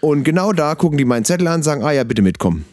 [0.00, 2.64] Und genau da gucken die meinen Zettel an und sagen, ah ja, bitte mitkommen.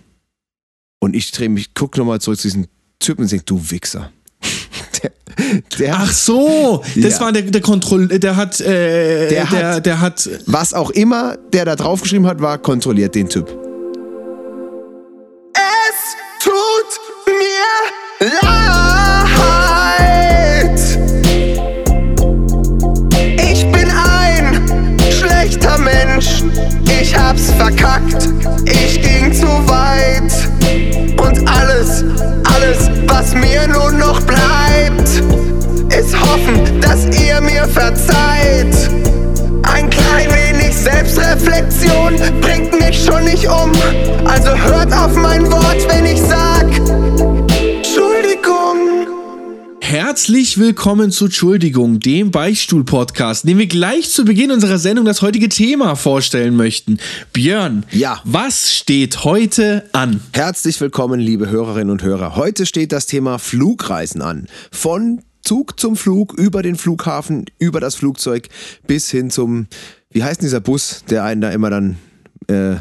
[1.00, 2.67] Und ich drehe mich, guck nochmal zurück zu diesem
[3.00, 4.11] Typen und denke, du Wichser.
[5.03, 5.11] Der,
[5.77, 7.19] der Ach so, das Ja.
[7.19, 11.38] war der, der Kontroll, der hat, äh, Der der, hat- der, hat, was auch immer
[11.54, 13.48] der da draufgeschrieben hat, war kontrolliert den Typ.
[27.57, 28.29] Verkackt.
[28.65, 30.31] Ich ging zu weit.
[31.20, 32.03] Und alles,
[32.55, 35.09] alles, was mir nun noch bleibt,
[35.98, 38.89] ist hoffen, dass ihr mir verzeiht.
[39.63, 43.71] Ein klein wenig Selbstreflexion bringt mich schon nicht um.
[44.26, 46.56] Also hört auf mein Wort, wenn ich sag
[49.90, 55.48] Herzlich willkommen zu Entschuldigung, dem Beichtstuhl-Podcast, dem wir gleich zu Beginn unserer Sendung das heutige
[55.48, 56.98] Thema vorstellen möchten.
[57.32, 58.20] Björn, Ja.
[58.26, 60.20] was steht heute an?
[60.34, 62.35] Herzlich willkommen, liebe Hörerinnen und Hörer.
[62.35, 64.48] Heute steht das Thema Flugreisen an.
[64.74, 68.50] Von Zug zum Flug, über den Flughafen, über das Flugzeug
[68.88, 69.68] bis hin zum,
[70.12, 71.96] wie heißt denn dieser Bus, der einen da immer dann
[72.50, 72.76] äh,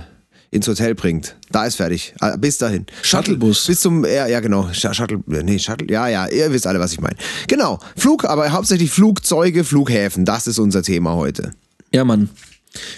[0.56, 1.36] ins Hotel bringt.
[1.52, 2.14] Da ist fertig.
[2.20, 2.86] Ah, Bis dahin.
[3.02, 3.66] Shuttlebus.
[3.66, 4.62] Bis zum, ja, ja genau.
[4.72, 7.16] Sh- Shuttle, nee, Shuttle, ja, ja, ihr wisst alle, was ich meine.
[7.46, 7.78] Genau.
[7.96, 10.24] Flug, aber hauptsächlich Flugzeuge, Flughäfen.
[10.24, 11.52] Das ist unser Thema heute.
[11.92, 12.28] Ja, Mann.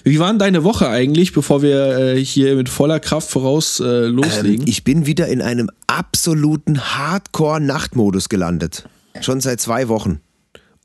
[0.03, 4.07] Wie war denn deine Woche eigentlich, bevor wir äh, hier mit voller Kraft voraus äh,
[4.07, 4.67] loslegen?
[4.67, 8.89] Ich bin wieder in einem absoluten Hardcore-Nachtmodus gelandet.
[9.21, 10.21] Schon seit zwei Wochen.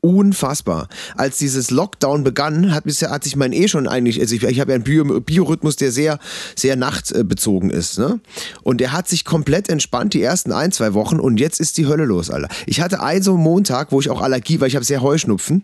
[0.05, 0.89] Unfassbar.
[1.15, 4.59] Als dieses Lockdown begann, hat, bisher, hat sich mein eh schon eigentlich, also ich, ich
[4.59, 6.19] habe ja einen Bio, Biorhythmus, der sehr,
[6.57, 7.99] sehr nachtbezogen ist.
[7.99, 8.19] Ne?
[8.63, 11.87] Und der hat sich komplett entspannt die ersten ein, zwei Wochen und jetzt ist die
[11.87, 12.49] Hölle los, Alter.
[12.65, 15.63] Ich hatte einen so Montag, wo ich auch Allergie, weil ich habe sehr Heuschnupfen,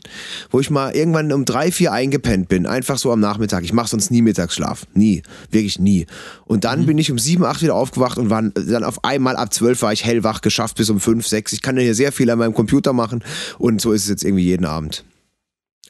[0.52, 3.66] wo ich mal irgendwann um drei, vier eingepennt bin, einfach so am Nachmittag.
[3.66, 4.86] Ich mache sonst nie Mittagsschlaf.
[4.94, 5.22] Nie.
[5.52, 6.06] Wirklich nie.
[6.46, 9.54] Und dann bin ich um sieben, acht wieder aufgewacht und war dann auf einmal ab
[9.54, 11.52] zwölf war ich hellwach, geschafft bis um fünf, sechs.
[11.52, 13.22] Ich kann ja hier sehr viel an meinem Computer machen
[13.58, 15.04] und so ist es jetzt irgendwie jeden Abend.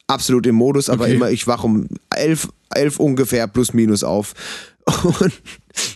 [0.08, 1.14] Absolut im Modus, aber Okay.
[1.16, 4.34] immer, ich wach um elf, elf ungefähr plus minus auf.
[5.04, 5.34] Und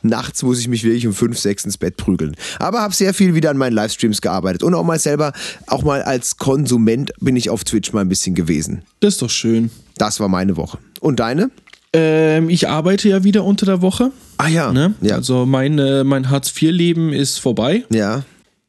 [0.03, 2.35] nachts muss ich mich wirklich um fünf, sechs ins Bett prügeln.
[2.59, 5.33] Aber habe sehr viel wieder an meinen Livestreams gearbeitet und auch mal selber,
[5.65, 8.83] auch mal als Konsument bin ich auf Twitch mal ein bisschen gewesen.
[8.99, 9.71] das ist doch schön.
[9.97, 10.77] Das war meine Woche.
[10.99, 11.49] Und deine?
[11.91, 14.11] Ähm, ich arbeite ja wieder unter der Woche.
[14.37, 14.71] Ah ja.
[14.71, 14.93] Ne?
[15.01, 15.15] Ja.
[15.15, 17.83] Also mein, äh, mein Hartz-IV-Leben ist vorbei.
[17.89, 18.23] ja.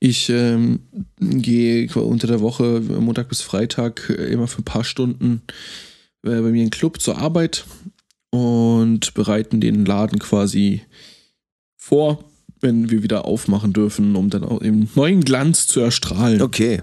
[0.06, 0.81] Ich ähm,
[1.19, 5.41] gehe unter der Woche, Montag bis Freitag, immer für ein paar Stunden
[6.22, 7.65] äh, bei mir in den Club zur Arbeit
[8.28, 10.82] und bereiten den Laden quasi
[11.78, 12.22] vor,
[12.60, 16.82] wenn wir wieder aufmachen dürfen, um dann auch im neuen Glanz zu erstrahlen, Okay.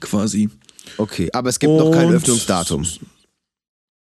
[0.00, 0.48] quasi.
[0.96, 1.28] Okay.
[1.34, 2.86] Aber es gibt noch kein Und- Öffnungsdatum.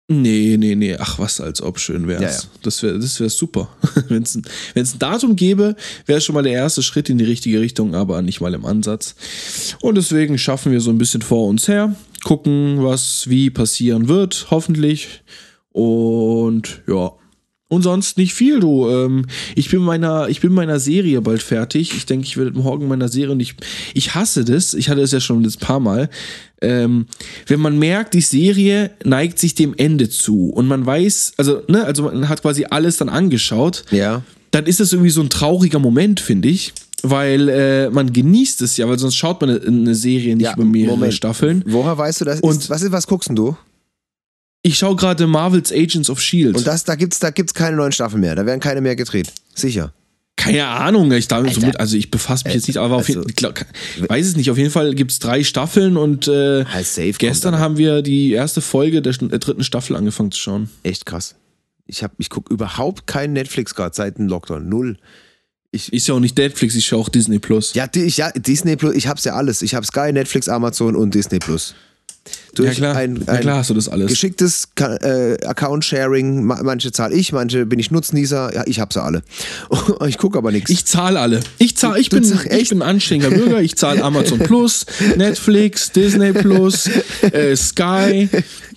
[0.09, 0.97] Nee, nee, nee.
[0.97, 2.23] Ach, was, als ob schön wär's.
[2.23, 2.39] Ja, ja.
[2.63, 3.69] Das wäre das wär super.
[4.09, 4.43] Wenn es ein,
[4.75, 5.75] wenn's ein Datum gäbe,
[6.07, 9.17] wäre schon mal der erste Schritt in die richtige Richtung, aber nicht mal im Ansatz.
[9.81, 14.47] Und deswegen schaffen wir so ein bisschen vor uns her, gucken, was wie passieren wird,
[14.51, 15.23] hoffentlich.
[15.73, 17.13] Und ja.
[17.69, 18.89] Und sonst nicht viel, du.
[18.89, 21.93] Ähm, ich bin meiner, ich bin meiner Serie bald fertig.
[21.97, 23.57] Ich denke, ich werde morgen meiner Serie nicht.
[23.93, 24.73] Ich hasse das.
[24.73, 26.09] Ich hatte es ja schon ein paar Mal.
[26.63, 27.07] Ähm,
[27.49, 31.85] wenn man merkt, die Serie neigt sich dem Ende zu und man weiß, also, ne,
[31.85, 34.23] also man hat quasi alles dann angeschaut, Ja.
[34.53, 36.73] dann ist das irgendwie so ein trauriger Moment, finde ich.
[37.03, 40.55] Weil äh, man genießt es ja, weil sonst schaut man eine, eine Serie nicht Ja,
[40.55, 41.15] über mehrere Moment.
[41.15, 41.63] Staffeln.
[41.67, 42.41] Woher weißt du das?
[42.41, 43.57] Und- ist, was, ist, was guckst denn du?
[44.67, 46.57] Ich schaue gerade Marvel's Agents of Shield.
[46.57, 48.35] Und das, da gibt's, da gibt's keine neuen Staffeln mehr.
[48.35, 49.33] Da werden keine mehr gedreht.
[49.55, 49.93] Sicher.
[50.35, 51.69] Keine Ahnung, ich damit so Alter.
[51.69, 53.55] mit, also ich befasse mich jetzt nicht, aber auf also- jeden Fall,
[53.97, 57.61] ich weiß es nicht, auf jeden Fall gibt es drei Staffeln und äh, Halt gestern
[57.61, 60.69] haben wir die erste Folge der, der dritten Staffel angefangen zu schauen.
[60.83, 61.37] Echt krass.
[61.87, 64.69] Ich, hab- ich gucke überhaupt keinen Netflix gerade seit dem Lockdown.
[64.69, 64.97] Null.
[65.71, 67.75] Ist ja auch nicht Netflix, ich schaue auch Disney Plus.
[67.75, 69.63] Ja, die, ich, ja Disney Plus, ich hab's ja alles.
[69.63, 71.75] Ich hab Sky, Netflix, Amazon und Disney Plus.
[72.55, 74.09] Durch ja klar, ein, ja, ein klar hast du das alles.
[74.09, 76.45] geschicktes äh, Account-Sharing.
[76.45, 78.55] Ma- Manche zahle ich, manche bin ich Nutznießer.
[78.55, 79.23] Ja, ich hab's ja alle.
[80.07, 80.71] ich gucke aber nichts.
[80.71, 81.41] Ich zahle alle.
[81.59, 83.61] Ich zahle, ich bin, ich bin ein anständiger Bürger.
[83.61, 84.87] Ich zahle Amazon Plus,
[85.17, 86.89] Netflix, Disney Plus,
[87.23, 88.29] äh, Sky.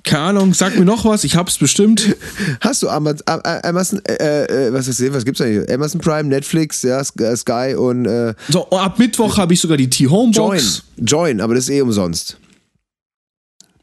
[0.04, 1.24] Keine Ahnung, sag mir noch was.
[1.24, 2.16] Ich hab's bestimmt.
[2.62, 5.70] Hast du Amazon, Amazon äh, äh, was, ist, was gibt's eigentlich?
[5.72, 9.90] Amazon Prime, Netflix, ja, äh, Sky und äh, So, ab Mittwoch habe ich sogar die
[9.90, 10.62] T-Home Join.
[10.98, 12.38] Join, aber das ist eh umsonst.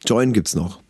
[0.05, 0.81] Join gibt's noch.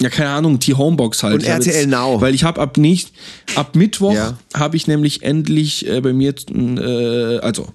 [0.00, 1.34] Ja, keine Ahnung, T-Homebox halt.
[1.34, 2.20] Und RTL jetzt, Now.
[2.20, 3.12] Weil ich habe ab nicht,
[3.54, 4.38] ab Mittwoch Ja.
[4.54, 7.68] habe ich nämlich endlich äh, bei mir, äh, also,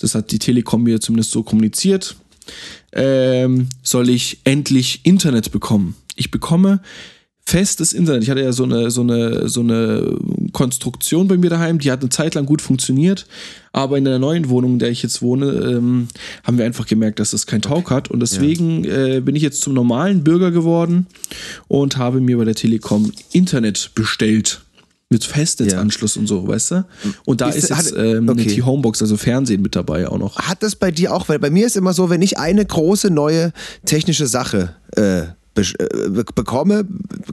[0.00, 2.16] das hat die Telekom mir zumindest so kommuniziert,
[2.92, 5.96] ähm, soll ich endlich Internet bekommen.
[6.14, 6.80] Ich bekomme
[7.44, 8.24] festes Internet.
[8.24, 10.18] Ich hatte ja so eine, so eine, so eine
[10.56, 13.26] Konstruktion bei mir daheim, die hat eine Zeit lang gut funktioniert,
[13.72, 16.08] aber in der neuen Wohnung, in der ich jetzt wohne, ähm,
[16.44, 19.60] haben wir einfach gemerkt, dass das kein Taug hat und deswegen äh, bin ich jetzt
[19.60, 21.08] zum normalen Bürger geworden
[21.68, 24.62] und habe mir bei der Telekom Internet bestellt.
[25.08, 26.84] Mit Festnetzanschluss und so, weißt du?
[27.26, 28.46] Und da Ist- ist, jetzt hat- ähm, okay.
[28.46, 30.36] T-Homebox, also Fernsehen mit dabei auch noch.
[30.38, 33.10] Hat das bei dir auch, weil bei mir ist immer so, wenn ich eine große
[33.10, 33.52] neue
[33.84, 35.26] technische Sache äh,
[36.34, 36.86] bekomme,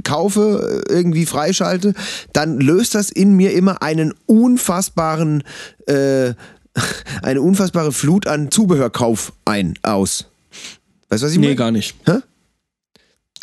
[0.03, 1.93] kaufe, äh, irgendwie freischalte,
[2.33, 5.43] dann löst das in mir immer einen unfassbaren,
[5.87, 6.33] äh,
[7.21, 10.25] eine unfassbare Flut an Zubehörkauf ein, aus.
[11.09, 11.55] Weißt du, was ich Nee, meine?
[11.55, 11.95] gar nicht.
[12.05, 12.19] Hä?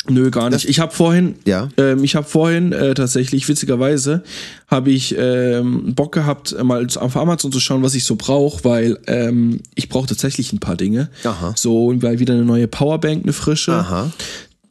[0.09, 0.67] Nö, gar nicht.
[0.67, 1.69] Ich habe vorhin, Ja.
[1.77, 4.23] ähm, ich habe vorhin äh, tatsächlich, witzigerweise,
[4.67, 8.63] habe ich ähm, Bock gehabt, äh, mal auf Amazon zu schauen, was ich so brauche,
[8.63, 11.09] weil ähm, ich brauche tatsächlich ein paar Dinge.
[11.23, 11.53] Aha.
[11.55, 13.73] So, weil wieder eine neue Powerbank, eine frische.
[13.73, 14.11] Aha.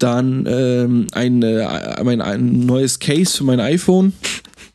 [0.00, 4.14] Dann ähm, ein, äh, mein, ein neues Case für mein iPhone.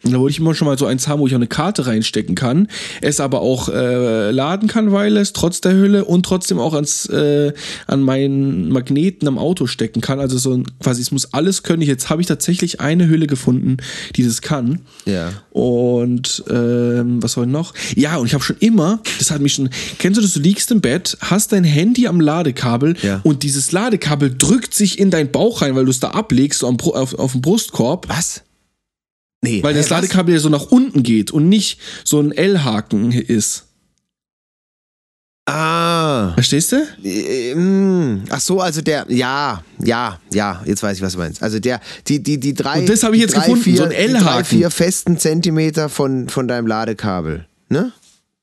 [0.08, 2.36] Da wollte ich immer schon mal so eins haben, wo ich auch eine Karte reinstecken
[2.36, 2.68] kann.
[3.02, 7.08] Es aber auch äh, laden kann, weil es trotz der Hülle und trotzdem auch ans,
[7.08, 7.54] äh,
[7.88, 10.20] an meinen Magneten am Auto stecken kann.
[10.20, 11.82] Also so ein, quasi, es muss alles können.
[11.82, 13.78] Jetzt habe ich tatsächlich eine Hülle gefunden,
[14.16, 14.82] die das kann.
[15.06, 15.32] Ja.
[15.52, 17.74] Und ähm, was war noch?
[17.96, 20.70] Ja, und ich habe schon immer, das hat mich schon, kennst du das, du liegst
[20.72, 23.22] im Bett, hast dein Handy am Ladekabel Ja.
[23.24, 26.68] und dieses Ladekabel drückt sich in deinen Bauch rein, weil du es da ablegst so
[26.68, 28.08] am, auf, auf dem Brustkorb.
[28.10, 28.42] Was?
[29.46, 29.64] Nee.
[29.64, 29.92] Weil das was?
[29.92, 33.64] Ladekabel ja so nach unten geht und nicht so ein L-Haken ist.
[35.48, 36.34] Ah.
[36.34, 36.78] Verstehst du?
[37.04, 38.24] Äh, mm.
[38.30, 41.44] Ach so, also der, ja, ja, ja, jetzt weiß ich, was du meinst.
[41.44, 43.84] Also der, die, die, die drei, Und das habe ich jetzt drei, gefunden, vier, so
[43.84, 44.26] ein die L-Haken.
[44.26, 47.92] drei, vier festen Zentimeter von, von deinem Ladekabel, ne?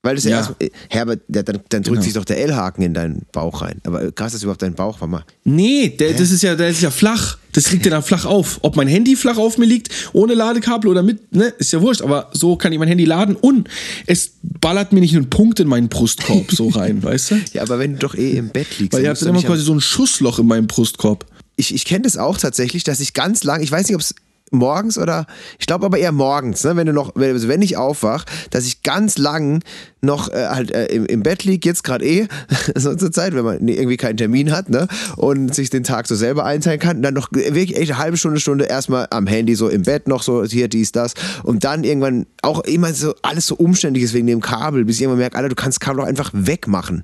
[0.01, 0.37] Weil das ja, Ja.
[0.37, 2.01] erst, äh, Herbert, dann, dann drückt Genau.
[2.01, 3.81] sich doch der L-Haken in deinen Bauch rein.
[3.85, 5.25] Aber krass, dass überhaupt dein Bauch war mal.
[5.43, 7.37] Nee, der, das ist ja, der ist ja flach.
[7.53, 8.59] Das liegt ja dann flach auf.
[8.61, 12.01] Ob mein Handy flach auf mir liegt, ohne Ladekabel oder mit, ne, ist ja wurscht.
[12.01, 13.69] Aber so kann ich mein Handy laden und
[14.05, 17.35] es ballert mir nicht einen Punkt in meinen Brustkorb so rein, weißt du?
[17.53, 18.93] Ja, aber wenn du doch eh im Bett liegst.
[18.93, 21.25] Weil ihr habt du dann immer quasi so ein Schussloch in meinem Brustkorb.
[21.55, 24.15] ich, ich kenne das auch tatsächlich, dass ich ganz lang, ich weiß nicht, ob es
[24.53, 25.25] morgens oder,
[25.59, 28.65] ich glaube aber eher morgens, ne, wenn du noch, wenn, also wenn ich aufwach, dass
[28.65, 29.63] ich ganz lang
[30.01, 32.27] noch äh, halt äh, im, im Bett lieg, jetzt gerade eh,
[32.75, 36.15] so zur Zeit, wenn man irgendwie keinen Termin hat, ne, und sich den Tag so
[36.15, 39.69] selber einteilen kann, dann noch wirklich echt eine halbe Stunde, Stunde erstmal am Handy so
[39.69, 41.13] im Bett noch so hier dies, das
[41.43, 45.01] und dann irgendwann auch immer so alles so umständlich ist wegen dem Kabel, bis ich
[45.01, 47.03] irgendwann merke, Alter, du kannst das Kabel doch einfach wegmachen.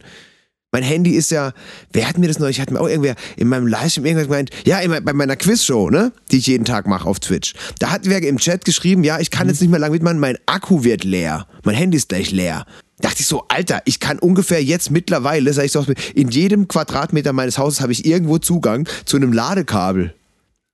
[0.72, 1.54] Mein Handy ist ja,
[1.94, 4.80] wer hat mir das neulich, hat mir auch irgendwer in meinem Livestream irgendwas gemeint, ja,
[4.80, 7.54] immer bei meiner Quizshow, ne, die ich jeden Tag mache auf Twitch.
[7.80, 10.38] Da hat wer im Chat geschrieben, ja, ich kann jetzt nicht mehr lange mitmachen, mein
[10.46, 11.48] Akku wird leer.
[11.64, 12.66] Mein Handy ist gleich leer.
[13.00, 15.84] Dachte ich so, Alter, ich kann ungefähr jetzt mittlerweile, sag ich so,
[16.14, 20.14] in jedem Quadratmeter meines Hauses habe ich irgendwo Zugang zu einem Ladekabel.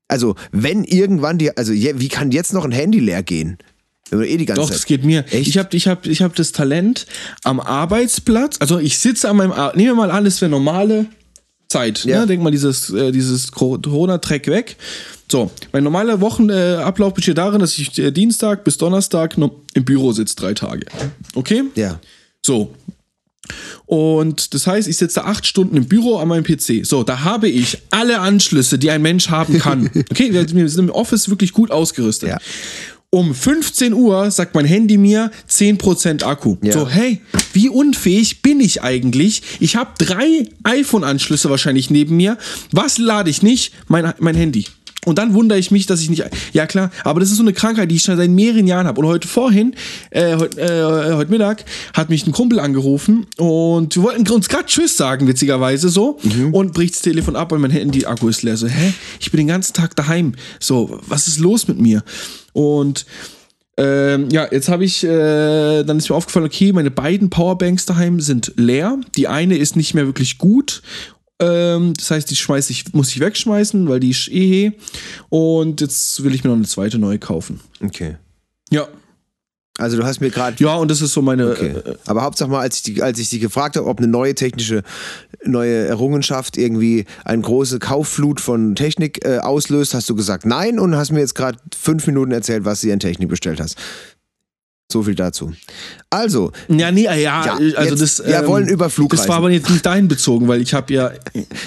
[0.07, 3.57] Also, wenn irgendwann die, also wie kann jetzt noch ein Handy leer gehen?
[4.09, 4.77] Wenn man eh die ganze Doch, Zeit.
[4.77, 5.25] das geht mir.
[5.31, 5.47] Echt?
[5.47, 7.07] Ich habe ich hab, ich hab das Talent
[7.43, 11.07] am Arbeitsplatz, also ich sitze an meinem Ar Nehmen wir mal an, das wäre normale
[11.67, 12.05] Zeit.
[12.05, 12.21] Ja.
[12.21, 12.27] Ne?
[12.27, 14.77] Denk mal dieses, äh, dieses Corona-Track weg.
[15.31, 20.11] So, mein normaler Wochenablauf äh, besteht darin, dass ich äh, Dienstag bis Donnerstag im Büro
[20.11, 20.85] sitze, drei Tage.
[21.33, 21.63] Okay?
[21.75, 21.99] Ja.
[22.45, 22.75] So.
[23.85, 26.85] Und das heißt, ich sitze acht Stunden im Büro an meinem PC.
[26.85, 29.89] So, da habe ich alle Anschlüsse, die ein Mensch haben kann.
[30.09, 32.29] Okay, wir wir sind im Office wirklich gut ausgerüstet.
[32.29, 32.37] Ja.
[33.15, 36.57] Um 15 Uhr sagt mein Handy mir 10% Akku.
[36.61, 36.73] Ja.
[36.73, 37.21] So, hey,
[37.53, 39.41] wie unfähig bin ich eigentlich?
[39.61, 42.37] Ich habe drei iPhone-Anschlüsse wahrscheinlich neben mir.
[42.73, 43.71] Was lade ich nicht?
[43.87, 44.65] Mein, mein Handy.
[45.05, 46.25] Und dann wundere ich mich, dass ich nicht.
[46.51, 48.99] Ja, klar, aber das ist so eine Krankheit, die ich schon seit mehreren Jahren habe.
[48.99, 49.75] Und heute vorhin,
[50.09, 54.65] äh, heute, äh, heute Mittag, hat mich ein Kumpel angerufen und wir wollten uns gerade
[54.65, 56.19] Tschüss sagen, witzigerweise so.
[56.51, 58.57] Und bricht das Telefon ab und mein Handy-Akku ist leer.
[58.57, 58.93] So, hä?
[59.21, 60.33] Ich bin den ganzen Tag daheim.
[60.59, 62.03] So, was ist los mit mir?
[62.55, 63.05] Und
[63.77, 68.21] ähm, ja, jetzt habe ich, äh, dann ist mir aufgefallen, okay, meine beiden Powerbanks daheim
[68.21, 68.97] sind leer.
[69.17, 70.81] Die eine ist nicht mehr wirklich gut.
[71.39, 74.71] Ähm, das heißt, die schmeiß ich, muss ich wegschmeißen, weil die ist eh.
[75.27, 77.59] Und jetzt will ich mir noch eine zweite neue kaufen.
[77.83, 78.15] Okay.
[78.71, 78.87] Ja.
[79.77, 81.51] Also du hast mir gerade Ja, und das ist so meine.
[81.51, 81.73] Okay.
[81.75, 84.33] Äh, Aber Hauptsache mal, als ich, die, als ich sie gefragt habe, ob eine neue
[84.33, 84.83] technische,
[85.43, 90.95] neue Errungenschaft irgendwie eine große Kaufflut von Technik äh, auslöst, hast du gesagt nein und
[90.95, 93.77] hast mir jetzt gerade fünf Minuten erzählt, was sie an Technik bestellt hast.
[94.91, 95.51] So viel dazu.
[96.11, 98.27] Also, ja, nee, ja, Ja, also jetzt- das.
[98.27, 99.23] wir wollen über Flugreisen.
[99.23, 101.11] Das war aber jetzt nicht dahin bezogen, weil ich habe ja.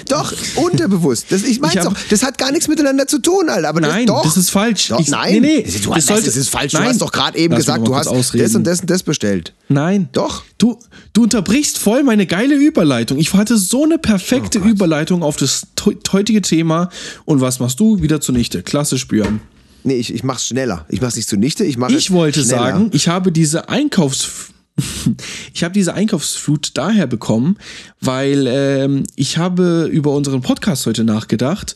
[0.07, 1.25] doch, unterbewusst.
[1.29, 1.93] Das, ich hab- doch.
[2.09, 3.67] Das hat gar nichts miteinander zu tun, Alter.
[3.67, 4.23] Aber Nein, das, doch.
[4.23, 4.87] das ist falsch.
[4.87, 6.71] Doch, Ich- nein, nee, nee, du, das sollte- das ist falsch.
[6.71, 6.83] Nein.
[6.83, 8.43] Du hast doch gerade eben Lass gesagt, du hast ausreden.
[8.45, 9.53] das und das und das bestellt.
[9.67, 10.07] Nein.
[10.13, 10.43] Doch.
[10.57, 10.79] Du,
[11.11, 13.17] du unterbrichst voll meine geile Überleitung.
[13.17, 14.67] Ich hatte so eine perfekte Oh.
[14.67, 15.67] Überleitung auf das
[16.13, 16.89] heutige Thema.
[17.25, 18.01] Und was machst du?
[18.01, 18.63] Wieder zunichte.
[18.63, 19.41] Klassisch, Björn.
[19.83, 20.85] Nee, ich, ich mach's schneller.
[20.89, 22.59] Ich mach's nicht zunichte, ich mach Ich wollte schneller.
[22.59, 24.51] sagen, ich habe diese Einkaufs
[25.53, 27.57] ich habe diese Einkaufsflut daher bekommen,
[27.99, 31.75] weil ähm, ich habe über unseren Podcast heute nachgedacht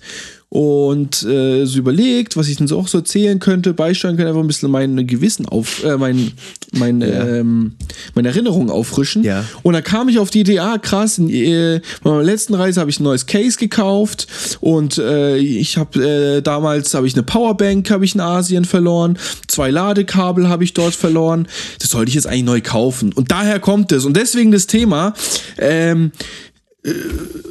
[0.54, 4.44] und äh, so überlegt, was ich denn so auch so erzählen könnte, beisteuern könnte, einfach
[4.44, 6.32] ein bisschen mein Gewissen auf, äh, mein,
[6.74, 7.74] mein, ähm,
[8.14, 9.24] meine Erinnerungen auffrischen.
[9.24, 9.46] Ja.
[9.64, 12.82] Und da kam ich auf die Idee, ah krass, in, äh, bei meiner letzten Reise
[12.82, 14.28] habe ich ein neues Case gekauft
[14.62, 19.18] und äh, ich habe äh, damals habe ich eine Powerbank habe ich in Asien verloren,
[19.48, 21.48] zwei Ladekabel habe ich dort verloren.
[21.80, 23.12] Das sollte ich jetzt eigentlich neu kaufen.
[23.12, 24.06] Und daher kommt es.
[24.06, 25.16] Und deswegen das Thema,
[25.58, 26.12] ähm,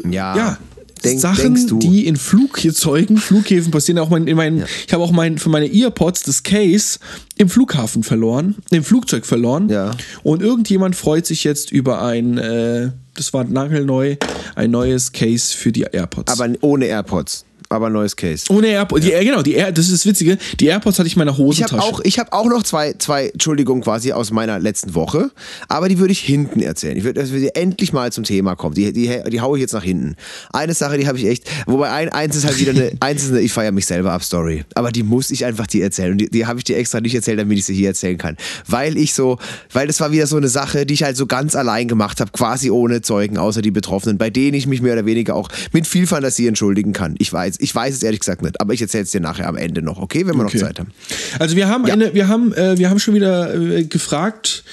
[0.09, 0.37] Ja.
[0.37, 0.59] ja,
[1.05, 1.79] Denk, Sachen, denkst du.
[1.79, 3.99] die in Flugzeugen, Flughäfen passieren.
[3.99, 6.99] Auch mein, in meinen, Ich habe auch mein, für meine Earpods das Case
[7.37, 9.69] im Flughafen verloren, im Flugzeug verloren.
[9.69, 9.93] Ja.
[10.23, 14.17] Und irgendjemand freut sich jetzt über ein, äh, das war nagelneu,
[14.55, 16.33] ein neues Case für die AirPods.
[16.33, 17.45] aber ohne AirPods.
[17.73, 18.45] Aber neues Case.
[18.51, 19.07] ohne AirPods.
[19.07, 19.21] Ja.
[19.23, 20.39] genau, die Air, das ist das Witzige.
[20.61, 21.77] Die AirPods hatte ich in meiner Ich Hosentasche.
[21.77, 25.31] habe auch, ich hab auch noch zwei, zwei Entschuldigungen quasi aus meiner letzten Woche,
[25.69, 26.97] aber die würde ich hinten erzählen.
[26.97, 28.75] Ich würde, dass wir endlich mal zum Thema kommen.
[28.75, 30.17] Die, die, die haue ich jetzt nach hinten.
[30.53, 33.31] Eine Sache, die habe ich echt, wobei ein, eins ist halt wieder eine, eins ist
[33.31, 34.65] eine, ich feiere mich selber ab Story.
[34.75, 36.13] Aber die muss ich einfach dir erzählen.
[36.13, 38.37] Und die, die habe ich dir extra nicht erzählt, damit ich sie hier erzählen kann.
[38.69, 39.39] Weil ich so,
[39.73, 42.31] weil das war wieder so eine Sache, die ich halt so ganz allein gemacht habe,
[42.33, 45.87] quasi ohne Zeugen, außer die Betroffenen, bei denen ich mich mehr oder weniger auch mit
[45.87, 47.15] viel Fantasie entschuldigen kann.
[47.19, 49.57] Ich weiß, ich weiß es ehrlich gesagt nicht, aber ich erzähle es dir nachher am
[49.57, 50.27] Ende noch, okay?
[50.27, 50.59] Wenn wir Okay.
[50.59, 50.91] noch Zeit haben.
[51.39, 54.65] Also wir haben eine, wir haben, äh, wir haben schon wieder äh, gefragt,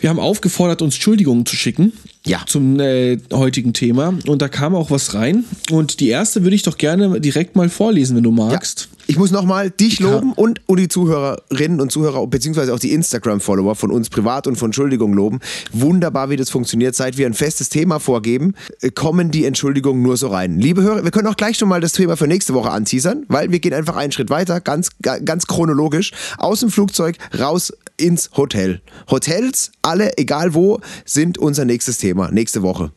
[0.00, 1.92] wir haben aufgefordert, uns Entschuldigungen zu schicken.
[2.26, 2.42] Ja.
[2.46, 4.14] Zum äh, heutigen Thema.
[4.26, 5.44] Und da kam auch was rein.
[5.70, 8.88] Und die erste würde ich doch gerne direkt mal vorlesen, wenn du magst.
[9.06, 13.74] Ich muss nochmal dich loben und, und die Zuhörerinnen und Zuhörer, beziehungsweise auch die Instagram-Follower
[13.74, 15.40] von uns privat und von Entschuldigung loben.
[15.72, 16.94] Wunderbar, wie das funktioniert.
[16.94, 20.58] Seit wir ein festes Thema vorgeben, äh, kommen die Entschuldigungen nur so rein.
[20.58, 23.50] Liebe Hörer, wir können auch gleich schon mal das Thema für nächste Woche anteasern, weil
[23.52, 26.12] wir gehen einfach einen Schritt weiter, ganz, ga- ganz chronologisch.
[26.38, 28.80] Aus dem Flugzeug raus ins Hotel.
[29.10, 32.90] Hotels, alle, egal wo, sind unser nächstes Thema, nächste Woche.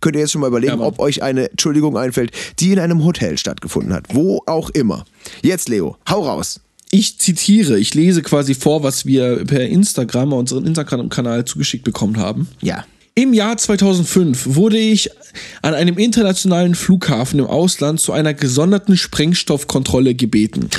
[0.00, 3.04] Könnt ihr jetzt schon mal überlegen, Ja, ob euch eine Entschuldigung einfällt, die in einem
[3.04, 4.06] Hotel stattgefunden hat.
[4.12, 5.04] Wo auch immer.
[5.42, 6.60] Jetzt, Leo, hau raus.
[6.90, 12.48] Ich zitiere, ich lese quasi vor, was wir per Instagram, unseren Instagram-Kanal zugeschickt bekommen haben.
[12.60, 12.84] Ja.
[13.14, 15.10] Im Jahr 2005 wurde ich
[15.62, 20.70] an einem internationalen Flughafen im Ausland zu einer gesonderten Sprengstoffkontrolle gebeten.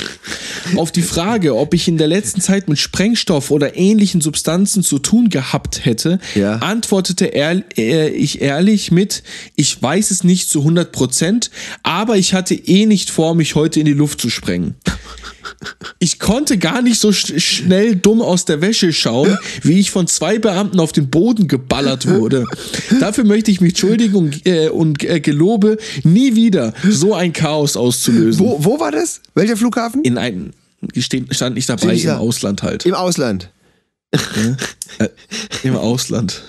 [0.76, 4.98] Auf die Frage, ob ich in der letzten Zeit mit Sprengstoff oder ähnlichen Substanzen zu
[4.98, 6.56] tun gehabt hätte, Ja.
[6.56, 9.22] antwortete er, äh, ich ehrlich mit,
[9.56, 11.50] ich weiß es nicht zu 100 Prozent,
[11.82, 14.74] aber ich hatte eh nicht vor, mich heute in die Luft zu sprengen.
[15.98, 20.06] Ich konnte gar nicht so sch schnell dumm aus der Wäsche schauen, wie ich von
[20.06, 22.46] zwei Beamten auf den Boden geballert wurde.
[23.00, 27.76] Dafür möchte ich mich entschuldigen und, äh, und äh, gelobe, nie wieder so ein Chaos
[27.76, 28.44] auszulösen.
[28.44, 29.20] Wo, wo war das?
[29.34, 30.02] Welcher Flughafen?
[30.02, 30.50] In einem
[30.98, 32.14] stand, nicht dabei, Sicher.
[32.14, 32.86] im Ausland halt.
[32.86, 33.50] Im Ausland.
[34.98, 35.08] Äh,
[35.62, 36.42] Im Ausland.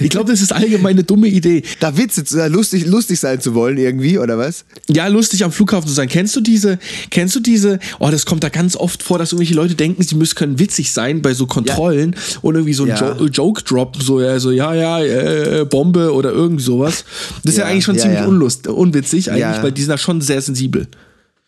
[0.00, 1.62] Ich glaube, das ist allgemein eine dumme Idee.
[1.78, 4.64] da Witze, da lustig, lustig sein zu wollen irgendwie, oder was?
[4.88, 6.08] Ja, lustig am Flughafen zu sein.
[6.08, 9.54] Kennst du diese, kennst du diese, oh, das kommt da ganz oft vor, dass irgendwelche
[9.54, 13.16] Leute denken, sie müssen können witzig sein bei so Kontrollen und irgendwie so ein Ja.
[13.18, 17.04] jo Joke drop, so, ja, so, ja, ja, äh, Bombe oder irgend sowas.
[17.44, 18.26] Das ist ja, Ja, eigentlich schon ja, ziemlich ja.
[18.26, 19.62] unlust, unwitzig eigentlich, Ja.
[19.62, 20.88] weil die sind da schon sehr sensibel.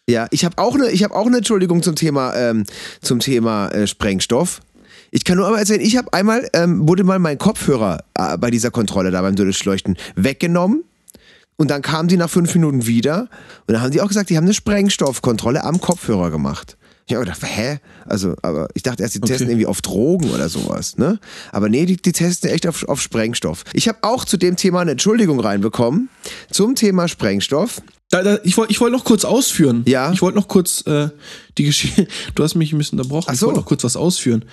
[0.08, 2.64] Ja, ich habe auch eine, ich habe auch eine Entschuldigung zum Thema, ähm,
[3.00, 4.60] zum Thema äh, Sprengstoff.
[5.10, 8.50] Ich kann nur einmal erzählen, ich habe einmal, ähm, wurde mal mein Kopfhörer äh, bei
[8.50, 10.84] dieser Kontrolle da beim Durchleuchten weggenommen.
[11.56, 13.28] Und dann kamen die nach fünf Minuten wieder
[13.66, 16.76] und dann haben die auch gesagt, die haben eine Sprengstoffkontrolle am Kopfhörer gemacht.
[17.06, 17.78] Ich habe gedacht, hä?
[18.04, 21.18] Also, aber ich dachte erst, die testen irgendwie auf Drogen oder sowas, ne?
[21.52, 23.64] Aber nee, die, die testen echt auf, auf Sprengstoff.
[23.72, 26.10] Ich habe auch zu dem Thema eine Entschuldigung reinbekommen.
[26.50, 27.80] Zum Thema Sprengstoff.
[28.10, 29.82] Da, da, ich wollte ich wollt noch kurz ausführen.
[29.86, 30.12] Ja.
[30.12, 31.08] Ich wollte noch kurz äh,
[31.58, 32.06] die Geschichte.
[32.34, 33.26] Du hast mich ein bisschen unterbrochen.
[33.28, 33.46] Ach Ich so.
[33.46, 34.44] wollte noch kurz was ausführen.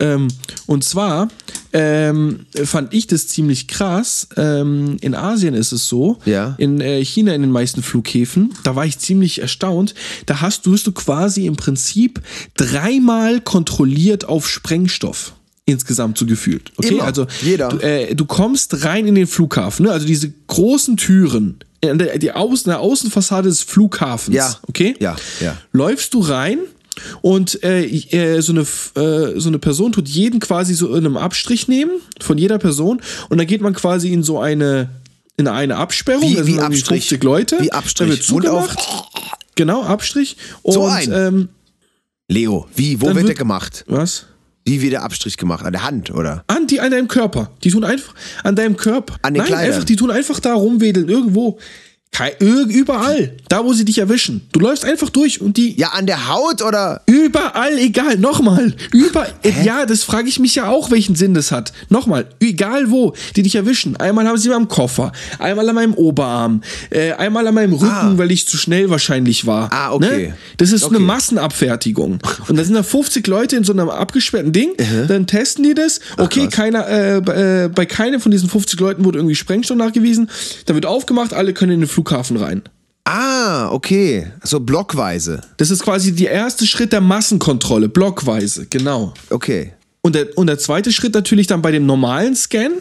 [0.00, 0.28] Ähm,
[0.66, 1.28] und zwar
[1.72, 4.28] ähm, fand ich das ziemlich krass.
[4.36, 6.54] Ähm, in Asien ist es so, Ja.
[6.58, 9.94] in äh, China in den meisten Flughäfen, da war ich ziemlich erstaunt.
[10.26, 12.20] Da hast du, hast du quasi im Prinzip
[12.56, 15.34] dreimal kontrolliert auf Sprengstoff.
[15.66, 16.72] Insgesamt so gefühlt.
[16.76, 17.04] Okay, Immer.
[17.04, 17.68] also Jeder.
[17.68, 19.92] Du, äh, du kommst rein in den Flughafen, ne?
[19.92, 24.36] also diese großen Türen, die Außen, der Außenfassade des Flughafens.
[24.36, 24.56] Ja.
[24.68, 24.94] Okay?
[25.00, 25.56] Ja, ja.
[25.72, 26.58] Läufst du rein
[27.22, 31.16] und äh, äh, so, eine, äh, so eine Person tut jeden quasi so in einem
[31.16, 34.90] Abstrich nehmen, von jeder Person, und dann geht man quasi in so eine,
[35.36, 37.08] in eine Absperrung, Wie- wie Abstrich?
[37.08, 37.58] 50 Leute.
[37.60, 38.08] Wie Abstrich?
[38.08, 38.78] Dann wird zugemacht.
[39.56, 40.36] Genau, Abstrich.
[40.62, 41.10] Und, So ein.
[41.12, 41.48] Ähm,
[42.28, 43.84] Leo, wie, wo wird wird- der gemacht?
[43.88, 44.26] was?
[44.64, 45.64] Wie wird der Abstrich gemacht?
[45.64, 46.44] An der Hand, oder?
[46.46, 47.50] An, die, an deinem Körper.
[47.64, 48.14] Die tun einfach
[48.44, 49.16] an deinem Körper.
[49.22, 49.72] An den Nein, Kleidern.
[49.72, 51.58] einfach, die tun einfach da rumwedeln, irgendwo.
[52.42, 54.42] Überall, da wo sie dich erwischen.
[54.52, 57.00] Du läufst einfach durch und die Ja, an der Haut oder?
[57.06, 58.74] Überall, egal, nochmal.
[58.92, 59.26] Über,
[59.64, 61.72] ja, das frage ich mich ja auch, welchen Sinn das hat.
[61.88, 63.96] Nochmal, egal wo, die dich erwischen.
[63.96, 68.12] Einmal haben sie am Koffer, einmal an meinem Oberarm, äh, einmal an meinem Rücken, Ah.
[68.16, 69.72] weil ich zu schnell wahrscheinlich war.
[69.72, 70.28] Ah, okay.
[70.28, 70.34] Ne?
[70.58, 70.96] Das ist Okay.
[70.96, 72.18] eine Massenabfertigung.
[72.46, 74.72] Und da sind da 50 Leute in so einem abgesperrten Ding,
[75.08, 76.00] dann testen die das.
[76.18, 76.54] Okay, krass.
[76.54, 80.28] keiner, äh, bei- äh, bei keinem von diesen 50 Leuten wurde irgendwie Sprengstoff nachgewiesen.
[80.66, 82.62] Dann wird aufgemacht, alle können in den Flughafen rein.
[83.04, 84.26] Ah, okay.
[84.42, 85.40] So blockweise.
[85.56, 89.12] Das ist quasi der erste Schritt der Massenkontrolle, blockweise, genau.
[89.30, 89.72] Okay.
[90.02, 92.72] Und der, und der zweite Schritt natürlich dann bei dem normalen Scan,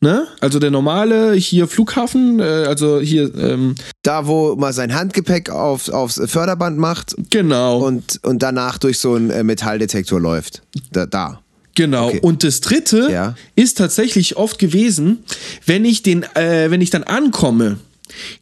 [0.00, 0.26] ne?
[0.40, 5.88] Also der normale hier Flughafen, äh, also hier, ähm, Da, wo man sein Handgepäck auf,
[5.88, 10.62] aufs Förderband macht genau, und, und danach durch so einen äh, Metalldetektor läuft.
[10.92, 11.06] Da.
[11.06, 11.40] da.
[11.74, 12.08] genau.
[12.08, 12.20] okay.
[12.22, 13.34] Und das dritte Ja.
[13.56, 15.18] ist tatsächlich oft gewesen,
[15.66, 17.78] wenn ich den, äh, wenn ich dann ankomme.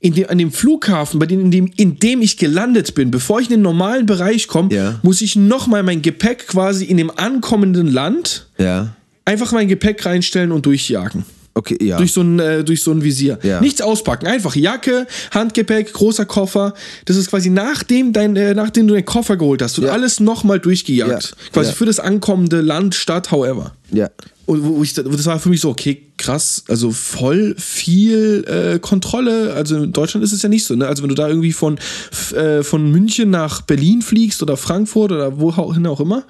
[0.01, 3.41] In dem, an dem Flughafen, bei dem, in, dem, in dem ich gelandet bin, bevor
[3.41, 4.99] ich in den normalen Bereich komme, Ja.
[5.03, 8.95] muss ich nochmal mein Gepäck quasi in dem ankommenden Land Ja.
[9.25, 11.25] einfach mein Gepäck reinstellen und durchjagen.
[11.57, 11.97] Okay, ja.
[11.97, 13.39] Durch so ein, äh, durch so ein Visier.
[13.43, 13.63] Ja.
[13.63, 14.27] Nichts auspacken.
[14.27, 16.75] Einfach Jacke, Handgepäck, großer Koffer.
[17.07, 19.95] Das ist quasi nachdem, dein, äh, nachdem du deinen Koffer geholt hast, wird Ja.
[19.95, 21.11] alles nochmal durchgejagt.
[21.31, 21.51] Ja.
[21.55, 23.73] Quasi für das ankommende Land, Stadt, however.
[23.91, 24.11] ja.
[24.45, 29.55] Und wo ich, das war für mich so, okay, krass, also voll viel äh, Kontrolle.
[29.55, 30.87] Also in Deutschland ist es ja nicht so, ne?
[30.87, 31.79] Also wenn du da irgendwie von,
[32.33, 36.23] äh, von München nach Berlin fliegst oder Frankfurt oder wohin auch immer,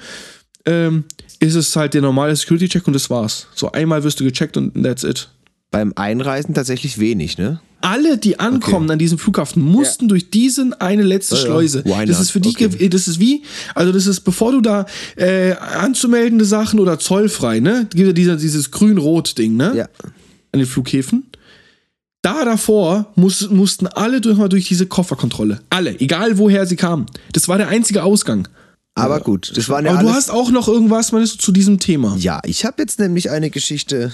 [0.67, 1.05] ähm,
[1.41, 3.47] ist es halt der normale Security-Check und das war's.
[3.55, 5.29] So einmal wirst du gecheckt und that's it.
[5.71, 7.61] Beim Einreisen tatsächlich wenig, ne?
[7.83, 11.47] Alle, die ankommen an diesem Flughafen, mussten durch diesen eine letzte Ja, ja.
[11.47, 11.85] Schleuse.
[11.85, 12.89] Why Das ist für dich, Okay.
[12.89, 13.43] das ist wie,
[13.75, 17.87] also das ist, bevor du da äh, anzumeldende Sachen oder zollfrei, ne?
[17.91, 19.73] Gibt ja dieser, dieses grün-rot-Ding, ne?
[19.77, 19.89] Ja.
[20.53, 21.25] An den Flughäfen.
[22.23, 25.61] Da davor muss, mussten alle durch, mal durch diese Kofferkontrolle.
[25.71, 27.07] Alle, egal woher sie kamen.
[27.33, 28.49] Das war der einzige Ausgang.
[28.97, 31.79] Aber gut, das waren ja Aber du hast auch noch irgendwas, meinst du, zu diesem
[31.79, 32.17] Thema?
[32.19, 34.13] ja, ich habe jetzt nämlich eine Geschichte.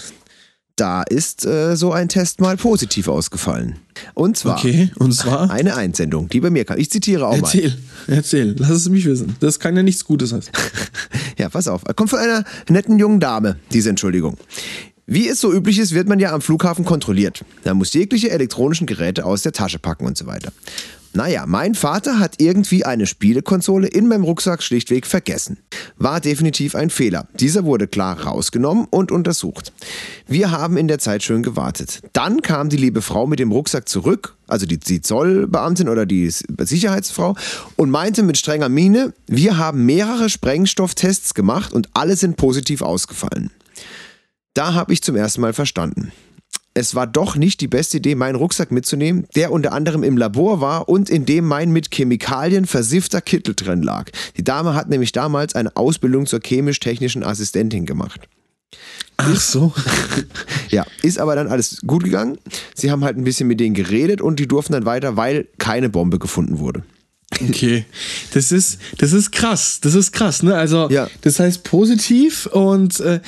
[0.74, 3.76] Da ist äh, so ein Test mal positiv ausgefallen.
[4.14, 5.50] Und zwar Okay, und zwar?
[5.52, 6.78] eine Einsendung, die bei mir kam.
[6.78, 7.46] Ich zitiere auch mal.
[7.46, 9.36] Erzähl, erzähl, lass es mich wissen.
[9.40, 10.52] Das kann ja nichts Gutes heißen.
[11.38, 11.82] Ja, pass auf.
[11.96, 14.36] Kommt von einer netten jungen Dame, diese Entschuldigung.
[15.06, 17.44] Wie es so üblich ist, wird man ja am Flughafen kontrolliert.
[17.64, 20.52] Man muss jegliche elektronischen Geräte aus der Tasche packen und so weiter.
[21.14, 25.58] Naja, mein Vater hat irgendwie eine Spielekonsole in meinem Rucksack schlichtweg vergessen.
[25.96, 27.28] War definitiv ein Fehler.
[27.38, 29.72] Dieser wurde klar rausgenommen und untersucht.
[30.26, 32.00] Wir haben in der Zeit schön gewartet.
[32.14, 36.30] Dann kam die liebe Frau mit dem Rucksack zurück, also die, die Zollbeamtin oder die
[36.30, 37.36] Sicherheitsfrau,
[37.76, 43.50] und meinte mit strenger Miene, wir haben mehrere Sprengstofftests gemacht und alle sind positiv ausgefallen.
[44.54, 46.12] Da habe ich zum ersten Mal verstanden.
[46.74, 50.60] Es war doch nicht die beste Idee, meinen Rucksack mitzunehmen, der unter anderem im Labor
[50.62, 54.10] war und in dem mein mit Chemikalien versiffter Kittel drin lag.
[54.38, 58.20] Die Dame hat nämlich damals eine Ausbildung zur chemisch-technischen Assistentin gemacht.
[59.18, 59.72] Ach so.
[60.70, 62.38] Ja, ist aber dann alles gut gegangen.
[62.74, 65.90] Sie haben halt ein bisschen mit denen geredet und die durften dann weiter, weil keine
[65.90, 66.82] Bombe gefunden wurde.
[67.46, 67.84] Okay,
[68.32, 70.54] das ist, das ist krass, das ist krass, ne?
[70.54, 71.08] Also, Ja.
[71.22, 73.20] das heißt positiv und äh,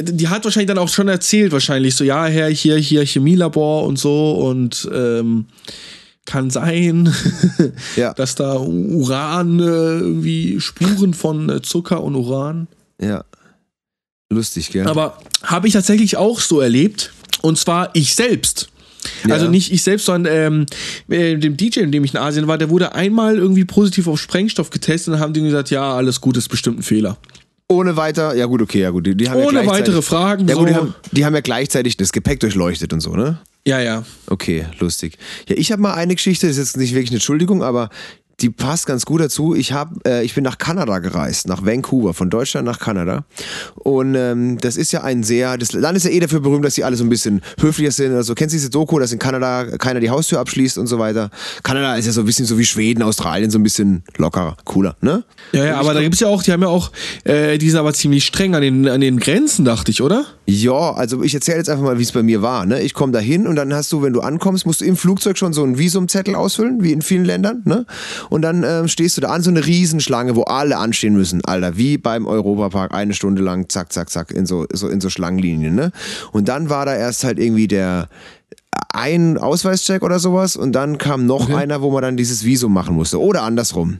[0.00, 3.98] die hat wahrscheinlich dann auch schon erzählt, wahrscheinlich so, ja, Herr, hier, hier Chemielabor und
[3.98, 5.46] so und ähm,
[6.24, 7.12] kann sein,
[7.96, 8.12] Ja.
[8.14, 12.66] dass da Uran, äh, irgendwie Spuren von äh, Zucker und Uran.
[13.00, 13.24] Ja.
[14.30, 14.86] Lustig, gell?
[14.88, 18.68] Aber habe ich tatsächlich auch so erlebt und zwar ich selbst.
[19.30, 19.50] Also Ja.
[19.52, 20.66] nicht ich selbst, sondern ähm,
[21.08, 24.20] äh, dem DJ, in dem ich in Asien war, der wurde einmal irgendwie positiv auf
[24.20, 27.16] Sprengstoff getestet und dann haben die gesagt, ja, alles gut, ist bestimmt ein Fehler.
[27.68, 29.06] Ohne weiter, ja gut, okay, ja gut.
[29.06, 30.46] Die, die haben ja Ohne gleichzeitig- weitere Fragen.
[30.48, 30.78] Ja gut, die so.
[30.80, 33.38] haben, die haben ja gleichzeitig das Gepäck durchleuchtet und so, ne?
[33.66, 34.04] ja, ja.
[34.28, 35.18] Okay, lustig.
[35.48, 37.90] Ja, ich habe mal eine Geschichte, das ist jetzt nicht wirklich eine Entschuldigung, aber
[38.40, 39.54] die passt ganz gut dazu.
[39.54, 43.24] Ich, hab, äh, ich bin nach Kanada gereist, nach Vancouver, von Deutschland nach Kanada.
[43.74, 46.74] Und ähm, das ist ja ein sehr, das Land ist ja eh dafür berühmt, dass
[46.74, 48.14] sie alle so ein bisschen höflicher sind.
[48.14, 51.30] Also kennst du diese Doku, dass in Kanada keiner die Haustür abschließt und so weiter.
[51.62, 54.96] Kanada ist ja so ein bisschen so wie Schweden, Australien, so ein bisschen lockerer, cooler,
[55.00, 55.24] ne?
[55.52, 56.92] Ja, ja, aber da gibt es ja auch, die haben ja auch,
[57.24, 60.26] äh, die sind aber ziemlich streng an den, an den Grenzen, dachte ich, oder?
[60.44, 62.66] Ja, also ich erzähle jetzt einfach mal, wie es bei mir war.
[62.66, 62.82] Ne?
[62.82, 65.38] Ich komme da hin und dann hast du, wenn du ankommst, musst du im Flugzeug
[65.38, 67.62] schon so einen Visumzettel ausfüllen, wie in vielen Ländern.
[67.64, 67.86] Ne?
[68.30, 71.76] Und dann ähm, stehst du da an, so eine Riesenschlange, wo alle anstehen müssen, Alter,
[71.76, 75.74] wie beim Europapark, eine Stunde lang, zack, zack, zack, in so, so, in so Schlangenlinien.
[75.74, 75.92] Ne?
[76.32, 78.08] Und dann war da erst halt irgendwie der
[78.92, 82.94] ein Ausweischeck oder sowas und dann kam noch einer, wo man dann dieses Visum machen
[82.94, 83.98] musste oder andersrum.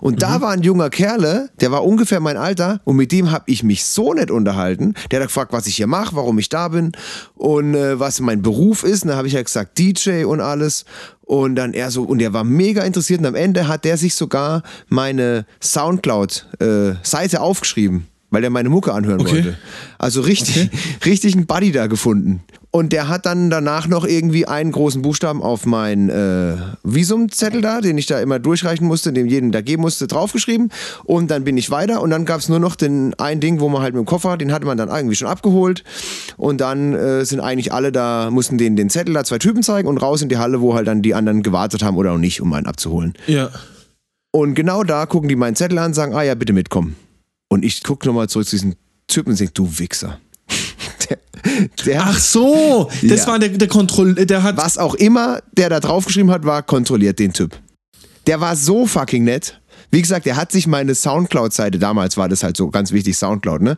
[0.00, 0.18] Und Mhm.
[0.18, 3.62] da war ein junger Kerle, der war ungefähr mein Alter und mit dem habe ich
[3.62, 4.94] mich so nett unterhalten.
[5.10, 6.92] Der hat gefragt, was ich hier mache, warum ich da bin
[7.34, 9.02] und äh, was mein Beruf ist.
[9.02, 10.84] Und da habe ich ja gesagt DJ und alles.
[11.28, 14.14] Und dann er so, und er war mega interessiert und am Ende hat der sich
[14.14, 19.32] sogar meine Soundcloud-Seite aufgeschrieben, weil er meine Mucke anhören Okay.
[19.32, 19.58] wollte.
[19.98, 20.70] Also richtig,
[21.04, 22.40] richtig einen Buddy da gefunden.
[22.70, 27.80] Und der hat dann danach noch irgendwie einen großen Buchstaben auf meinen äh, Visumzettel da,
[27.80, 30.70] den ich da immer durchreichen musste, den jedem da geben musste, draufgeschrieben.
[31.04, 33.70] Und dann bin ich weiter und dann gab es nur noch den ein Ding, wo
[33.70, 35.82] man halt mit dem Koffer, den hatte man dann irgendwie schon abgeholt.
[36.36, 39.88] Und dann äh, sind eigentlich alle da, mussten denen den Zettel da zwei Typen zeigen
[39.88, 42.42] und raus in die Halle, wo halt dann die anderen gewartet haben oder auch nicht,
[42.42, 43.14] um einen abzuholen.
[43.26, 43.50] Ja.
[44.30, 46.96] Und genau da gucken die meinen Zettel an und sagen, ah ja, bitte mitkommen.
[47.48, 48.74] Und ich gucke nochmal zurück zu diesem
[49.06, 50.20] Typen und denke, du Wichser.
[51.08, 51.18] Der,
[51.86, 53.26] der Ach so, das Ja.
[53.28, 54.56] war der, der Kontroll, der hat.
[54.56, 57.58] was auch immer der da draufgeschrieben hat, war kontrolliert den Typ.
[58.26, 59.60] Der war so fucking nett.
[59.90, 63.62] Wie gesagt, der hat sich meine Soundcloud-Seite, damals war das halt so ganz wichtig, Soundcloud,
[63.62, 63.76] ne?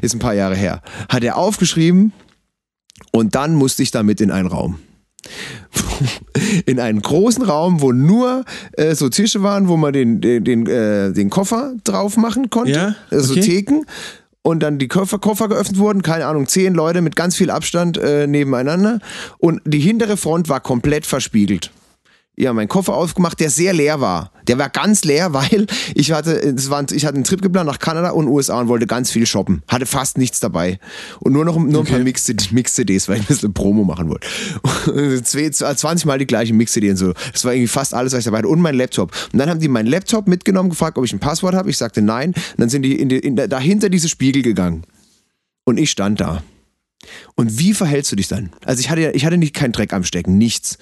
[0.00, 0.82] Ist ein paar Jahre her.
[1.08, 2.12] Hat er aufgeschrieben
[3.12, 4.78] und dann musste ich damit in einen Raum.
[6.66, 10.66] In einen großen Raum, wo nur äh, so Tische waren, wo man den, den, den,
[10.66, 12.72] äh, den Koffer drauf machen konnte.
[12.72, 13.42] Ja, Also okay.
[13.42, 13.86] Theken.
[14.42, 17.96] Und dann die Koffer, Koffer geöffnet wurden, keine Ahnung, zehn Leute mit ganz viel Abstand
[17.96, 18.98] äh, nebeneinander.
[19.38, 21.70] Und die hintere Front war komplett verspiegelt.
[22.34, 24.32] Ja, mein Koffer aufgemacht, der sehr leer war.
[24.46, 27.78] Der war ganz leer, weil ich hatte, es war, ich hatte einen Trip geplant nach
[27.78, 29.62] Kanada und USA und wollte ganz viel shoppen.
[29.68, 30.78] Hatte fast nichts dabei.
[31.20, 34.26] Und nur noch nur ein paar Mix-CDs, Mix weil ich ein bisschen Promo machen wollte.
[34.90, 37.12] Und zwei- 20 Mal die gleiche Mix-CD und so.
[37.32, 38.48] Das war irgendwie fast alles, was ich dabei hatte.
[38.48, 39.12] Und mein Laptop.
[39.32, 41.68] Und dann haben die meinen Laptop mitgenommen, gefragt, ob ich ein Passwort habe.
[41.68, 42.30] Ich sagte nein.
[42.30, 44.84] Und dann sind die, in die in, dahinter diese Spiegel gegangen.
[45.64, 46.42] Und ich stand da.
[47.34, 48.52] Und wie verhältst du dich dann?
[48.64, 50.78] Also ich hatte ja, ich hatte nicht keinen Dreck am Stecken, nichts.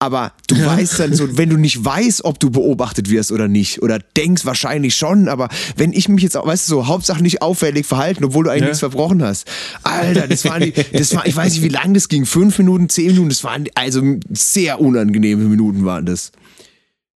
[0.00, 3.82] Aber du weißt dann so, wenn du nicht weißt, ob du beobachtet wirst oder nicht,
[3.82, 7.42] oder denkst wahrscheinlich schon, aber wenn ich mich jetzt, auch, weißt du so, Hauptsache nicht
[7.42, 8.66] auffällig verhalten, obwohl du eigentlich Ja.
[8.66, 9.48] nichts verbrochen hast.
[9.82, 12.88] Alter, das waren die, das war, ich weiß nicht, wie lang das ging, fünf Minuten,
[12.88, 16.30] zehn Minuten, das waren also sehr unangenehme Minuten waren das.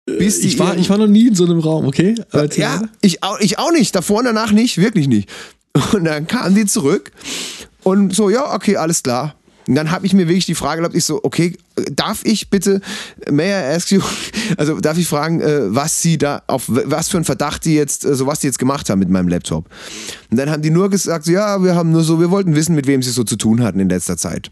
[0.10, 2.16] Die ich, war, ich war noch nie in so einem Raum, okay?
[2.32, 3.96] Erzähl ja, ich auch, ich auch nicht.
[3.96, 5.30] Davor und danach nicht, wirklich nicht.
[5.94, 7.12] Und dann kamen die zurück
[7.84, 9.36] und so, ja, okay, alles klar.
[9.72, 11.56] Und dann habe ich mir wirklich die Frage gehabt, ich so, okay,
[11.96, 12.82] darf ich bitte,
[13.32, 14.02] may I ask you,
[14.58, 18.04] also darf ich fragen, äh, was sie da, auf was für einen Verdacht die jetzt,
[18.04, 19.70] äh, so was die jetzt gemacht haben mit meinem Laptop.
[20.30, 22.76] Und dann haben die nur gesagt, so, ja, wir haben nur so, wir wollten wissen,
[22.76, 24.52] mit wem sie so zu tun hatten in letzter Zeit.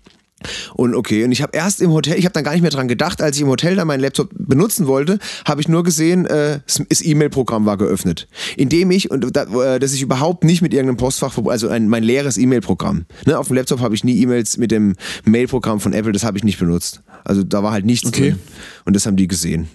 [0.73, 2.87] Und okay, und ich habe erst im Hotel, ich habe dann gar nicht mehr dran
[2.87, 6.59] gedacht, als ich im Hotel dann meinen Laptop benutzen wollte, habe ich nur gesehen, äh,
[6.89, 8.27] das E-Mail-Programm war geöffnet.
[8.57, 12.37] Indem ich, und äh, dass ich überhaupt nicht mit irgendeinem Postfach, also ein, mein leeres
[12.37, 13.05] E-Mail-Programm.
[13.25, 16.37] Ne, auf dem Laptop habe ich nie E-Mails mit dem Mail-Programm von Apple, das habe
[16.37, 17.01] ich nicht benutzt.
[17.23, 18.31] Also da war halt nichts Okay.
[18.31, 18.39] drin.
[18.85, 19.67] Und das haben die gesehen.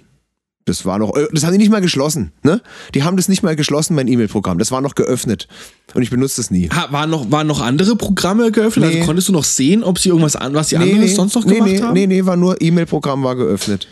[0.67, 2.63] Das war noch, äh, das haben die nicht mal geschlossen, ne?
[2.95, 4.59] Die haben das nicht mal geschlossen, mein E-Mail-Programm.
[4.59, 5.47] Das war noch geöffnet.
[5.93, 6.71] Und ich benutze das nie.
[6.71, 8.89] Ha, waren, noch, waren noch andere Programme geöffnet?
[8.89, 8.95] Nee.
[8.97, 11.55] Also konntest du noch sehen, ob sie irgendwas an, was die anderes sonst noch nee,
[11.57, 11.93] gemacht nee, haben?
[11.93, 13.87] Nee, nee, war nur E-Mail-Programm war geöffnet.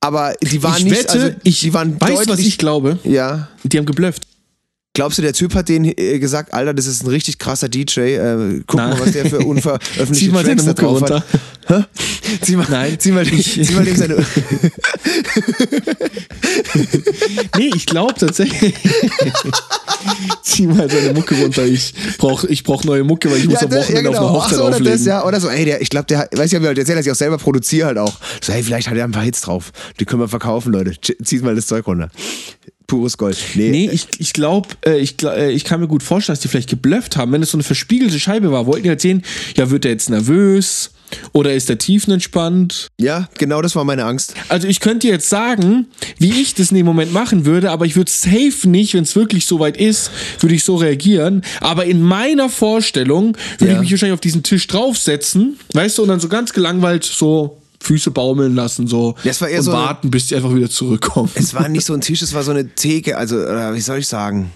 [0.00, 2.98] Aber die waren ich nicht, wette, also, ich die waren weißt du, was ich glaube?
[3.04, 3.48] ja.
[3.62, 4.26] Die haben geblufft.
[4.96, 8.00] Glaubst du, der Typ hat denen äh, gesagt, Alter, das ist ein richtig krasser DJ,
[8.00, 8.90] äh, guck Nein.
[8.90, 11.22] mal, was der für unveröffentlichte Zieh mal Tracks seine da drauf runter.
[11.68, 11.68] hat.
[11.68, 11.84] Hä?
[12.40, 14.16] Zieh mal, Nein, zieh mal, ich- zieh mal dem seine...
[17.58, 18.74] Nee, ich glaube tatsächlich.
[20.42, 21.64] Zieh mal seine Mucke runter.
[21.64, 24.58] Ich brauche ich brauch neue Mucke, weil ich muss am Wochenende auf einer Ach Hochzeit
[24.58, 24.92] so, oder auflegen.
[24.92, 27.06] das, ja, oder so, ey, der, ich glaube, der, weiß ich, hab ich erzählt, dass
[27.06, 28.14] ich auch selber produziere halt auch.
[28.42, 29.72] So, hey, vielleicht hat er ein paar Hits drauf.
[30.00, 30.92] Die können wir verkaufen, Leute.
[31.00, 32.10] Zieht mal das Zeug runter.
[32.86, 33.36] Pures Gold.
[33.54, 36.48] Nee, Nee, ich, ich glaube, äh, ich, äh, ich kann mir gut vorstellen, dass die
[36.48, 37.32] vielleicht geblufft haben.
[37.32, 39.22] Wenn es so eine verspiegelte Scheibe war, wollten die halt sehen,
[39.56, 40.90] ja, wird der jetzt nervös
[41.32, 42.88] oder ist der tiefenentspannt?
[42.98, 44.34] ja, genau das war meine Angst.
[44.48, 45.86] Also ich könnte jetzt sagen,
[46.18, 49.14] wie ich das in dem Moment machen würde, aber ich würde safe nicht, wenn es
[49.14, 51.42] wirklich so weit ist, würde ich so reagieren.
[51.60, 53.76] Aber in meiner Vorstellung würde Ja.
[53.76, 57.60] ich mich wahrscheinlich auf diesen Tisch draufsetzen, weißt du, und dann so ganz gelangweilt so
[57.80, 60.70] Füße baumeln lassen so Das war eher und so eine- warten, bis die einfach wieder
[60.70, 61.30] zurückkommen.
[61.34, 63.98] Es war nicht so ein Tisch, es war so eine Theke, also, oder wie soll
[63.98, 64.50] ich sagen?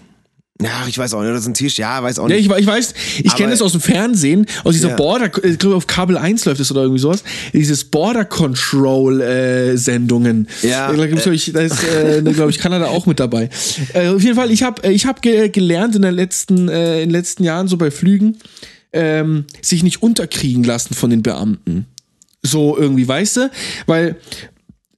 [0.62, 2.50] Ja, ich weiß auch nicht, oder so ein Tisch, ja, weiß auch Ja, nicht.
[2.50, 2.92] ich, ich weiß,
[3.24, 4.96] ich kenne das aus dem Fernsehen, aus dieser Ja.
[4.96, 9.76] Border, ich glaube auf Kabel 1 läuft das oder irgendwie sowas, dieses Border Control äh,
[9.78, 10.48] Sendungen.
[10.60, 13.48] Ja, Da gibt's, ich, da ist, äh, glaube ich, Kanada auch mit dabei.
[13.94, 17.08] Äh, auf jeden Fall, ich habe ich hab ge gelernt in, den letzten, äh, in
[17.08, 18.36] den letzten Jahren so bei Flügen,
[18.92, 21.86] ähm, sich nicht unterkriegen lassen von den Beamten.
[22.42, 23.50] So irgendwie, weißt du?
[23.86, 24.16] Weil,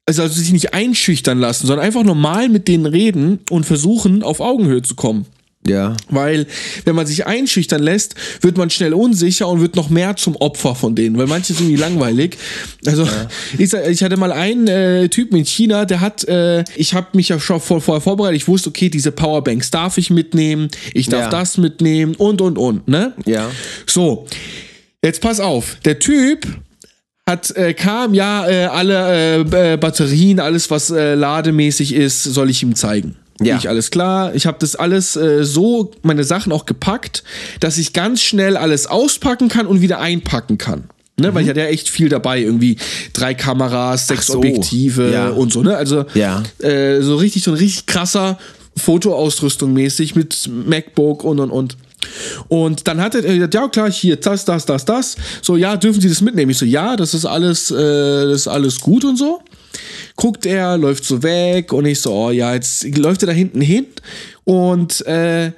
[0.06, 4.40] also, also sich nicht einschüchtern lassen, sondern einfach normal mit denen reden und versuchen, auf
[4.40, 5.26] Augenhöhe zu kommen.
[5.64, 5.96] Ja.
[6.10, 6.48] Weil,
[6.86, 10.74] wenn man sich einschüchtern lässt, wird man schnell unsicher und wird noch mehr zum Opfer
[10.74, 12.36] von denen, weil manche sind irgendwie langweilig.
[12.84, 13.06] Also,
[13.56, 17.06] ich, sag- ich hatte mal einen äh, Typen in China, der hat, äh, ich habe
[17.12, 21.06] mich ja schon vor, vorher vorbereitet, ich wusste, okay, diese Powerbanks darf ich mitnehmen, ich
[21.08, 21.30] darf Ja.
[21.30, 23.12] das mitnehmen und, und, und, ne?
[23.24, 23.48] Ja.
[23.86, 24.26] So,
[25.04, 26.44] jetzt pass auf, der Typ
[27.28, 32.50] hat äh, kam ja äh, alle äh, äh, Batterien, alles was äh, lademäßig ist, soll
[32.50, 33.16] ich ihm zeigen.
[33.40, 33.56] Ja.
[33.56, 34.34] Ich alles klar.
[34.34, 37.22] Ich habe das alles äh, so meine Sachen auch gepackt,
[37.60, 40.84] dass ich ganz schnell alles auspacken kann und wieder einpacken kann.
[41.20, 42.78] Ne, weil ich hatte ja echt viel dabei, irgendwie
[43.12, 44.32] drei Kameras, sechs Mhm.
[44.32, 44.38] so.
[44.38, 45.28] Objektive Ja.
[45.28, 45.76] und so, ne?
[45.76, 46.42] Also Ja.
[46.60, 48.38] äh, so richtig, so ein richtig krasser
[48.76, 51.76] Fotoausrüstung mäßig mit MacBook und und und.
[52.48, 55.16] Und dann hat er gesagt, ja klar, hier, das, das, das, das.
[55.40, 56.50] So, ja, dürfen Sie das mitnehmen?
[56.50, 59.40] Ich so, ja, das ist alles, äh, das ist alles gut und so.
[60.16, 63.60] Guckt er, läuft so weg und ich so, oh ja, jetzt läuft er da hinten
[63.60, 63.86] hin
[64.44, 65.52] und äh,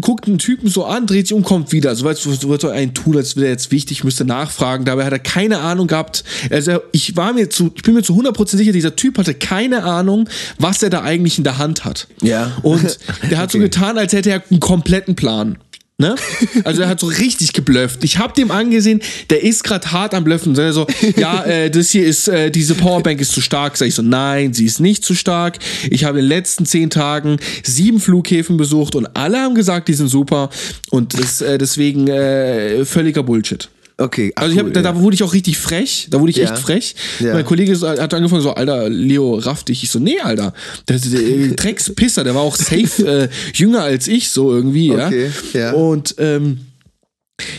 [0.00, 1.94] guckt einen Typen so an, dreht sich um, kommt wieder.
[1.94, 4.84] So als würde er einen tun, als wäre jetzt wichtig, müsste nachfragen.
[4.84, 6.24] Dabei hat er keine Ahnung gehabt.
[6.50, 9.84] Also ich war mir zu, ich bin mir zu 100% sicher, dieser Typ hatte keine
[9.84, 10.28] Ahnung,
[10.58, 12.08] was er da eigentlich in der Hand hat.
[12.22, 12.52] Ja.
[12.62, 12.98] Und
[13.30, 13.66] der hat so Okay.
[13.68, 15.58] getan, als hätte er einen kompletten Plan.
[16.02, 16.16] Ne?
[16.64, 18.02] Also er hat so richtig geblufft.
[18.02, 20.56] Ich habe dem angesehen, der ist gerade hart am Blöffen.
[20.56, 20.86] So, so,
[21.16, 23.76] ja, äh, das hier ist, äh, diese Powerbank ist zu stark.
[23.76, 25.58] Sag ich so, nein, sie ist nicht zu stark.
[25.90, 29.94] Ich habe in den letzten zehn Tagen sieben Flughäfen besucht und alle haben gesagt, die
[29.94, 30.50] sind super.
[30.90, 33.68] Und das, äh, deswegen äh, völliger Bullshit.
[34.02, 34.32] Okay.
[34.34, 34.92] ach Also ich hab, cool, da, ja.
[34.92, 36.08] da wurde ich auch richtig frech.
[36.10, 36.44] Da wurde ich Ja.
[36.44, 36.94] echt frech.
[37.20, 37.34] Ja.
[37.34, 39.82] Mein Kollege hat angefangen so, Alter, Leo, raff dich.
[39.84, 40.52] Ich so, nee, Alter.
[40.88, 45.30] Der, der, der Dreckspisser, der war auch safe äh, jünger als ich, so irgendwie, Okay,
[45.52, 45.72] ja.
[45.72, 46.60] Und ähm,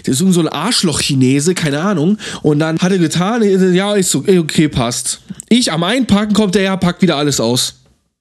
[0.06, 2.18] der ist irgend so ein Arschloch-Chinese, keine Ahnung.
[2.42, 5.22] Und dann hat er getan, ja, ist so, okay, passt.
[5.50, 7.76] Ich am Einpacken kommt der, ja, packt wieder alles aus.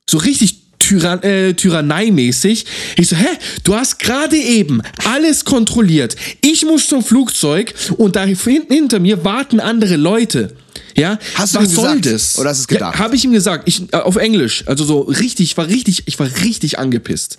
[0.09, 2.64] So richtig Tyran äh, Tyrannei-mäßig.
[2.97, 3.27] Ich so, hä,
[3.64, 6.16] du hast gerade eben alles kontrolliert.
[6.40, 10.57] Ich muss zum Flugzeug und da hinten hinter mir warten andere Leute.
[10.97, 12.07] Ja, Hast du was ihm soll gesagt?
[12.07, 12.38] das?
[12.38, 12.95] Oder hast du es gedacht?
[12.95, 14.64] Ja, habe ich ihm gesagt, ich, äh, auf Englisch.
[14.66, 17.38] Also so richtig, ich war richtig, ich war richtig angepisst.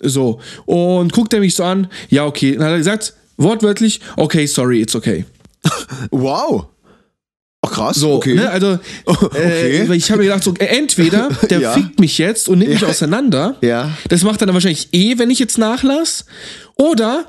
[0.00, 0.40] So.
[0.64, 2.52] Und guckt er mich so an, ja, okay.
[2.56, 5.24] Dann hat er gesagt, wortwörtlich, okay, sorry, it's okay.
[6.10, 6.66] Wow.
[7.64, 7.96] Ach krass.
[7.96, 8.34] So, okay.
[8.34, 9.86] ne, also Okay.
[9.88, 11.72] äh, ich habe mir gedacht, so, äh, entweder der Ja.
[11.72, 12.88] fickt mich jetzt und nimmt mich Ja.
[12.88, 13.56] auseinander.
[13.60, 13.90] Ja.
[14.08, 16.24] Das macht er dann wahrscheinlich eh, wenn ich jetzt nachlass.
[16.74, 17.26] Oder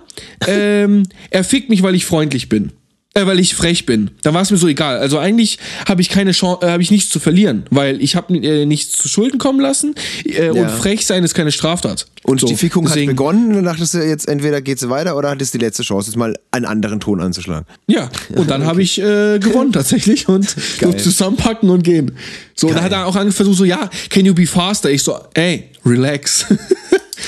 [0.48, 2.72] ähm, er fickt mich, weil ich freundlich bin.
[3.16, 4.10] Äh, weil ich frech bin.
[4.24, 4.98] Dann war es mir so egal.
[4.98, 8.36] Also eigentlich habe ich keine Chance, äh, habe ich nichts zu verlieren, weil ich habe
[8.36, 9.94] äh, nichts zu Schulden kommen lassen
[10.26, 10.68] äh, und Ja.
[10.68, 12.08] frech sein ist keine Straftat.
[12.24, 14.90] Und So, die Fickung deswegen- hat begonnen und dann dachtest du jetzt, entweder geht sie
[14.90, 17.68] weiter oder hattest die letzte Chance, jetzt mal einen anderen Ton anzuschlagen.
[17.86, 20.94] Ja, und dann habe ich äh, gewonnen tatsächlich und Geil.
[20.94, 22.14] so zusammenpacken und gehen.
[22.56, 24.90] So, und dann hat er auch angefangen, versucht so, ja, can you be faster?
[24.90, 26.46] Ich so, ey, relax.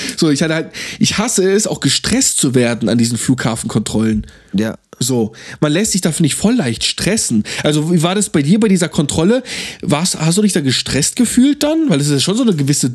[0.16, 4.26] so, ich hatte halt, ich hasse es, auch gestresst zu werden an diesen Flughafenkontrollen.
[4.52, 4.76] Ja.
[4.98, 7.44] So, man lässt sich da, finde ich, voll leicht stressen.
[7.62, 9.42] Also, wie war das bei dir bei dieser Kontrolle?
[9.82, 11.90] Warst, hast du dich da gestresst gefühlt dann?
[11.90, 12.92] Weil das ist ja schon so eine gewisse,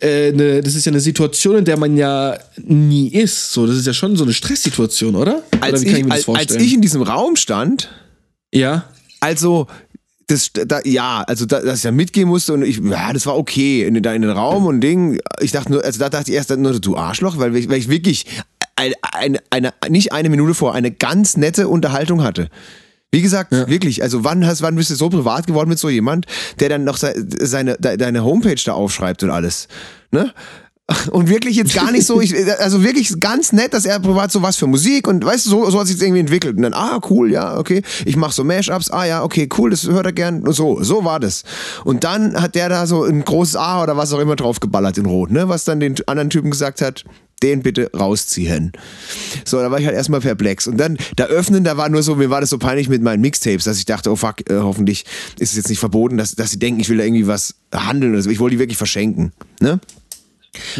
[0.00, 3.52] äh, eine, das ist ja eine Situation, in der man ja nie ist.
[3.52, 5.42] So, das ist ja schon so eine Stresssituation, oder?
[5.60, 7.88] Als, oder wie kann ich, mir als, als ich in diesem Raum stand,
[8.52, 8.84] ja.
[9.20, 9.68] also
[10.26, 13.36] das, da, ja, also da, dass ich da mitgehen musste und ich, ja, das war
[13.36, 15.18] okay, in, da in den Raum und Ding.
[15.40, 17.88] Ich dachte nur, also da dachte ich erst nur, du Arschloch, weil, ich- weil ich
[17.88, 18.26] wirklich
[18.76, 22.48] eine, eine, eine, nicht eine Minute vor eine ganz nette Unterhaltung hatte.
[23.10, 26.24] Wie gesagt, wirklich, also wann hast, wann bist du so privat geworden mit so jemand,
[26.60, 29.68] der dann noch se- seine, de- deine Homepage da aufschreibt und alles,
[30.12, 30.32] ne?
[31.10, 34.42] Und wirklich jetzt gar nicht so, ich, also wirklich ganz nett, dass er privat so
[34.42, 36.56] was für Musik und weißt du, so, so hat sich irgendwie entwickelt.
[36.56, 39.86] Und dann, ah, cool, ja, okay, ich mache so Mashups, ah ja, okay, cool, das
[39.86, 40.46] hört er gern.
[40.46, 41.44] Und so, so war das.
[41.84, 44.98] Und dann hat der da so ein großes A oder was auch immer drauf geballert
[44.98, 45.48] in Rot, ne?
[45.48, 47.04] Was dann den anderen Typen gesagt hat,
[47.42, 48.72] den bitte rausziehen.
[49.44, 50.66] So, da war ich halt erstmal perplex.
[50.68, 53.20] Und dann, da öffnen, da war nur so, mir war das so peinlich mit meinen
[53.20, 55.04] Mixtapes, dass ich dachte, oh fuck, äh, hoffentlich
[55.38, 58.12] ist es jetzt nicht verboten, dass, dass sie denken, ich will da irgendwie was handeln
[58.12, 58.30] oder so.
[58.30, 59.80] Ich wollte die wirklich verschenken, ne?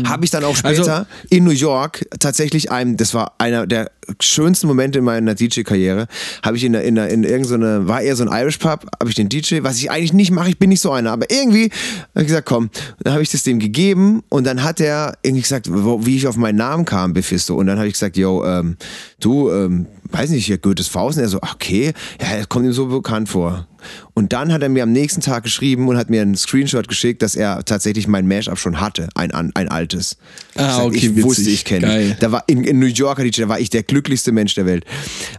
[0.04, 3.90] Habe ich dann auch später Also- in New York tatsächlich einem, das war einer der
[4.20, 6.06] schönsten Momente in meiner DJ-Karriere,
[6.42, 9.08] habe ich in, der- in, der- in irgendeine, war eher so ein Irish Pub, habe
[9.10, 11.70] ich den DJ, was ich eigentlich nicht mache, ich bin nicht so einer, aber irgendwie
[12.14, 12.70] habe ich gesagt, komm,
[13.02, 16.26] dann habe ich das dem gegeben und dann hat er irgendwie gesagt, wo, wie ich
[16.26, 18.76] auf meinen Namen kam, Bephisto, und dann habe ich gesagt, yo, ähm,
[19.20, 22.72] du, ähm, weiß nicht, hier Goethes Faust, und er so, okay, ja, er kommt ihm
[22.72, 23.66] so bekannt vor.
[24.14, 27.20] Und dann hat er mir am nächsten Tag geschrieben und hat mir einen Screenshot geschickt,
[27.20, 30.18] dass er tatsächlich mein Mashup schon hatte, ein, ein altes.
[30.54, 31.54] Ah, Ich sag, okay, ich wusste, witzig.
[31.54, 32.16] ich kenne.
[32.20, 34.85] Da war in, in New Yorker DJ, da war ich der glücklichste Mensch der Welt.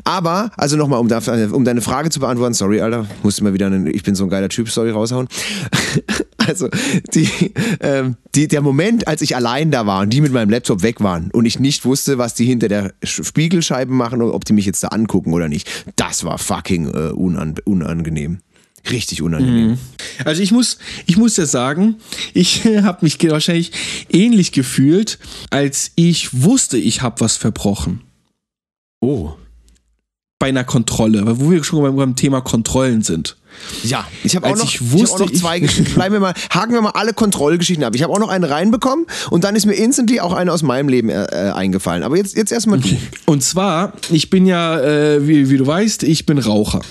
[0.03, 1.07] Aber, also nochmal, um,
[1.53, 4.29] um deine Frage zu beantworten, sorry, Alter, musste mal wieder, einen, ich bin so ein
[4.29, 5.27] geiler Typ, sorry, raushauen.
[6.45, 6.67] Also,
[7.13, 10.83] die, ähm, die, der Moment, als ich allein da war und die mit meinem Laptop
[10.83, 14.43] weg waren und ich nicht wusste, was die hinter der Sch- Spiegelscheibe machen oder ob
[14.43, 18.39] die mich jetzt da angucken oder nicht, das war fucking äh, unan unangenehm.
[18.91, 19.77] Richtig unangenehm.
[20.25, 21.95] Also ich muss, ich muss ja sagen,
[22.33, 23.71] ich habe mich wahrscheinlich
[24.09, 28.01] ähnlich gefühlt, als ich wusste, ich habe was verbrochen.
[29.03, 29.33] Oh.
[30.39, 33.35] Bei einer Kontrolle, weil wo wir schon beim, beim Thema Kontrollen sind.
[33.83, 35.93] Ja, ich habe auch, noch- ich ich hab auch noch zwei Geschichten.
[35.95, 37.95] Bleiben wir mal, haken wir mal alle Kontrollgeschichten ab.
[37.95, 40.89] Ich habe auch noch eine reinbekommen und dann ist mir instantly auch eine aus meinem
[40.89, 42.03] Leben äh, äh, eingefallen.
[42.03, 42.89] Aber jetzt, jetzt erstmal du.
[43.25, 46.81] Und zwar, ich bin ja, äh, wie, wie du weißt, ich bin Raucher.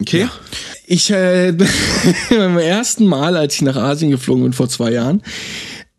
[0.00, 0.28] Okay?
[0.86, 1.52] Ich, äh,
[2.30, 5.22] beim ersten Mal, als ich nach Asien geflogen bin vor zwei Jahren,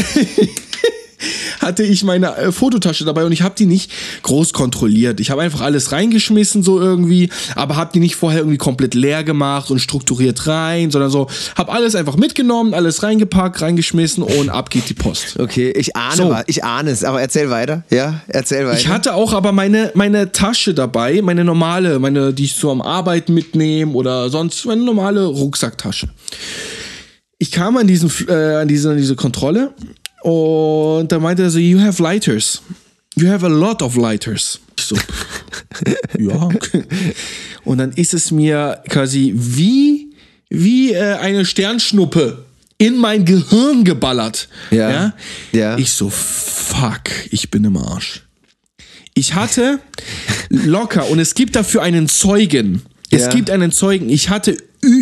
[1.60, 3.90] hatte ich meine äh, Fototasche dabei und ich habe die nicht
[4.22, 5.20] groß kontrolliert.
[5.20, 9.24] Ich habe einfach alles reingeschmissen so irgendwie, aber habe die nicht vorher irgendwie komplett leer
[9.24, 14.70] gemacht und strukturiert rein, sondern so habe alles einfach mitgenommen, alles reingepackt, reingeschmissen und ab
[14.70, 15.38] geht die Post.
[15.38, 16.36] Okay, ich ahne, So.
[16.46, 17.84] ich ahne es, aber erzähl weiter.
[17.90, 18.78] Ja, erzähl weiter.
[18.78, 22.80] Ich hatte auch aber meine, meine Tasche dabei, meine normale, meine, die ich so am
[22.82, 26.08] Arbeiten mitnehme oder sonst meine normale Rucksacktasche.
[27.38, 29.72] Ich kam an diesen, äh, an diese, an diese Kontrolle
[30.22, 32.62] und da meinte er so, you have lighters.
[33.16, 34.60] You have a lot of lighters.
[34.76, 34.96] Ich so,
[36.18, 36.48] ja.
[37.64, 40.12] Und dann ist es mir quasi wie,
[40.48, 42.44] wie äh, eine Sternschnuppe
[42.78, 44.48] in mein Gehirn geballert.
[44.70, 45.12] Ja.
[45.52, 45.76] Ja.
[45.76, 48.22] Ich so, fuck, ich bin im Arsch.
[49.14, 49.80] Ich hatte
[50.48, 52.82] locker, und es gibt dafür einen Zeugen.
[53.10, 53.28] Es Ja.
[53.30, 54.08] gibt einen Zeugen.
[54.10, 54.56] Ich hatte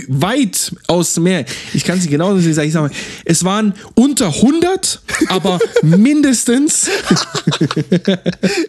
[0.09, 1.45] weit aus mehr.
[1.75, 2.66] Ich kann es nicht genau sagen.
[2.66, 2.90] Ich sag mal,
[3.25, 6.88] es waren unter 100, aber mindestens.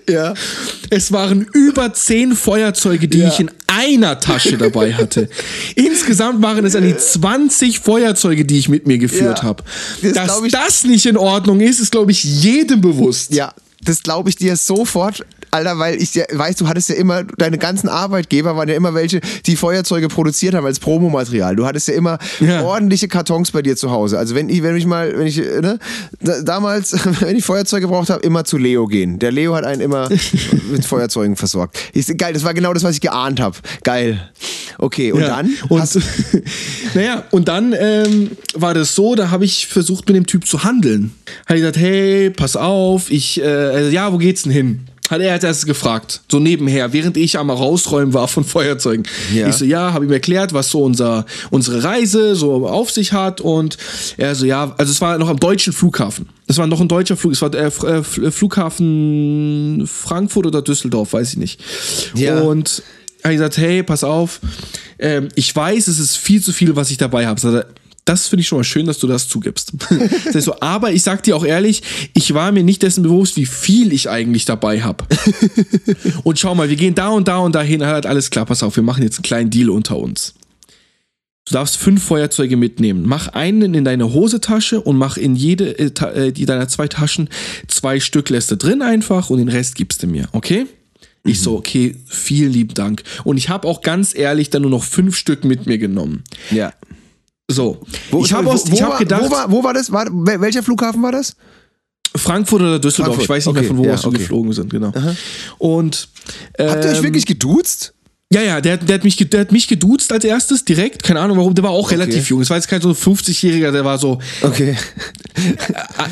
[0.10, 0.34] ja.
[0.90, 3.30] Es waren über 10 Feuerzeuge, die Ja.
[3.30, 5.30] ich in einer Tasche dabei hatte.
[5.76, 9.44] Insgesamt waren es an die 20 Feuerzeuge, die ich mit mir geführt Ja.
[9.44, 9.64] habe.
[10.02, 13.34] Das Dass das nicht in Ordnung ist, ist, glaube ich, jedem bewusst.
[13.34, 17.24] Ja, das glaube ich dir sofort, Alter, weil ich ja, weiß, du hattest ja immer,
[17.24, 21.56] deine ganzen Arbeitgeber waren ja immer welche, die Feuerzeuge produziert haben als Promomaterial.
[21.56, 22.64] Du hattest ja immer Ja.
[22.64, 24.18] ordentliche Kartons bei dir zu Hause.
[24.18, 25.80] Also wenn ich, wenn ich mal, wenn ich, ne,
[26.22, 29.20] da, damals, wenn ich Feuerzeuge gebraucht habe, immer zu Leo gehen.
[29.20, 30.10] Der Leo hat einen immer
[30.72, 31.78] mit Feuerzeugen versorgt.
[31.94, 33.58] Ich, geil, das war genau das, was ich geahnt habe.
[33.84, 34.30] Geil.
[34.80, 35.50] Okay, und Ja, dann?
[35.70, 35.82] Und,
[36.94, 40.64] naja, und dann ähm, war das so, da habe ich versucht, mit dem Typ zu
[40.64, 41.14] handeln.
[41.46, 44.82] Hat ich gesagt, hey, pass auf, ich, äh, also, ja, wo geht's denn hin?
[45.10, 49.06] Hat er als erstes gefragt, so nebenher, während ich am Rausräumen war von Feuerzeugen.
[49.34, 49.48] Ja.
[49.48, 53.40] Ich so, ja, habe ihm erklärt, was so unser, unsere Reise so auf sich hat
[53.40, 53.78] und
[54.18, 56.28] er so, ja, also es war noch am deutschen Flughafen.
[56.48, 61.14] Es war noch ein deutscher Flug, es war der äh, F- Flughafen Frankfurt oder Düsseldorf,
[61.14, 61.62] weiß ich nicht.
[62.14, 62.42] Ja.
[62.42, 62.84] Und
[63.24, 64.40] habe ich gesagt, hey, pass auf,
[65.00, 67.66] ähm, ich weiß, es ist viel zu viel, was ich dabei habe.
[68.08, 69.74] Das finde ich schon mal schön, dass du das zugibst.
[70.26, 73.36] Das heißt so, aber ich sag dir auch ehrlich, ich war mir nicht dessen bewusst,
[73.36, 75.04] wie viel ich eigentlich dabei habe.
[76.24, 77.86] und schau mal, wir gehen da und da und dahin.
[77.86, 80.34] Hat alles klar, pass auf, wir machen jetzt einen kleinen Deal unter uns.
[81.48, 83.04] Du darfst fünf Feuerzeuge mitnehmen.
[83.06, 86.88] Mach einen in deine Hosetasche und mach in jede äh, Ta- äh, die deiner zwei
[86.88, 87.30] Taschen
[87.68, 90.66] zwei Stück lässt du drin einfach und den Rest gibst du mir, okay?
[91.24, 93.04] Ich so, okay, vielen lieben Dank.
[93.26, 96.24] Und ich habe auch ganz ehrlich dann nur noch fünf Stück mit mir genommen.
[96.52, 96.72] ja.
[97.50, 97.80] So,
[98.12, 99.92] Wo, ich habe hab gedacht, wo, war, wo war das?
[99.92, 101.36] War, wel- welcher Flughafen war das?
[102.16, 104.18] Frankfurt oder Düsseldorf, Frankfurt, ich weiß nicht okay, mehr von wo ja, aus wir okay.
[104.18, 104.92] geflogen sind, genau.
[105.58, 106.10] Und
[106.58, 107.94] Habt ihr euch ähm, wirklich geduzt?
[108.34, 111.02] Ja, ja, der, hat- der, hat mich, der hat mich geduzt als erstes direkt.
[111.02, 111.56] Keine Ahnung warum.
[111.56, 112.42] Der war auch relativ jung.
[112.42, 114.76] Das war jetzt kein so 50-Jähriger, der war so Okay.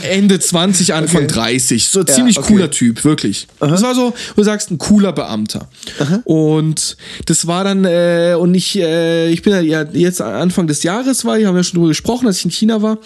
[0.01, 1.34] äh, Ende 20, Anfang Okay.
[1.34, 1.89] 30.
[1.89, 2.47] So ziemlich okay.
[2.47, 3.47] cooler Typ, wirklich.
[3.60, 5.67] Das war so, du sagst, ein cooler Beamter.
[6.23, 10.84] Und das war dann, äh, und ich, äh, ich bin ja ja jetzt Anfang des
[10.84, 12.97] Jahres war, wir haben ja schon drüber gesprochen, als ich in China war.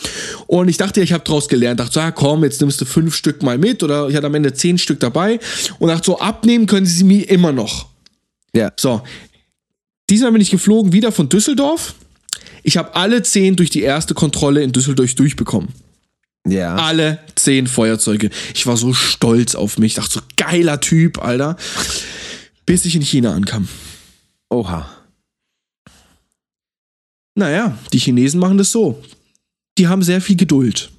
[0.45, 1.79] Und ich dachte, ich habe draus gelernt.
[1.79, 3.81] Dachte so, ah, komm, jetzt nimmst du fünf Stück mal mit.
[3.81, 5.39] Oder ich hatte am Ende zehn Stück dabei.
[5.79, 7.88] Und dachte so, abnehmen können sie mir immer noch.
[8.53, 8.71] Ja.
[8.77, 9.01] So.
[10.09, 11.93] Diesmal bin ich geflogen, wieder von Düsseldorf.
[12.63, 15.69] Ich habe alle zehn durch die erste Kontrolle in Düsseldorf durchbekommen.
[16.47, 16.75] Ja.
[16.75, 18.29] Alle zehn Feuerzeuge.
[18.53, 19.95] Ich war so stolz auf mich.
[19.95, 21.57] Dachte so, geiler Typ, Alter.
[22.65, 23.67] Bis ich in China ankam.
[24.49, 24.89] Oha.
[27.35, 29.01] Naja, die Chinesen machen das so.
[29.77, 30.91] Die haben sehr viel Geduld.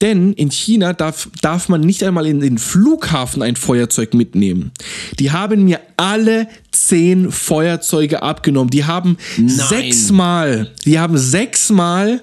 [0.00, 4.70] Denn in China darf, darf man nicht einmal in den Flughafen ein Feuerzeug mitnehmen.
[5.18, 8.70] Die haben mir alle zehn Feuerzeuge abgenommen.
[8.70, 12.22] Die haben sechsmal, die haben sechsmal,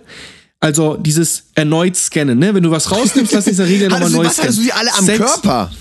[0.60, 2.54] also dieses erneut scannen, ne?
[2.56, 4.64] Wenn du was rausnimmst, lass dich in der Regel nochmal du, neu was hattest du
[4.64, 4.66] scannen.
[4.66, 5.72] die alle am Sechs- Körper?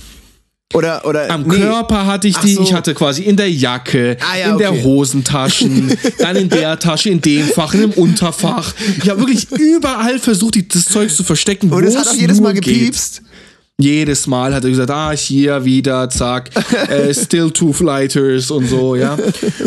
[0.75, 1.59] Oder, oder, Am nee.
[1.59, 2.63] Körper hatte ich die, so.
[2.63, 4.83] ich hatte quasi in der Jacke, Ah, ja, in der okay.
[4.83, 8.75] Hosentaschen, dann in der Tasche, in dem Fach, in dem Unterfach.
[9.03, 11.71] Ich habe wirklich überall versucht, das Zeug zu verstecken.
[11.73, 12.65] Und es hat auch jedes Mal geht.
[12.65, 13.23] gepiepst.
[13.79, 16.51] Jedes Mal hat er gesagt, ah, hier wieder, zack,
[16.89, 19.19] äh, still two lighters und so, ja.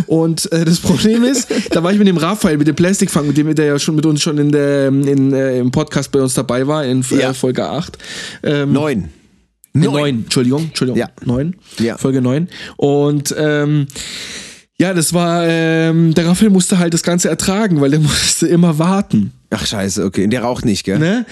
[0.08, 3.38] Und äh, das Problem ist, da war ich mit dem Raphael, mit dem Plastikfang, mit
[3.38, 6.34] dem der ja schon mit uns schon in der, in, äh, im Podcast bei uns
[6.34, 7.34] dabei war, in äh, Ja.
[7.34, 7.97] Folge 8.
[8.43, 9.10] Ähm, Neun.
[9.74, 9.93] Neun.
[9.93, 10.99] neun, Entschuldigung, Entschuldigung.
[10.99, 11.09] Ja.
[11.24, 11.55] Neun.
[11.80, 11.97] Ja.
[11.97, 12.47] Folge neun.
[12.78, 13.88] Und ähm,
[14.80, 18.80] ja, das war, ähm, der Raphael musste halt das Ganze ertragen, weil der musste immer
[18.80, 19.34] warten.
[19.51, 20.28] Ach, scheiße, okay.
[20.28, 20.99] Der raucht nicht, gell?
[20.99, 21.26] Ne?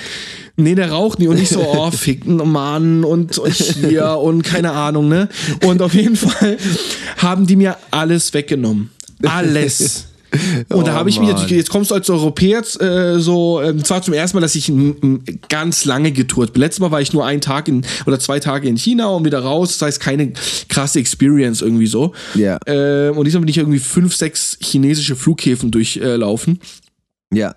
[0.56, 4.72] Nee, der raucht nicht und nicht so, oh, ficken, Mann und, und hier und keine
[4.72, 5.30] Ahnung, ne?
[5.64, 6.58] Und auf jeden Fall
[7.18, 8.90] haben die mir alles weggenommen.
[9.24, 10.08] Alles.
[10.70, 13.84] Und da Oh, habe ich mich natürlich, jetzt kommst du als Europäer äh, so, ähm,
[13.84, 16.62] zwar zum ersten Mal, dass ich m, m, ganz lange getourt bin.
[16.62, 19.40] Letztes Mal war ich nur einen Tag in, oder zwei Tage in China und wieder
[19.40, 19.78] raus.
[19.78, 20.34] Das heißt, keine
[20.70, 22.14] krasse Experience irgendwie so.
[22.36, 22.60] Ja.
[22.66, 26.60] Ähm, und diesmal bin ich irgendwie fünf, sechs chinesische Flughäfen durchlaufen.
[27.34, 27.56] Ja.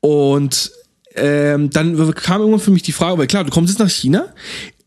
[0.00, 0.70] Und
[1.14, 4.32] ähm, dann kam irgendwann für mich die Frage, weil klar, du kommst jetzt nach China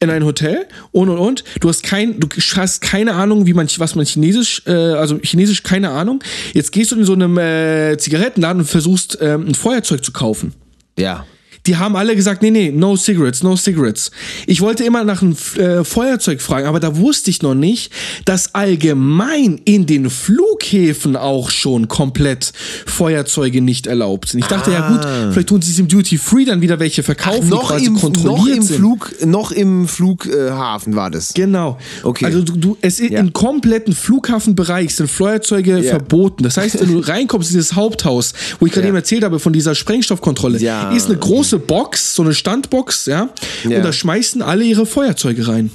[0.01, 1.43] in ein Hotel und und und.
[1.59, 5.63] Du hast kein, du hast keine Ahnung, wie man was man Chinesisch, äh, also Chinesisch
[5.63, 6.23] keine Ahnung.
[6.53, 10.53] Jetzt gehst du in so einem äh, Zigarettenladen und versuchst ähm, ein Feuerzeug zu kaufen.
[10.97, 11.25] Ja.
[11.70, 14.09] Die haben alle gesagt, nee, nee, no cigarettes, no cigarettes.
[14.47, 17.91] Ich wollte immer nach einem äh, Feuerzeug fragen, aber da wusste ich noch nicht,
[18.26, 22.53] dass allgemein in den Flughäfen auch schon komplett
[22.88, 24.39] Feuerzeuge nicht erlaubt sind.
[24.39, 27.43] Ich dachte, ja gut, vielleicht tun sie es im Duty Free dann wieder welche verkaufen,
[27.43, 28.76] die Noch quasi im, kontrolliert noch im sind.
[28.78, 31.36] Flug, noch im Flughafen war das.
[31.36, 31.78] Genau.
[32.01, 32.26] Okay.
[32.26, 33.20] Also du, du es ist Ja.
[33.20, 35.91] im kompletten Flughafenbereich sind Feuerzeuge Ja.
[35.91, 36.41] verboten.
[36.43, 38.89] Das heißt, wenn du reinkommst in dieses Haupthaus, wo ich gerade Ja.
[38.89, 40.57] eben erzählt habe von dieser Sprengstoffkontrolle,
[40.95, 43.30] ist eine große Box, so eine Standbox, ja,
[43.68, 43.78] Ja.
[43.78, 45.70] und da schmeißen alle ihre Feuerzeuge rein.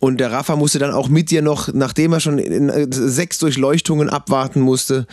[0.00, 3.38] Und der Rafa musste dann auch mit dir noch, nachdem er schon in, äh, sechs
[3.38, 5.06] Durchleuchtungen abwarten musste,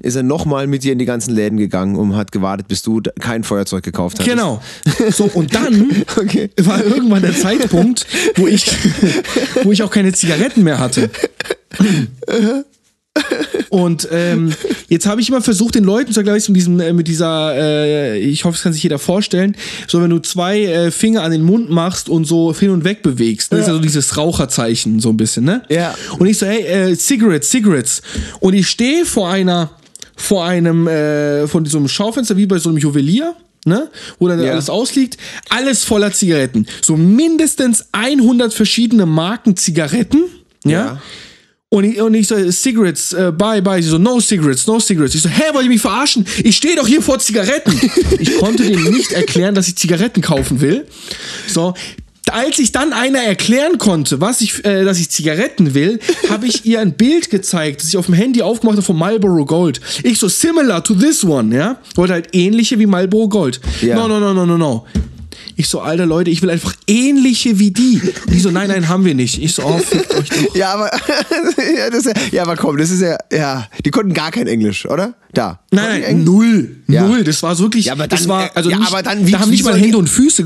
[0.00, 3.00] ist er nochmal mit dir in die ganzen Läden gegangen und hat gewartet, bis du
[3.20, 4.26] kein Feuerzeug gekauft hast.
[4.26, 4.60] Genau.
[5.10, 6.50] So, und dann Okay.
[6.60, 8.06] war irgendwann der Zeitpunkt,
[8.36, 8.66] wo ich,
[9.62, 11.08] wo ich auch keine Zigaretten mehr hatte.
[13.68, 14.52] Und ähm,
[14.88, 18.18] jetzt habe ich immer versucht, den Leuten zu erklären, mit, diesem, äh, mit dieser, äh,
[18.18, 19.56] ich hoffe, es kann sich jeder vorstellen,
[19.88, 23.02] so wenn du zwei äh, Finger an den Mund machst und so hin und weg
[23.02, 23.58] bewegst, ne?
[23.58, 25.62] das ist ja so dieses Raucherzeichen so ein bisschen, ne?
[25.70, 25.94] Ja.
[26.18, 28.02] Und ich so, hey, äh, Cigarettes, Cigarettes.
[28.40, 29.70] Und ich stehe vor einer,
[30.16, 33.34] vor einem, äh, von so einem Schaufenster, wie bei so einem Juwelier,
[33.64, 33.88] ne?
[34.18, 34.52] Wo dann Ja.
[34.52, 35.16] alles ausliegt.
[35.48, 36.66] Alles voller Zigaretten.
[36.82, 40.24] So mindestens 100 verschiedene Marken Zigaretten,
[40.64, 40.70] ja?
[40.70, 41.02] Ja.
[41.72, 43.82] Und ich, und ich so, Cigarettes, äh, bye, bye.
[43.82, 45.14] Sie so, no cigarettes, no cigarettes.
[45.14, 46.26] Ich so, hä, wollt ihr mich verarschen?
[46.44, 47.72] Ich stehe doch hier vor Zigaretten.
[48.18, 50.86] ich konnte denen nicht erklären, dass ich Zigaretten kaufen will.
[51.48, 51.72] So.
[52.30, 55.98] Als ich dann einer erklären konnte, was ich, äh, dass ich Zigaretten will,
[56.28, 59.46] habe ich ihr ein Bild gezeigt, das ich auf dem Handy aufgemacht habe von Marlboro
[59.46, 59.80] Gold.
[60.02, 61.78] Ich so, similar to this one, ja?
[61.94, 63.62] Wollte halt ähnliche wie Marlboro Gold.
[63.80, 63.96] Ja.
[63.96, 64.86] No, no, no, no, no, no.
[65.62, 68.00] Ich so, alter Leute, ich will einfach ähnliche wie die.
[68.00, 69.40] Und die so, nein, nein, haben wir nicht.
[69.40, 70.56] Ich so, oh, fickt euch doch.
[70.56, 70.90] Ja, aber,
[71.78, 74.48] ja, das ist ja, ja, aber komm, das ist ja, ja, die konnten gar kein
[74.48, 75.14] Englisch, oder?
[75.32, 75.60] Da.
[75.70, 76.78] Nein, nein, null.
[76.88, 77.06] Ja.
[77.06, 77.22] Null.
[77.22, 79.30] Das war wirklich, Ja, aber das dann, war, äh, also ja, nicht, aber dann, wie-
[79.30, 80.44] da haben nicht mal Hände und Füße,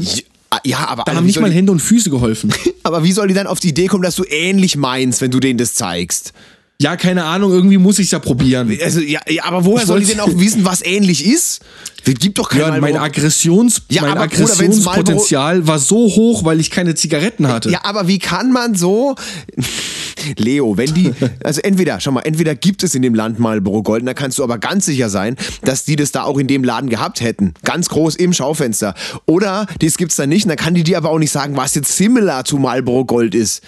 [0.50, 2.52] Ah, Ja, aber, da Alter, haben nicht mal Hände und Füße geholfen.
[2.82, 5.40] aber wie soll die dann auf die Idee kommen, dass du ähnlich meinst, wenn du
[5.40, 6.34] denen das zeigst?
[6.80, 8.76] Ja, keine Ahnung, irgendwie muss ich ja probieren.
[8.82, 11.60] Also, ja, ja aber woher Ich soll wollte- denn auch wissen, was ähnlich ist?
[12.04, 16.70] Das gibt doch kein Ja, mein Aggressions, Ja, mein Aggressionspotenzial war so hoch, weil ich
[16.70, 17.70] keine Zigaretten hatte.
[17.70, 19.16] Ja, aber wie kann man so.
[20.38, 21.12] Leo, wenn die.
[21.42, 24.38] Also entweder, schau mal, entweder gibt es in dem Land Marlboro Gold, und da kannst
[24.38, 27.54] du aber ganz sicher sein, dass die das da auch in dem Laden gehabt hätten.
[27.64, 28.94] Ganz groß im Schaufenster.
[29.26, 31.74] Oder das gibt's da nicht, und dann kann die dir aber auch nicht sagen, was
[31.74, 33.62] jetzt similar zu Marlboro Gold ist.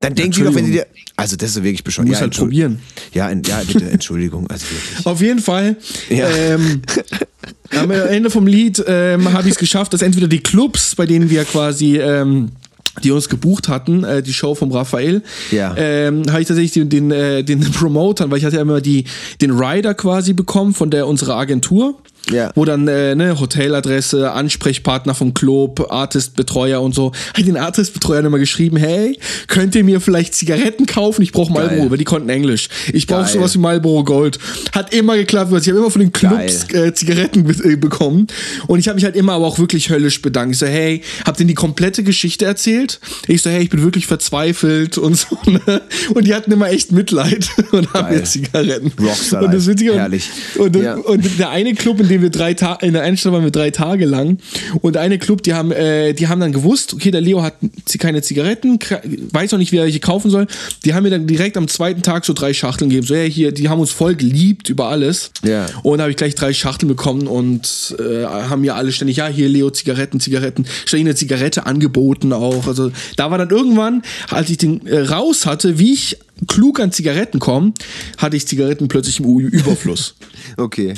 [0.00, 0.86] Dann denkt die doch, wenn die dir.
[1.20, 2.08] Also, das ist wirklich bescheuert.
[2.08, 2.78] Muss ja, halt probieren.
[3.12, 4.46] Ja, en- ja, bitte, Entschuldigung.
[4.48, 5.04] Also wirklich.
[5.06, 5.76] Auf jeden Fall.
[6.08, 6.28] Ja.
[6.28, 6.82] Ähm,
[7.78, 11.30] am Ende vom Lied ähm, habe ich es geschafft, dass entweder die Clubs, bei denen
[11.30, 12.50] wir quasi ähm,
[13.04, 15.74] die uns gebucht hatten, äh, die Show vom Raphael, Ja.
[15.76, 19.04] ähm, habe ich tatsächlich den, den, äh, den Promotern, weil ich hatte ja immer die,
[19.40, 21.98] den Rider quasi bekommen von der unserer Agentur.
[22.30, 22.52] Ja.
[22.54, 27.12] Wo dann äh, ne, Hoteladresse, Ansprechpartner vom Club, Artist-Betreuer und so.
[27.28, 29.18] Hab ich den Artist-Betreuern immer geschrieben, hey,
[29.48, 31.22] könnt ihr mir vielleicht Zigaretten kaufen?
[31.22, 32.68] Ich brauche Marlboro, weil die konnten Englisch.
[32.92, 34.38] Ich brauche sowas wie Marlboro Gold.
[34.72, 38.26] Hat immer geklappt, ich habe immer von den Clubs äh, Zigaretten be äh, bekommen.
[38.66, 40.54] Und ich habe mich halt immer aber auch wirklich höllisch bedankt.
[40.54, 43.00] Ich so, hey, habt ihr die komplette Geschichte erzählt?
[43.26, 45.26] Ich so, hey, ich bin wirklich verzweifelt und so.
[45.50, 45.82] Ne?
[46.14, 48.92] Und die hatten immer echt Mitleid und haben mir Zigaretten.
[49.02, 49.66] Rockstar und das.
[49.66, 50.30] Witzige, Herrlich.
[50.56, 50.94] Und, und, Ja.
[50.94, 53.70] und der eine Club, in dem wir drei Tage, in der Einstellung waren wir drei
[53.70, 54.38] Tage lang.
[54.82, 57.54] Und eine Club, die haben, äh, die haben dann gewusst, okay, der Leo hat
[57.98, 58.78] keine Zigaretten,
[59.32, 60.46] weiß noch nicht, wie er welche kaufen soll.
[60.84, 63.06] Die haben mir dann direkt am zweiten Tag so drei Schachteln gegeben.
[63.06, 65.30] So, ja, hier, die haben uns voll geliebt über alles.
[65.44, 65.66] Ja.
[65.82, 69.28] Und da habe ich gleich drei Schachteln bekommen und äh, haben mir alle ständig, ja,
[69.28, 72.66] hier Leo, Zigaretten, Zigaretten, ständig eine Zigarette angeboten auch.
[72.66, 76.18] Also da war dann irgendwann, als ich den äh, raus hatte, wie ich
[76.48, 77.72] klug an Zigaretten komme,
[78.18, 80.14] hatte ich Zigaretten plötzlich im Überfluss.
[80.56, 80.94] okay.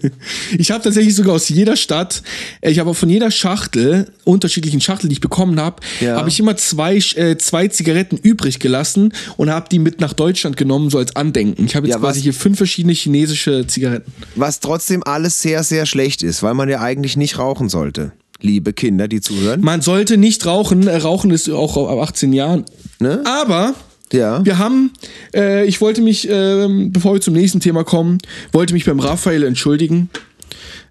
[0.58, 2.22] ich habe tatsächlich sogar aus jeder Stadt,
[2.60, 6.16] äh, ich habe von jeder Schachtel, unterschiedlichen Schachtel, die ich bekommen habe, Ja.
[6.16, 10.56] habe ich immer zwei, äh, zwei Zigaretten übrig gelassen und habe die mit nach Deutschland
[10.56, 11.66] genommen, so als Andenken.
[11.66, 14.12] Ich habe jetzt Ja, quasi hier fünf verschiedene chinesische Zigaretten.
[14.34, 18.12] Was trotzdem alles sehr, sehr schlecht ist, weil man ja eigentlich nicht rauchen sollte.
[18.40, 19.62] Liebe Kinder, die zuhören.
[19.62, 22.64] Man sollte nicht rauchen, äh, rauchen ist auch ab 18 Jahren.
[23.00, 23.22] Ne?
[23.24, 23.74] Aber
[24.12, 24.44] Ja.
[24.44, 24.92] Wir haben,
[25.34, 28.18] äh, ich wollte mich, ähm, bevor wir zum nächsten Thema kommen,
[28.52, 30.10] wollte mich beim Raphael entschuldigen.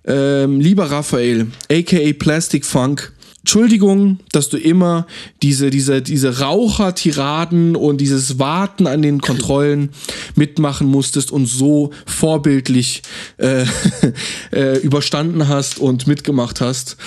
[0.05, 3.11] Ähm, lieber Raphael, aka Plastic Funk,
[3.45, 5.05] Entschuldigung, dass du immer
[5.43, 9.89] diese, diese, diese Rauchertiraden und dieses Warten an den Kontrollen
[10.35, 13.03] mitmachen musstest und so vorbildlich
[13.37, 13.65] äh,
[14.51, 16.97] äh, überstanden hast und mitgemacht hast.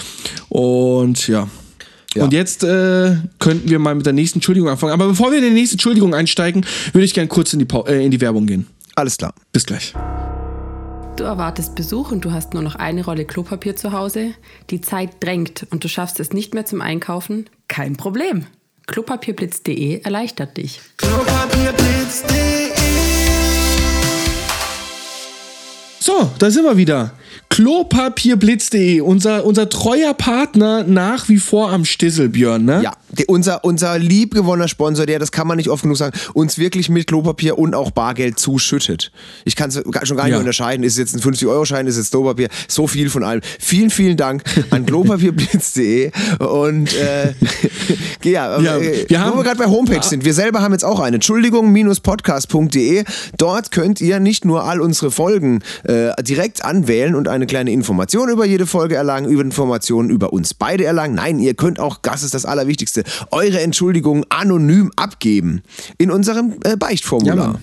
[0.48, 1.48] Und ja.
[2.14, 2.24] Ja.
[2.24, 4.92] Und jetzt äh, könnten wir mal mit der nächsten Entschuldigung anfangen.
[4.92, 8.04] Aber bevor wir in die nächste Entschuldigung einsteigen, würde ich gerne kurz in die, äh,
[8.04, 8.66] in die Werbung gehen.
[8.94, 9.34] Alles klar.
[9.52, 9.94] Bis gleich.
[11.16, 14.34] Du erwartest Besuch und du hast nur noch eine Rolle Klopapier zu Hause.
[14.70, 17.50] Die Zeit drängt und du schaffst es nicht mehr zum Einkaufen?
[17.66, 18.46] Kein Problem.
[18.86, 20.80] Klopapierblitz.de erleichtert dich.
[26.08, 27.10] So, da sind wir wieder.
[27.50, 32.80] Klopapierblitz.de, unser, unser treuer Partner nach wie vor am Stissel, Björn, ne?
[32.82, 36.56] Ja, die, unser, unser liebgewonnener Sponsor, der, das kann man nicht oft genug sagen, uns
[36.58, 39.12] wirklich mit Klopapier und auch Bargeld zuschüttet.
[39.44, 39.74] Ich kann es
[40.08, 40.38] schon gar nicht Ja.
[40.38, 40.82] unterscheiden.
[40.82, 42.48] Ist es jetzt ein 50-Euro-Schein, ist es jetzt Klopapier?
[42.68, 43.42] So viel von allem.
[43.58, 47.34] Vielen, vielen Dank an klopapierblitz.de und äh,
[48.24, 50.24] ja, Ja, äh, wir haben- wo wir gerade bei Homepage sind.
[50.24, 51.16] Wir selber haben jetzt auch eine.
[51.16, 53.04] Entschuldigung-podcast.de.
[53.36, 58.28] Dort könnt ihr nicht nur all unsere Folgen äh, direkt anwählen und eine kleine Information
[58.28, 61.14] über jede Folge erlangen, über Informationen über uns beide erlangen.
[61.14, 65.62] Nein, ihr könnt auch, das ist das Allerwichtigste, eure Entschuldigung anonym abgeben
[65.98, 67.36] in unserem äh, Beichtformular.
[67.36, 67.58] Ja, Mann.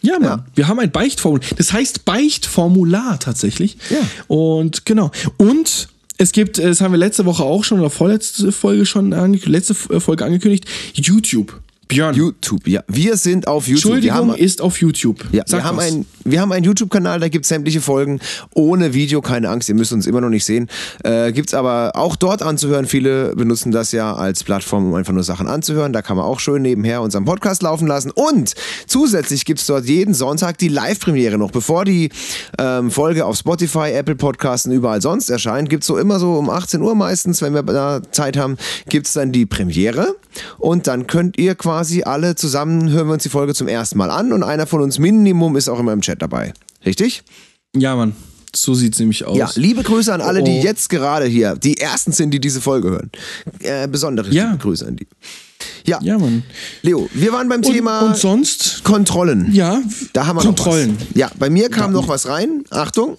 [0.00, 0.22] Ja, Mann.
[0.22, 0.44] Ja.
[0.54, 1.44] Wir haben ein Beichtformular.
[1.56, 3.78] Das heißt Beichtformular tatsächlich.
[3.90, 3.98] Ja.
[4.28, 5.10] Und genau.
[5.36, 5.88] Und
[6.18, 9.68] es gibt, äh, das haben wir letzte Woche auch schon oder vorletzte Folge schon angekündigt,
[9.68, 11.60] letzte äh, Folge angekündigt, YouTube.
[11.88, 12.14] Björn.
[12.14, 12.82] YouTube, ja.
[12.86, 13.94] Wir sind auf YouTube.
[13.94, 15.24] Entschuldigung, haben, ist auf YouTube.
[15.32, 15.86] Ja, Sag wir haben, was.
[15.86, 18.20] ein, wir haben einen YouTube-Kanal, da gibt es sämtliche Folgen
[18.54, 20.68] ohne Video, keine Angst, ihr müsst uns immer noch nicht sehen.
[21.02, 22.86] Äh, gibt es aber auch dort anzuhören.
[22.86, 25.94] Viele benutzen das ja als Plattform, um einfach nur Sachen anzuhören.
[25.94, 28.10] Da kann man auch schön nebenher unseren Podcast laufen lassen.
[28.10, 28.54] Und
[28.86, 31.52] zusätzlich gibt es dort jeden Sonntag die Live-Premiere noch.
[31.52, 32.10] Bevor die
[32.58, 36.34] ähm, Folge auf Spotify, Apple Podcasts und überall sonst erscheint, gibt es so immer so
[36.34, 38.58] um 18 Uhr meistens, wenn wir da Zeit haben,
[38.90, 40.14] gibt es dann die Premiere.
[40.58, 44.10] Und dann könnt ihr quasi alle zusammen, hören wir uns die Folge zum ersten Mal
[44.10, 46.52] an und einer von uns Minimum ist auch immer im Chat dabei.
[46.86, 47.22] Richtig?
[47.76, 48.14] Ja, Mann.
[48.56, 49.36] So sieht's nämlich aus.
[49.36, 50.62] Ja, liebe Grüße an alle, die Oh.
[50.62, 53.10] jetzt gerade hier die ersten sind, die diese Folge hören.
[53.60, 54.46] Äh, besondere Ja.
[54.46, 55.06] liebe Grüße an die.
[55.84, 56.44] Ja, Ja, Mann.
[56.82, 58.82] Leo, wir waren beim Und, Thema und sonst?
[58.84, 59.52] Kontrollen.
[59.52, 60.92] Ja, Da haben wir Kontrollen.
[60.94, 61.06] Noch was.
[61.14, 62.64] Ja, bei mir kam noch was rein.
[62.70, 63.16] Achtung.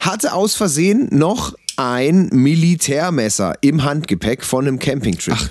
[0.00, 5.34] Hatte aus Versehen noch ein Militärmesser im Handgepäck von einem Campingtrip.
[5.38, 5.50] Ach,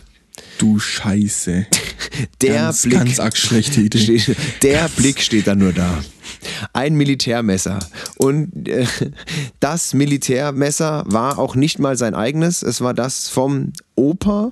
[0.57, 1.67] du Scheiße.
[2.41, 2.93] der ganz, Blick.
[2.93, 3.97] ganz arg schlechte Idee.
[4.19, 6.03] Steht, der Blick steht dann nur da.
[6.73, 7.79] Ein Militärmesser.
[8.17, 8.85] Und äh,
[9.59, 12.61] das Militärmesser war auch nicht mal sein eigenes.
[12.61, 14.51] Es war das vom Opa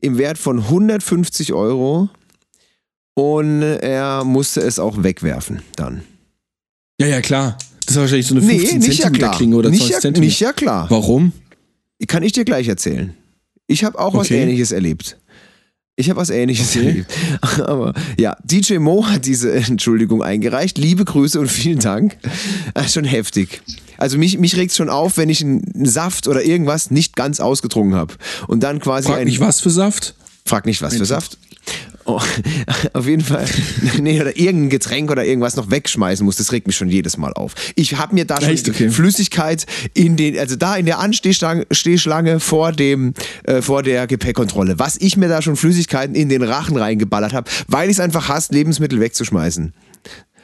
[0.00, 2.08] im Wert von 150 Euro.
[3.14, 6.02] Und er musste es auch wegwerfen dann.
[6.98, 7.58] Ja, ja, klar.
[7.84, 9.36] Das ist wahrscheinlich so eine Nee, 15 nicht ja Zentimeter klar.
[9.36, 10.28] Klinge oder nicht 20 ja, Zentimeter.
[10.28, 10.86] nicht ja klar.
[10.90, 11.32] Warum?
[12.06, 13.14] Kann ich dir gleich erzählen.
[13.66, 14.42] Ich habe auch was Okay.
[14.42, 15.18] Ähnliches erlebt.
[15.96, 16.86] Ich habe was Ähnliches Okay.
[16.86, 17.12] erlebt.
[17.60, 20.78] Aber ja, DJ Mo hat diese Entschuldigung eingereicht.
[20.78, 22.16] Liebe Grüße und vielen Dank.
[22.88, 23.62] Schon heftig.
[23.98, 27.38] Also mich, mich regt es schon auf, wenn ich einen Saft oder irgendwas nicht ganz
[27.38, 28.14] ausgetrunken habe.
[28.48, 30.14] Und dann quasi Frag mich, was für Saft?
[30.44, 31.38] Frag nicht, was für Saft.
[32.04, 32.20] Oh,
[32.92, 33.46] auf jeden Fall.
[34.00, 36.36] Nee, oder irgendein Getränk oder irgendwas noch wegschmeißen muss.
[36.36, 37.54] Das regt mich schon jedes Mal auf.
[37.74, 38.52] Ich habe mir da schon?
[38.52, 38.90] Okay.
[38.90, 44.78] Flüssigkeit in den, also da in der Anstehschlange Stehschlange vor dem, äh, vor der Gepäckkontrolle.
[44.78, 48.28] Was ich mir da schon Flüssigkeiten in den Rachen reingeballert habe, weil ich es einfach
[48.28, 49.72] hasse, Lebensmittel wegzuschmeißen.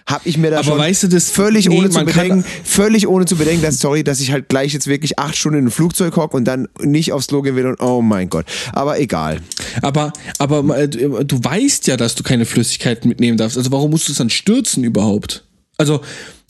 [0.09, 3.07] Hab ich mir da Aber schon weißt du, das- völlig nee, ohne zu bedenken, völlig
[3.07, 5.71] ohne zu bedenken, dass, sorry, dass ich halt gleich jetzt wirklich acht Stunden in ein
[5.71, 8.47] Flugzeug hocke und dann nicht aufs Klo gehen will und oh mein Gott.
[8.73, 9.41] Aber egal.
[9.83, 13.59] Aber, aber äh, du weißt ja, dass du keine Flüssigkeiten mitnehmen darfst.
[13.59, 15.45] Also warum musst du es dann stürzen überhaupt?
[15.77, 16.01] Also,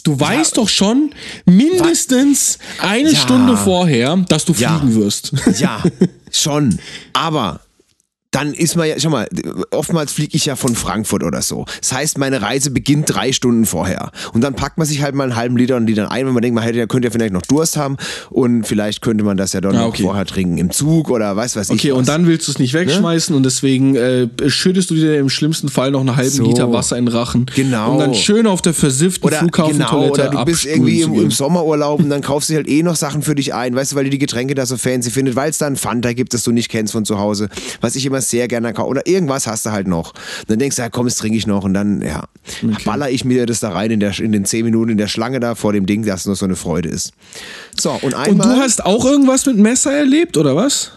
[0.05, 1.11] Du weißt doch schon
[1.45, 3.19] mindestens eine Ja.
[3.19, 4.79] Stunde vorher, dass du Ja.
[4.79, 5.33] fliegen wirst.
[5.59, 5.83] Ja,
[6.33, 6.79] schon.
[7.13, 7.61] Aber
[8.31, 9.27] dann ist man ja, schau mal,
[9.71, 11.65] oftmals fliege ich ja von Frankfurt oder so.
[11.81, 14.11] Das heißt, meine Reise beginnt drei Stunden vorher.
[14.35, 16.35] Und dann packt man sich halt mal einen halben Liter und die dann ein, wenn
[16.35, 17.97] man denkt, man hätte, könnte ja vielleicht noch Durst haben
[18.29, 20.03] und vielleicht könnte man das ja dann Ah, noch okay.
[20.03, 21.75] vorher trinken im Zug oder weiß was ich.
[21.75, 25.31] Okay, und dann willst du es nicht wegschmeißen und deswegen äh, schüttest du dir im
[25.31, 26.45] schlimmsten Fall noch einen halben So.
[26.45, 27.47] Liter Wasser in den Rachen.
[27.57, 27.93] Genau.
[27.93, 31.31] Um dann schön auf der versifften oder Flughafentoilette genau, oder du bist irgendwie im, im
[31.31, 34.05] Sommerurlaub und dann kaufst du halt eh noch Sachen für dich ein, weißt du, weil
[34.05, 36.53] du die Getränke da so fancy findet, weil es da ein Fanta gibt, das du
[36.53, 37.49] nicht kennst von zu Hause,
[37.81, 38.89] was ich immer sehr gerne kaufe.
[38.89, 40.11] Oder irgendwas hast du halt noch.
[40.13, 42.25] Und dann denkst du, ja komm, das trinke ich noch und dann, ja,
[42.85, 45.41] baller ich mir das da rein in, der, in den 10 Minuten in der Schlange
[45.41, 47.13] da vor dem Ding, dass nur so eine Freude ist.
[47.79, 50.93] So, und Und einmal, du hast auch irgendwas mit Messer erlebt, oder was?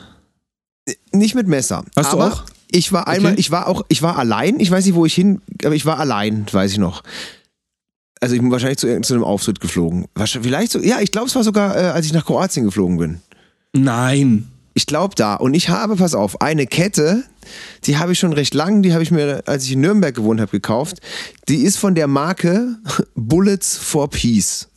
[1.13, 2.43] nicht mit Messer, Hast du auch?
[2.71, 3.39] ich war einmal, Okay.
[3.41, 5.99] ich war auch, ich war allein, ich weiß nicht, wo ich hin, aber ich war
[5.99, 7.03] allein, weiß ich noch.
[8.19, 10.05] Also ich bin wahrscheinlich zu, zu einem Auftritt geflogen.
[10.15, 13.21] Vielleicht so, ja, ich glaube, es war sogar, äh, als ich nach Kroatien geflogen bin.
[13.73, 14.47] Nein.
[14.81, 15.35] Ich glaube da.
[15.35, 17.23] Und ich habe, pass auf, eine Kette,
[17.83, 20.41] die habe ich schon recht lang, die habe ich mir, als ich in Nürnberg gewohnt
[20.41, 21.01] habe, gekauft.
[21.49, 22.77] Die ist von der Marke
[23.15, 24.69] Bullets for Peace.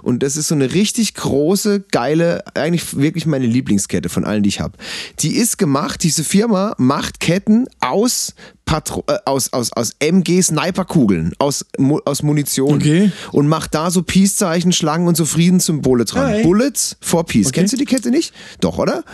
[0.00, 4.48] Und das ist so eine richtig große, geile, eigentlich wirklich meine Lieblingskette von allen, die
[4.48, 4.78] ich habe.
[5.18, 8.34] Die ist gemacht, diese Firma macht Ketten aus,
[8.64, 12.76] Patro äh, aus, aus, aus MG-Sniperkugeln, aus, Mu aus Munition.
[12.76, 13.12] Okay.
[13.30, 16.28] Und macht da so Peace-Zeichen, Schlangen und so Friedenssymbole dran.
[16.28, 16.42] Hey.
[16.42, 17.48] Bullets for Peace.
[17.48, 17.60] Okay.
[17.60, 18.32] Kennst du die Kette nicht?
[18.60, 19.04] Doch, oder?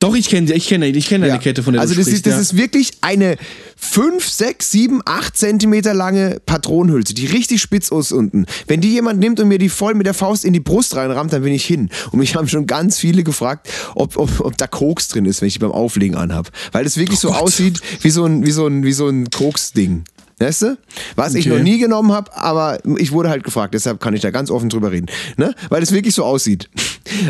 [0.00, 2.18] Doch, ich kenne ich kenn, ich kenn eine Kette, von der also das sprichst.
[2.18, 2.40] ist, das ja.
[2.40, 3.36] ist wirklich eine
[3.76, 8.46] 5, 6, 7, 8 Zentimeter lange Patronenhülse, die richtig spitz ist unten.
[8.68, 11.32] Wenn die jemand nimmt und mir die voll mit der Faust in die Brust reinrammt,
[11.32, 11.90] dann bin ich hin.
[12.12, 15.48] Und mich haben schon ganz viele gefragt, ob, ob, ob da Koks drin ist, wenn
[15.48, 16.50] ich die beim Auflegen anhab.
[16.70, 17.42] Weil das wirklich so Oh Gott.
[17.42, 20.04] aussieht wie so ein, wie so ein, wie so ein Koks-Ding.
[20.38, 20.78] Weißt du?
[21.16, 21.56] Was ich Okay.
[21.56, 24.68] noch nie genommen habe, aber ich wurde halt gefragt, deshalb kann ich da ganz offen
[24.68, 25.06] drüber reden.
[25.36, 25.54] Ne?
[25.68, 26.68] Weil es wirklich so aussieht.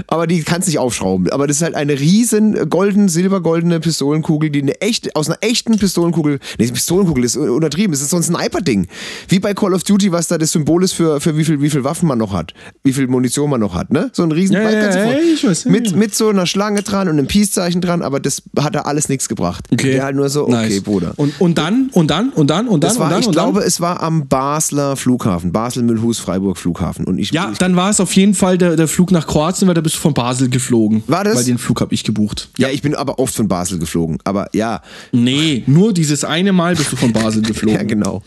[0.08, 1.30] Aber die kannst nicht aufschrauben.
[1.30, 5.78] Aber das ist halt eine riesen golden, silbergoldene Pistolenkugel, die eine echte, aus einer echten
[5.78, 8.88] Pistolenkugel, nee, Pistolenkugel ist untertrieben, es ist so ein Sniper-Ding.
[9.28, 11.70] Wie bei Call of Duty, was da das Symbol ist für, für wie viel, wie
[11.70, 14.10] viel Waffen man noch hat, wie viel Munition man noch hat, ne?
[14.12, 17.08] So ein riesen Ja, ja, ja, ja, ich weiß, mit, mit so einer Schlange dran
[17.08, 19.66] und einem Peace-Zeichen dran, aber das hat da alles nichts gebracht.
[19.72, 19.92] Okay.
[19.92, 20.82] Der halt nur so, okay, Nice.
[20.82, 21.12] Bruder.
[21.16, 23.58] Und, und dann, und dann, und dann, und dann, Das war, und dann, ich glaube,
[23.60, 23.68] dann.
[23.68, 27.04] es war am Basler Flughafen, Basel, Mühlhus, Freiburg Flughafen.
[27.04, 29.68] Und ich, Ja, ich, dann war es auf jeden Fall der, der Flug nach Kroatien,
[29.68, 31.02] weil da bist du von Basel geflogen.
[31.06, 31.36] War das?
[31.36, 32.48] Weil den Flug habe ich gebucht.
[32.58, 34.18] ja, ich bin aber oft von Basel geflogen.
[34.24, 34.82] Aber ja,
[35.12, 37.76] Nee, nur dieses eine Mal bist du von Basel geflogen.
[37.78, 38.22] ja genau.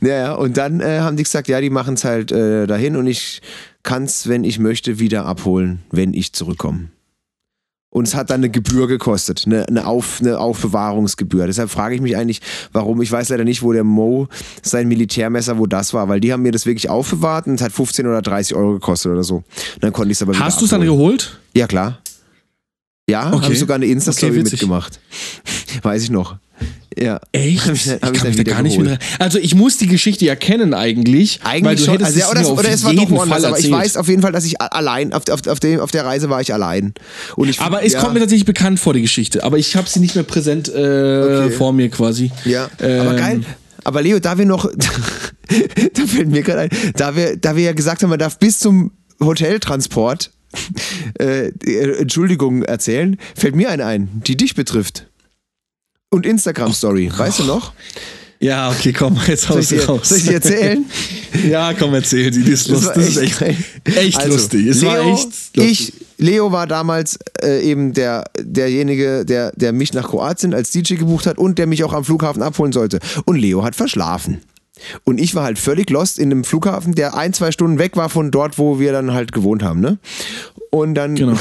[0.00, 2.96] Ja, ja, und dann äh, haben die gesagt, ja, die machen es halt äh, dahin
[2.96, 3.40] und ich
[3.82, 6.88] kann es, wenn ich möchte, wieder abholen, wenn ich zurückkomme.
[7.94, 11.46] Und es hat dann eine Gebühr gekostet, eine, eine, Auf, eine Aufbewahrungsgebühr.
[11.46, 12.40] Deshalb frage ich mich eigentlich,
[12.72, 13.00] warum.
[13.02, 14.26] Ich weiß leider nicht, wo der Mo
[14.62, 17.70] sein Militärmesser, wo das war, weil die haben mir das wirklich aufbewahrt und es hat
[17.70, 19.36] 15 oder 30 Euro gekostet oder so.
[19.36, 19.44] Und
[19.78, 21.38] dann konnte ich es aber wieder Hast du es dann geholt?
[21.54, 22.00] Ja, klar.
[23.08, 23.44] Ja, Okay.
[23.44, 24.98] habe ich sogar eine Insta-Story Okay, mitgemacht.
[25.82, 26.36] Weiß ich noch.
[26.96, 27.20] Ja.
[27.32, 27.66] Echt?
[27.66, 28.98] Hab ich hab ich kann mich da gar nicht mehr.
[29.18, 31.40] Also ich muss die Geschichte ja kennen eigentlich.
[31.42, 32.04] Eigentlich weil du schon.
[32.04, 34.22] Also, ja, es oder, es- oder es war doch woanders, aber ich weiß auf jeden
[34.22, 36.94] Fall, dass ich allein, auf, auf, auf, dem, auf der Reise war ich allein.
[37.34, 39.42] Und ich, Aber es ja, kommt mir tatsächlich bekannt vor, die Geschichte.
[39.42, 40.72] Aber ich habe sie nicht mehr präsent äh,
[41.44, 41.50] Okay.
[41.50, 42.30] vor mir quasi.
[42.44, 43.40] Ja, aber Ähm, geil.
[43.82, 44.70] Aber Leo, da wir noch,
[45.94, 48.60] da fällt mir gerade ein, da wir, da wir ja gesagt haben, man darf bis
[48.60, 50.30] zum Hoteltransport
[51.20, 55.06] äh, äh, Entschuldigung erzählen, fällt mir eine ein, die dich betrifft.
[56.14, 57.72] Und Instagram-Story, weißt du noch?
[58.38, 60.08] Ja, okay, komm, jetzt haust du raus.
[60.08, 60.84] soll ich dir erzählen?
[61.50, 62.42] Ja, komm, erzähl die.
[62.42, 63.58] Das ist, Das lust, war das ist echt echt,
[63.96, 64.66] echt Also, lustig.
[64.68, 65.24] Es Leo, war echt
[65.56, 65.70] lustig.
[65.70, 70.94] ich, Leo war damals äh, eben der, derjenige, der, der mich nach Kroatien als DJ
[70.94, 73.00] gebucht hat und der mich auch am Flughafen abholen sollte.
[73.24, 74.42] Und Leo hat verschlafen.
[75.04, 78.08] Und ich war halt völlig lost in einem Flughafen, der ein, zwei Stunden weg war
[78.08, 79.98] von dort, wo wir dann halt gewohnt haben, ne?
[80.70, 81.34] Und dann, Genau.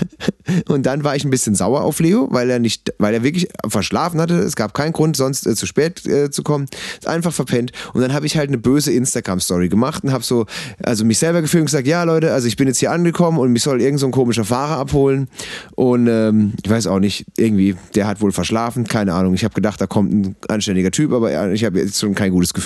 [0.68, 3.48] und dann war ich ein bisschen sauer auf Leo, weil er nicht, weil er wirklich
[3.68, 4.38] verschlafen hatte.
[4.38, 6.66] Es gab keinen Grund, sonst äh, zu spät äh, zu kommen.
[6.98, 7.72] Ist einfach verpennt.
[7.92, 10.46] Und dann habe ich halt eine böse Instagram-Story gemacht und habe so,
[10.82, 13.52] also mich selber gefilmt und gesagt, ja Leute, also ich bin jetzt hier angekommen und
[13.52, 15.28] mich soll irgend so ein komischer Fahrer abholen.
[15.74, 19.34] Und ähm, ich weiß auch nicht, irgendwie, der hat wohl verschlafen, keine Ahnung.
[19.34, 22.30] Ich habe gedacht, da kommt ein anständiger Typ, aber ja, ich habe jetzt schon kein
[22.30, 22.61] gutes Gefühl.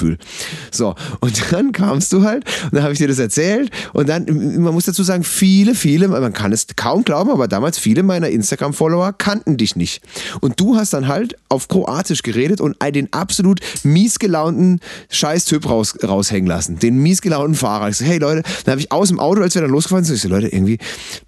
[0.70, 4.26] So, und dann kamst du halt und dann habe ich dir das erzählt und dann,
[4.60, 8.28] man muss dazu sagen, viele, viele, man kann es kaum glauben, aber damals viele meiner
[8.28, 10.02] Instagram-Follower kannten dich nicht.
[10.40, 14.80] Und du hast dann halt auf Kroatisch geredet und den absolut mies gelaunten
[15.10, 16.78] Scheiß-Typ raus, raushängen lassen.
[16.78, 17.88] Den mies gelaunten Fahrer.
[17.88, 20.16] Ich so, hey Leute, dann habe ich aus dem Auto, als wir dann losgefahren sind,
[20.16, 20.78] ich so, Leute, irgendwie,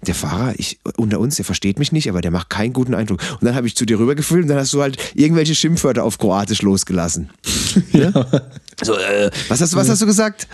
[0.05, 3.19] der Fahrer, ich, unter uns, der versteht mich nicht, aber der macht keinen guten Eindruck.
[3.39, 6.17] Und dann habe ich zu dir rübergefilmt und dann hast du halt irgendwelche Schimpfwörter auf
[6.17, 7.29] Kroatisch losgelassen.
[7.91, 8.11] ja.
[8.83, 10.47] So, äh, was hast du, was hast du gesagt?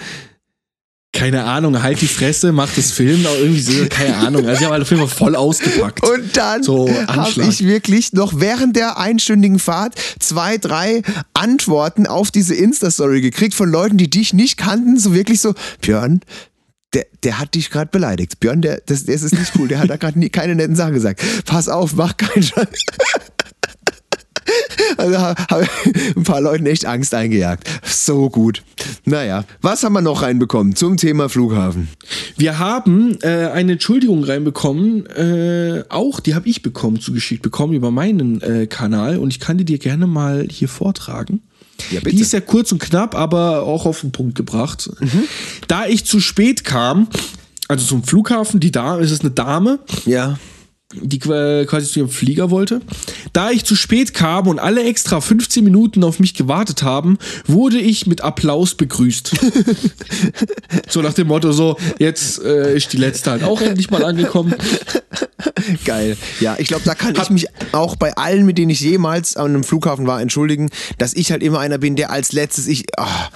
[1.15, 4.45] keine Ahnung, halt die Fresse, mach das Film, auch irgendwie so, keine Ahnung.
[4.45, 6.03] Also ich habe jeden Fall voll ausgepackt.
[6.03, 11.03] Und dann So, habe ich wirklich noch während der einstündigen Fahrt zwei, drei
[11.33, 14.99] Antworten auf diese Insta-Story gekriegt von Leuten, die dich nicht kannten.
[14.99, 16.19] So wirklich so, Björn,
[16.93, 18.41] der, der hat dich gerade beleidigt.
[18.41, 19.69] Björn, der, das, das ist nicht cool.
[19.69, 21.21] Der hat da gerade keine netten Sachen gesagt.
[21.45, 22.67] Pass auf, mach keinen Scheiß.
[24.97, 25.61] Also habe hab
[26.15, 27.67] ein paar Leuten echt Angst eingejagt.
[27.83, 28.63] So gut.
[29.05, 31.89] Naja, was haben wir noch reinbekommen zum Thema Flughafen?
[32.37, 37.91] Wir haben äh, eine Entschuldigung reinbekommen, äh, auch die habe ich bekommen, zugeschickt bekommen über
[37.91, 41.41] meinen äh, Kanal und ich kann die dir gerne mal hier vortragen.
[41.91, 42.15] Ja, bitte.
[42.15, 44.89] Die ist ja kurz und knapp, aber auch auf den Punkt gebracht.
[45.67, 47.07] Da ich zu spät kam,
[47.67, 50.37] also zum Flughafen, die da ist es eine Dame, Ja.
[51.01, 52.81] Die quasi zu ihrem Flieger wollte.
[53.33, 57.77] Da ich zu spät kam und alle extra 15 Minuten auf mich gewartet haben, wurde
[57.79, 59.31] ich mit Applaus begrüßt.
[60.89, 64.55] so nach dem Motto so, jetzt äh, ist die letzte halt auch endlich mal angekommen.
[65.85, 66.17] Geil.
[66.39, 69.47] Ja, ich glaube, da kann ich mich auch bei allen, mit denen ich jemals an
[69.47, 73.29] einem Flughafen war, entschuldigen, dass ich halt immer einer bin, der als letztes, ich, ah,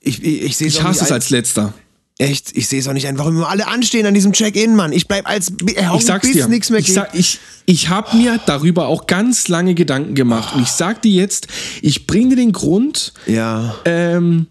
[0.00, 1.14] ich, ich, ich sehe Ich hasse es ein.
[1.14, 1.74] als letzter.
[2.20, 4.92] Echt, ich sehe es auch nicht ein, warum immer alle anstehen an diesem Check-in, Mann.
[4.92, 6.48] Ich bleib als Ich sag's bis dir.
[6.48, 10.56] nichts mehr ich sag, ich, ich habe mir darüber auch ganz lange Gedanken gemacht.
[10.56, 11.46] Und ich sag dir jetzt,
[11.80, 13.76] ich bringe dir den Grund, ja.
[13.84, 14.48] ähm,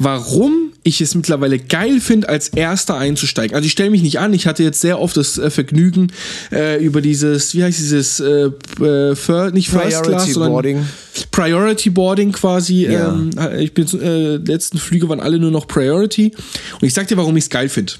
[0.00, 3.54] warum ich es mittlerweile geil finde, als Erster einzusteigen.
[3.54, 6.10] Also ich stelle mich nicht an, ich hatte jetzt sehr oft das äh, Vergnügen
[6.50, 8.50] äh, über dieses, wie heißt dieses, äh,
[8.82, 10.86] äh, Fir nicht First Priority Class, sondern Boarding.
[11.30, 12.86] Priority Boarding quasi.
[12.86, 13.12] Ja.
[13.12, 16.32] Ähm, ich bin äh, letzten Flüge waren alle nur noch Priority.
[16.80, 17.92] Und ich sag dir, warum ich es geil finde.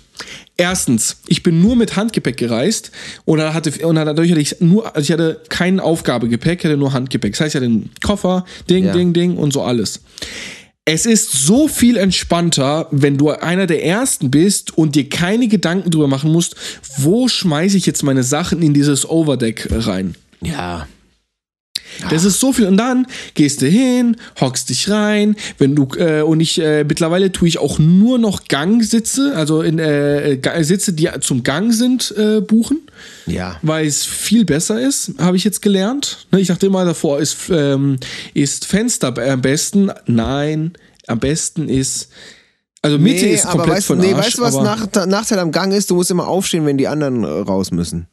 [0.57, 2.93] Erstens, ich bin nur mit Handgepäck gereist
[3.27, 7.33] und, hatte, und dadurch hatte ich nur, also ich hatte kein Aufgabegepäck, hatte nur Handgepäck.
[7.33, 8.93] Das heißt, ich hatte einen Koffer, Ding, Ja.
[8.93, 10.01] Ding, Ding und so alles.
[10.93, 15.89] Es ist so viel entspannter, wenn du einer der Ersten bist und dir keine Gedanken
[15.89, 16.57] drüber machen musst,
[16.97, 20.17] wo schmeiße ich jetzt meine Sachen in dieses Overdeck rein.
[20.43, 20.89] Ja.
[22.11, 22.67] Das ist so viel.
[22.67, 25.37] Und dann gehst du hin, hockst dich rein.
[25.59, 29.79] Wenn du äh, und ich äh, mittlerweile tue ich auch nur noch Gangsitze, also in
[29.79, 32.81] äh, Ga- Sitze, die zum Gang sind, äh, buchen,
[33.27, 33.57] Ja.
[33.63, 36.27] weil es viel besser ist, habe ich jetzt gelernt.
[36.33, 37.97] Ne, ich dachte immer davor, ist, ähm,
[38.35, 39.91] ist Fenster am besten.
[40.07, 40.73] Nein,
[41.07, 42.09] am besten ist
[42.83, 44.27] also Mitte ist aber komplett weißt, von nee, Arsch.
[44.27, 45.91] weißt du, was aber- nach, Nachteil am Gang ist?
[45.91, 48.07] Du musst immer aufstehen, wenn die anderen äh, raus müssen.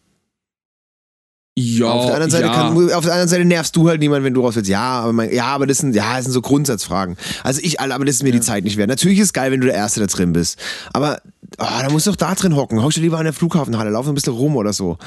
[1.60, 2.54] Ja, auf, der anderen Seite ja.
[2.54, 4.70] kann, auf der anderen Seite nervst du halt niemand, wenn du raus willst.
[4.70, 7.18] Ja, aber, mein, ja, aber das sind, ja, das sind so Grundsatzfragen.
[7.44, 8.90] Also ich, aber das ist mir die Zeit nicht wert.
[8.90, 10.60] Natürlich ist es geil, wenn du der Erste da drin bist.
[10.94, 11.20] Aber
[11.58, 12.82] ah, da musst du doch da drin hocken.
[12.82, 14.98] Hockst du lieber an der Flughafenhalle, lauf ein bisschen rum oder so.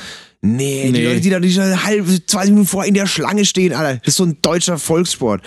[0.43, 1.05] Nee, die Nee.
[1.07, 4.09] Leute, die da die schon halb, 20 Minuten vor in der Schlange stehen, Alter, das
[4.09, 5.43] ist so ein deutscher Volkssport.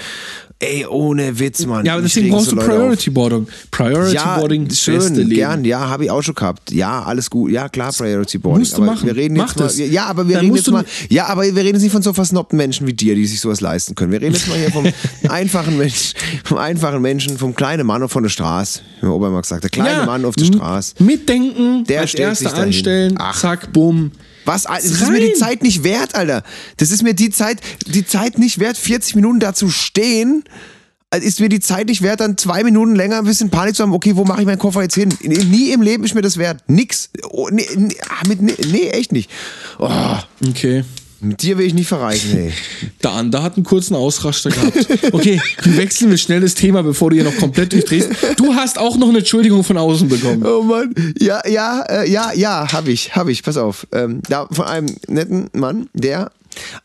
[0.59, 1.83] Ey, ohne Witz, Mann.
[1.85, 2.67] ja, aber deswegen brauchst so du auf.
[2.67, 3.47] Priority Boarding.
[3.69, 6.71] Priority Ja, Boarding, schön, gern, ja, habe ich auch schon gehabt.
[6.71, 7.51] Ja, alles gut.
[7.51, 8.59] Ja, klar, Priority Boarding.
[8.61, 9.05] Musst du aber machen.
[9.07, 9.77] Wir reden Mach jetzt mal, das.
[9.79, 12.13] ja, aber wir Dann reden jetzt mal, ja, aber wir reden jetzt nicht von so
[12.13, 14.13] versnobten Menschen wie dir, die sich sowas leisten können.
[14.13, 14.85] Wir reden jetzt mal hier vom
[15.29, 16.13] einfachen Menschen,
[16.45, 18.81] vom einfachen Menschen, vom kleinen Mann auf von der Straße.
[19.01, 20.53] Wie mein immer gesagt, der kleine Mann auf der m-
[20.91, 21.03] Straße.
[21.03, 23.39] Mitdenken, Der als Erster anstellen, Ach.
[23.39, 24.11] zack, bumm.
[24.45, 24.63] Was?
[24.63, 25.33] Das ist mir die.
[25.33, 26.43] Zeit nicht wert, Alter.
[26.77, 30.43] Das ist mir die Zeit, die Zeit nicht wert, 40 Minuten da zu stehen.
[31.09, 33.83] Also Ist mir die Zeit nicht wert, dann zwei Minuten länger ein bisschen Panik zu
[33.83, 35.13] haben, okay, wo mache ich meinen Koffer jetzt hin?
[35.21, 36.63] Nie im Leben ist mir das wert.
[36.67, 37.09] Nix.
[37.29, 39.29] Oh, nee, nee, ah, nee, echt nicht.
[39.77, 39.89] Oh,
[40.49, 40.83] Okay.
[41.23, 42.53] Mit dir will ich nicht verreisen, ey.
[43.03, 44.87] Der Ander hat einen kurzen Ausraster gehabt.
[45.11, 48.09] Okay, wechseln wir schnell das Thema, bevor du hier noch komplett durchdrehst.
[48.37, 50.45] Du hast auch noch eine Entschuldigung von außen bekommen.
[50.45, 50.93] Oh Mann.
[51.19, 53.87] Ja, ja, äh, ja, ja, hab ich, hab ich, pass auf.
[53.91, 56.31] Ähm, da von einem netten Mann, der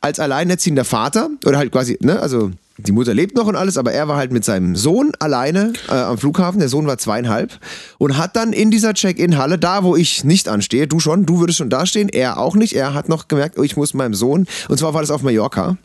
[0.00, 3.92] als alleinerziehender Vater, oder halt quasi, ne, also die Mutter lebt noch und alles, aber
[3.92, 6.60] er war halt mit seinem Sohn alleine äh, am Flughafen.
[6.60, 7.58] Der Sohn war zweieinhalb
[7.98, 11.58] und hat dann in dieser Check-in-Halle, da wo ich nicht anstehe, du schon, du würdest
[11.58, 12.74] schon dastehen, er auch nicht.
[12.74, 15.76] Er hat noch gemerkt, oh, ich muss meinem Sohn, und zwar war das auf Mallorca,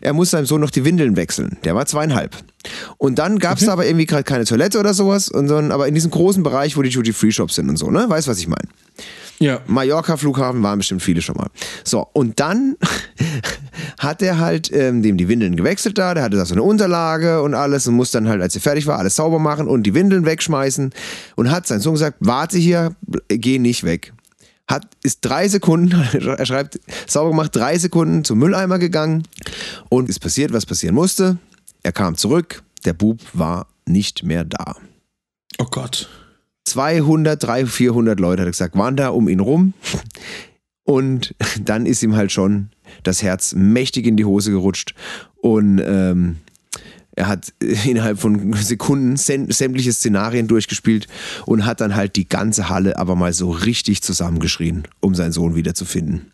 [0.00, 1.58] er muss seinem Sohn noch die Windeln wechseln.
[1.64, 2.36] Der war zweieinhalb.
[2.98, 5.94] Und dann gab es aber irgendwie gerade keine Toilette oder sowas, und so, aber in
[5.94, 8.04] diesem großen Bereich, wo die Duty-Free-Shops sind und so, ne?
[8.08, 8.68] Weißt was ich meine?
[9.38, 9.60] Ja.
[9.66, 11.48] Mallorca-Flughafen waren bestimmt viele schon mal.
[11.84, 12.76] So, und dann
[13.98, 17.42] hat er halt ähm, dem die Windeln gewechselt da, der hatte da so eine Unterlage
[17.42, 19.94] und alles und muss dann halt, als er fertig war, alles sauber machen und die
[19.94, 20.92] Windeln wegschmeißen
[21.36, 22.94] und hat sein Sohn gesagt, warte hier,
[23.28, 24.12] geh nicht weg.
[24.68, 29.24] Hat, ist drei Sekunden, er schreibt, sauber gemacht, drei Sekunden zum Mülleimer gegangen
[29.88, 31.38] und ist passiert, was passieren musste.
[31.82, 34.76] Er kam zurück, der Bub war nicht mehr da.
[35.58, 36.08] Oh Gott.
[36.64, 39.74] 200, 300, 400 Leute, hat er gesagt, waren da um ihn rum.
[40.84, 42.70] Und dann ist ihm halt schon
[43.02, 44.94] das Herz mächtig in die Hose gerutscht.
[45.36, 46.36] Und ähm,
[47.14, 47.52] Er hat
[47.84, 51.08] innerhalb von Sekunden sämtliche Szenarien durchgespielt
[51.46, 55.54] und hat dann halt die ganze Halle aber mal so richtig zusammengeschrien, um seinen Sohn
[55.54, 56.32] wiederzufinden.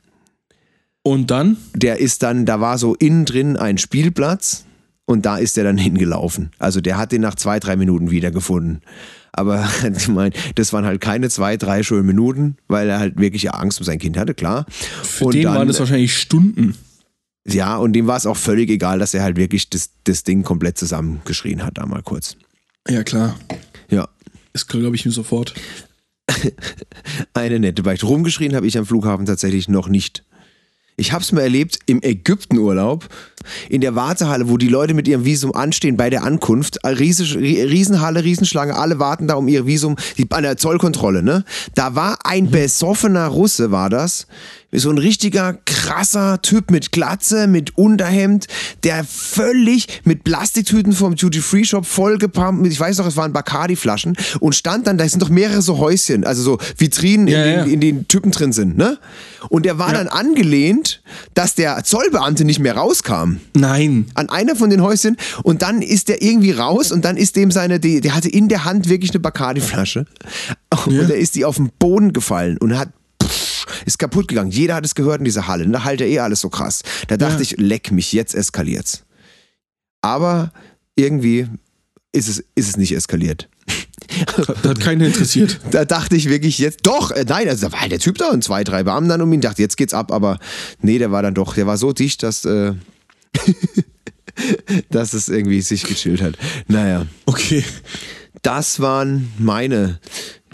[1.03, 1.57] Und dann?
[1.75, 4.65] Der ist dann, da war so innen drin ein Spielplatz
[5.09, 6.51] und da ist er dann hingelaufen.
[6.59, 8.83] Also der hat den nach zwei, drei Minuten wiedergefunden.
[9.33, 13.51] Aber ich meine, das waren halt keine zwei, drei schönen Minuten, weil er halt wirklich
[13.53, 14.67] Angst um sein Kind hatte, klar.
[15.03, 16.77] Für und den dann, waren das wahrscheinlich Stunden.
[17.47, 20.43] Ja, und dem war es auch völlig egal, dass er halt wirklich das, das Ding
[20.43, 22.37] komplett zusammengeschrien hat, da mal kurz.
[22.87, 23.39] Ja, klar.
[23.89, 24.09] Ja.
[24.53, 25.55] Das glaube ich mir sofort.
[27.33, 28.05] Eine nette Beichte.
[28.05, 30.25] Rumgeschrien habe ich am Flughafen tatsächlich noch nicht.
[31.01, 33.09] Ich habe es mal erlebt im Ägyptenurlaub,
[33.69, 36.79] in der Wartehalle, wo die Leute mit ihrem Visum anstehen bei der Ankunft.
[36.85, 41.45] Riesig, Riesenhalle, Riesenschlange, alle warten da um ihr Visum, die, an der Zollkontrolle, ne?
[41.75, 42.51] Da war ein mhm.
[42.51, 44.27] besoffener Russe, war das,
[44.73, 48.47] so ein richtiger krasser Typ mit Glatze, mit Unterhemd,
[48.85, 54.55] der völlig mit Plastiktüten vom Duty-Free-Shop vollgepumpt, mit, ich weiß noch, es waren Bacardi-Flaschen und
[54.55, 57.65] stand dann, da sind doch mehrere so Häuschen, also so Vitrinen, ja, in, ja.
[57.65, 58.99] Den, in den Typen drin sind, ne?
[59.49, 59.99] Und der war ja.
[59.99, 61.01] dann angelehnt,
[61.33, 63.38] dass der Zollbeamte nicht mehr rauskam.
[63.55, 64.07] Nein.
[64.15, 67.51] An einer von den Häuschen und dann ist der irgendwie raus und dann ist dem
[67.51, 70.07] seine, die, der hatte in der Hand wirklich eine Bacardi-Flasche
[70.87, 71.05] und ja.
[71.05, 72.91] da ist die auf den Boden gefallen und hat
[73.85, 74.51] ist kaputt gegangen.
[74.51, 75.67] Jeder hat es gehört in dieser Halle.
[75.69, 76.83] Da halt eh alles so krass.
[77.09, 77.41] Da dachte ja.
[77.43, 79.05] ich, leck mich, jetzt eskaliert's.
[80.01, 80.53] Aber
[80.97, 81.49] irgendwie
[82.13, 83.49] ist es, ist es nicht eskaliert.
[84.63, 85.61] Da hat keinen interessiert.
[85.71, 88.31] Da dachte ich wirklich jetzt, doch, äh, nein, also da war halt der Typ da
[88.31, 90.39] und zwei, drei Beamten dann um ihn, dachte, jetzt geht's ab, aber
[90.81, 92.73] nee, der war dann doch, der war so dicht, dass, äh,
[94.91, 96.37] dass es irgendwie sich gechillt hat.
[96.69, 97.07] Naja.
[97.27, 97.65] Okay.
[98.43, 99.99] Das waren meine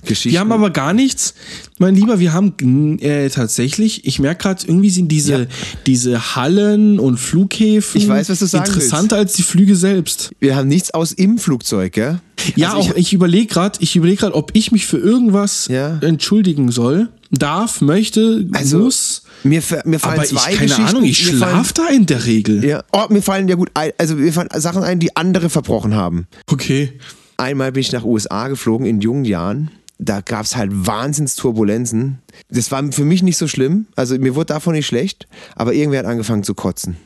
[0.04, 0.32] Geschichten.
[0.32, 1.34] Wir haben aber gar nichts,
[1.78, 5.46] mein Lieber, wir haben äh, tatsächlich, ich merke gerade, irgendwie sind diese, ja.
[5.86, 9.30] diese Hallen und Flughäfen ich weiß, was du sagen interessanter willst.
[9.30, 10.32] als die Flüge selbst.
[10.40, 12.20] Wir haben nichts aus im Flugzeug, gell?
[12.56, 15.68] Ja, also auch ich, ich überlege gerade, ich überlege gerade, ob ich mich für irgendwas
[15.68, 15.98] ja.
[16.00, 19.22] entschuldigen soll, darf, möchte, also, muss.
[19.42, 22.64] Mir, mir fallen aber zwei ich, keine Ahnung, ich schlafe da in der Regel.
[22.64, 22.82] Ja.
[22.92, 26.26] Oh, mir fallen ja gut, also mir fallen Sachen ein, die andere verbrochen haben.
[26.46, 26.92] Okay.
[27.36, 32.18] Einmal bin ich nach USA geflogen in jungen Jahren da gab es halt Wahnsinnsturbulenzen.
[32.48, 33.86] Das war für mich nicht so schlimm.
[33.96, 36.96] Also mir wurde davon nicht schlecht, aber irgendwer hat angefangen zu kotzen.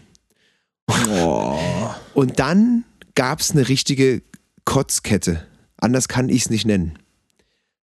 [0.88, 1.58] Oh.
[2.14, 4.22] Und dann gab es eine richtige
[4.64, 5.46] Kotzkette.
[5.76, 6.98] Anders kann ich es nicht nennen.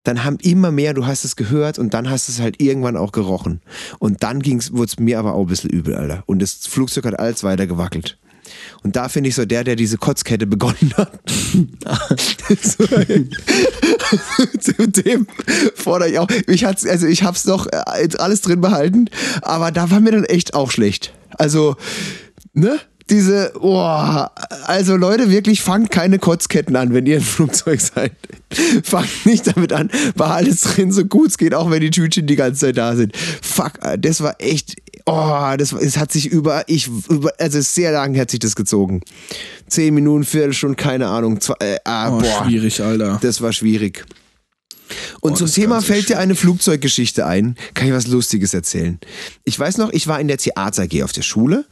[0.05, 3.11] Dann haben immer mehr, du hast es gehört und dann hast es halt irgendwann auch
[3.11, 3.61] gerochen.
[3.99, 6.23] Und dann wurde es mir aber auch ein bisschen übel, Alter.
[6.27, 8.17] Und das Flugzeug hat alles weiter gewackelt.
[8.83, 11.19] Und da finde ich so der, der diese Kotzkette begonnen hat.
[14.59, 15.25] Zu dem
[15.73, 16.27] fordere ich auch.
[16.47, 17.81] Ich hat's, also ich hab's noch äh,
[18.17, 19.09] alles drin behalten,
[19.41, 21.13] aber da war mir dann echt auch schlecht.
[21.31, 21.75] Also,
[22.53, 22.79] ne?
[23.09, 23.77] Diese, oh,
[24.65, 28.13] also Leute, wirklich fangt keine Kotzketten an, wenn ihr im Flugzeug seid.
[28.83, 32.25] fangt nicht damit an, war alles drin, so gut es geht, auch wenn die Tütchen
[32.25, 33.15] die ganze Zeit da sind.
[33.15, 34.75] Fuck, das war echt,
[35.05, 39.01] oh, das, es hat sich über, ich, über, also sehr lang hat sich das gezogen.
[39.67, 41.39] Zehn Minuten, Viertelstunde, keine Ahnung.
[41.41, 43.19] Zwei, äh, ah, oh, boah, schwierig, Alter.
[43.21, 44.03] Das war schwierig.
[45.19, 47.55] Und oh, zum Thema fällt dir eine Flugzeuggeschichte ein.
[47.73, 48.99] Kann ich was Lustiges erzählen?
[49.43, 51.65] Ich weiß noch, ich war in der Theater AG auf der Schule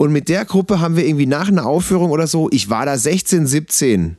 [0.00, 2.96] und mit der Gruppe haben wir irgendwie nach einer Aufführung oder so, ich war da
[2.96, 4.16] 16, 17.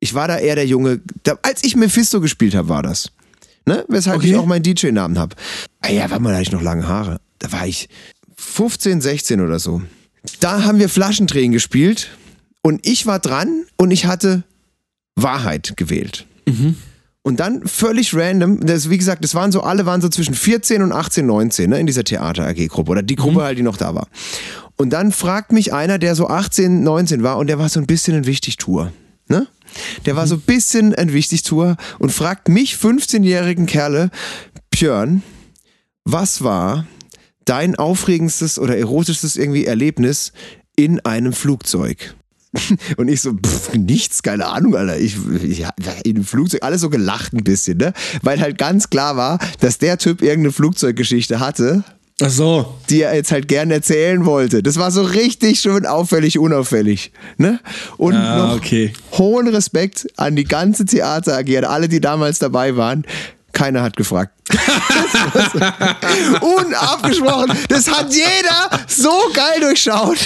[0.00, 3.12] Ich war da eher der Junge, da, als ich Mephisto gespielt habe, war das.
[3.66, 3.84] Ne?
[3.86, 4.30] Weshalb okay.
[4.30, 5.36] ich auch meinen DJ-Namen habe.
[5.80, 7.20] Ah ja, warte mal, da hatte ich noch lange Haare.
[7.38, 7.88] Da war ich
[8.36, 9.80] 15, 16 oder so.
[10.40, 12.10] Da haben wir Flaschendrehen gespielt
[12.62, 14.42] und ich war dran und ich hatte
[15.14, 16.26] Wahrheit gewählt.
[16.46, 16.74] Mhm.
[17.26, 20.80] Und dann völlig random, das, wie gesagt, das waren so, alle waren so zwischen 14
[20.80, 23.42] und 18, 19, ne, in dieser Theater-AG-Gruppe oder die Gruppe mhm.
[23.42, 24.06] halt, die noch da war.
[24.76, 27.86] Und dann fragt mich einer, der so 18, 19 war und der war so ein
[27.88, 28.92] bisschen ein Wichtigtour.
[29.26, 29.48] Ne?
[30.04, 34.12] Der war so ein bisschen ein Wichtigtour und fragt mich, 15-jährigen Kerle,
[34.70, 35.24] Björn,
[36.04, 36.86] was war
[37.44, 40.32] dein aufregendstes oder erotischstes irgendwie Erlebnis
[40.76, 42.14] in einem Flugzeug?
[42.96, 44.98] Und ich so, pff, nichts, keine Ahnung, Alter.
[44.98, 45.64] Ich, ich,
[46.04, 47.92] in dem Flugzeug, alles so gelacht ein bisschen, ne?
[48.22, 51.84] Weil halt ganz klar war, dass der Typ irgendeine Flugzeuggeschichte hatte
[52.22, 52.74] Ach so.
[52.88, 54.62] Die er jetzt halt gerne erzählen wollte.
[54.62, 57.12] Das war so richtig schön auffällig, unauffällig.
[57.36, 57.60] Ne?
[57.98, 58.94] Und ah, noch okay.
[59.12, 63.04] hohen Respekt an die ganze Theater AG, an alle, die damals dabei waren.
[63.56, 64.34] Keiner hat gefragt.
[66.42, 67.56] Unabgesprochen.
[67.70, 70.18] Das hat jeder so geil durchschaut.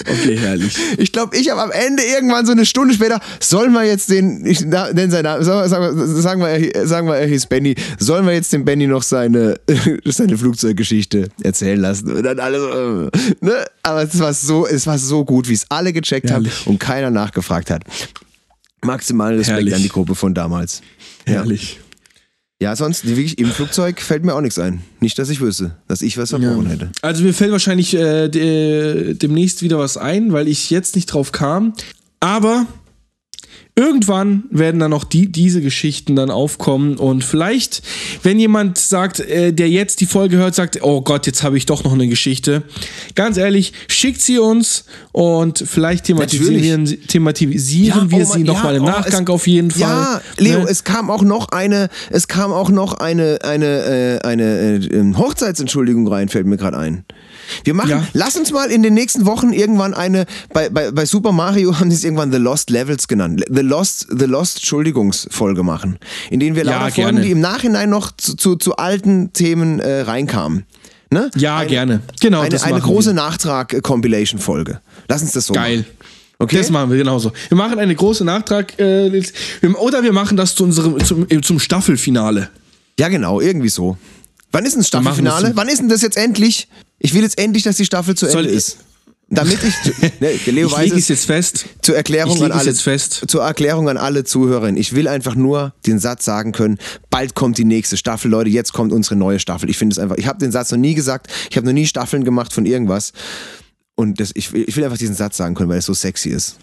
[0.00, 0.74] Okay, herrlich.
[0.96, 4.46] Ich glaube, ich habe am Ende irgendwann so eine Stunde später, sollen wir jetzt den,
[4.46, 8.32] ich nenne seinen Namen, sagen wir, sagen wir, sagen wir, er hieß Benny, sollen wir
[8.32, 9.60] jetzt dem Benny noch seine,
[10.06, 12.10] seine Flugzeuggeschichte erzählen lassen?
[12.10, 13.10] Und dann alle so, äh,
[13.42, 13.66] ne?
[13.82, 16.60] Aber es war so, es war so gut, wie es alle gecheckt Herrlich.
[16.60, 17.82] haben und keiner nachgefragt hat.
[18.86, 19.74] Maximalen Respekt Herrlich.
[19.74, 20.82] an die Gruppe von damals.
[21.26, 21.34] Ja.
[21.34, 21.80] Herrlich.
[22.60, 24.82] Ja, sonst wirklich im Flugzeug fällt mir auch nichts ein.
[25.00, 26.90] Nicht, dass ich wüsste, dass ich was verbrochen hätte.
[27.02, 31.32] Also mir fällt wahrscheinlich äh, de, demnächst wieder was ein, weil ich jetzt nicht drauf
[31.32, 31.74] kam.
[32.20, 32.66] Aber
[33.78, 37.82] irgendwann werden dann auch die, diese Geschichten dann aufkommen und vielleicht,
[38.22, 41.66] wenn jemand sagt, äh, der jetzt die Folge hört, sagt, oh Gott, jetzt habe ich
[41.66, 42.62] doch noch eine Geschichte.
[43.14, 48.84] Ganz ehrlich, schickt sie uns und vielleicht thematisieren, thematisieren wir oh sie nochmal ja, im
[48.84, 49.80] oh, Nachgang es- auf jeden Fall.
[49.80, 50.66] Ja, Leo, Ne?
[50.70, 56.08] es kam auch noch eine, es kam auch noch eine, eine, äh, eine äh, Hochzeitsentschuldigung
[56.08, 57.04] rein, fällt mir gerade ein.
[57.64, 58.06] Wir machen, Ja.
[58.12, 61.90] lass uns mal in den nächsten Wochen irgendwann eine, bei, bei, bei Super Mario haben
[61.90, 63.44] sie es irgendwann The Lost Levels genannt.
[63.50, 65.98] The Lost, The Lost Entschuldigungsfolge machen.
[66.30, 69.80] In denen wir Ja, lauter Folgen, die im Nachhinein noch zu, zu, zu alten Themen
[69.80, 70.64] äh, reinkamen.
[71.10, 71.30] Ne?
[71.36, 72.00] Ja, gerne.
[72.20, 74.80] Genau, Eine, das eine große Nachtrag-Compilation-Folge.
[75.08, 75.78] Lass uns das so Geil.
[75.78, 75.86] machen.
[76.38, 76.58] Okay?
[76.58, 77.32] Das machen wir genauso.
[77.48, 79.22] Wir machen eine große Nachtrag äh,
[79.78, 82.50] oder wir machen das zu unserem zum, äh, zum Staffelfinale.
[82.98, 83.96] Ja, genau, irgendwie so.
[84.52, 85.52] Wann ist denn das Staffelfinale?
[85.54, 86.68] Wann ist denn das jetzt endlich?
[86.98, 88.78] Ich will jetzt endlich, dass die Staffel zu Soll Ende ich- ist.
[89.28, 89.74] Damit ich,
[90.20, 91.66] ne, Leo Ich weiß es, jetzt fest.
[91.82, 94.76] zur Erklärung an alle, zur Erklärung an alle Zuhörerinnen.
[94.80, 96.78] Ich will einfach nur den Satz sagen können,
[97.10, 99.68] bald kommt die nächste Staffel, Leute, jetzt kommt unsere neue Staffel.
[99.68, 101.86] Ich finde es einfach, ich habe den Satz noch nie gesagt, ich habe noch nie
[101.88, 103.12] Staffeln gemacht von irgendwas.
[103.96, 106.28] Und das, ich, will- ich will einfach diesen Satz sagen können, weil es so sexy
[106.28, 106.54] ist.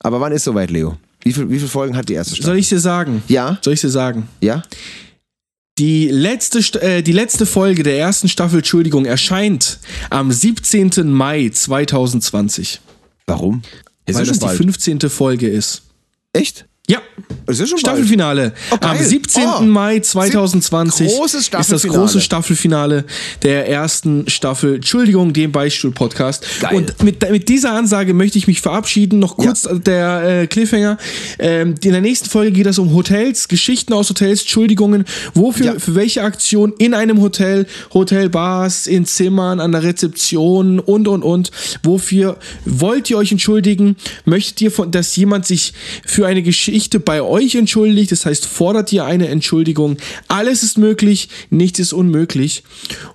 [0.00, 0.96] Aber wann ist soweit, Leo?
[1.22, 2.46] Wie, viel, wie viele Folgen hat die erste Staffel?
[2.50, 3.22] Soll ich dir sagen?
[3.28, 3.58] Ja?
[3.62, 4.28] Soll ich dir sagen?
[4.40, 4.64] Ja?
[5.78, 9.78] Die letzte, äh, die letzte Folge der ersten Staffel, Entschuldigung, erscheint
[10.10, 11.10] am 17.
[11.12, 12.80] Mai 2020.
[13.26, 13.62] Warum?
[14.04, 14.56] Es weil das die bald.
[14.56, 15.00] 15.
[15.08, 15.82] Folge ist.
[16.32, 16.67] Echt?
[16.90, 17.02] Ja,
[17.46, 17.80] Es ist schon bald.
[17.80, 18.54] Staffelfinale.
[18.70, 18.76] Oh.
[18.80, 19.42] Am 17.
[19.58, 19.60] Oh.
[19.62, 23.04] Mai 2020 Großes ist das große Staffelfinale
[23.42, 24.76] der ersten Staffel.
[24.76, 26.46] Entschuldigung, dem Beistuhl-Podcast.
[26.72, 29.18] Und mit, mit dieser Ansage möchte ich mich verabschieden.
[29.18, 30.96] Noch kurz der äh, Cliffhanger.
[31.38, 35.04] Ähm, in der nächsten Folge geht es um Hotels, Geschichten aus Hotels, Entschuldigungen.
[35.34, 35.78] Wofür, Ja.
[35.78, 41.50] für welche Aktion in einem Hotel, Hotelbars, in Zimmern, an der Rezeption und, und, und.
[41.82, 43.96] Wofür wollt ihr euch entschuldigen?
[44.24, 45.74] Möchtet ihr, von, dass jemand sich
[46.06, 48.12] für eine Geschichte bei euch entschuldigt?
[48.12, 49.96] Das heißt, fordert ihr eine Entschuldigung?
[50.28, 52.62] Alles ist möglich, nichts ist unmöglich.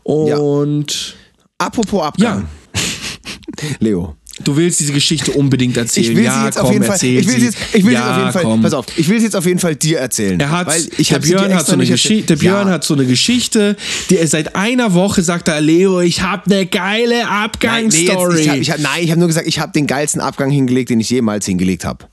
[0.03, 1.15] Und
[1.63, 2.47] Apropos Abgang.
[3.79, 4.15] Leo.
[4.43, 6.11] du willst diese Geschichte unbedingt erzählen.
[6.11, 6.95] Ich will ja, sie jetzt komm, auf jeden Fall.
[6.95, 8.43] erzähl Ich will sie jetzt, ich will ja, auf jeden Fall.
[8.43, 8.61] komm.
[8.61, 8.85] Pass auf.
[8.97, 10.39] Ich will sie jetzt auf jeden Fall dir erzählen.
[10.39, 12.35] Er hat, weil ich der Björn, hat so, eine Geschichte, der.
[12.35, 12.73] Björn ja.
[12.73, 13.77] hat so eine Geschichte,
[14.09, 18.37] die er seit einer Woche sagt, er, Leo, ich habe eine geile Nein, nee, Abgangsstory.
[18.37, 20.49] jetzt, ich hab, ich hab, nein, ich habe nur gesagt, ich habe den geilsten Abgang
[20.49, 22.05] hingelegt, den ich jemals hingelegt habe.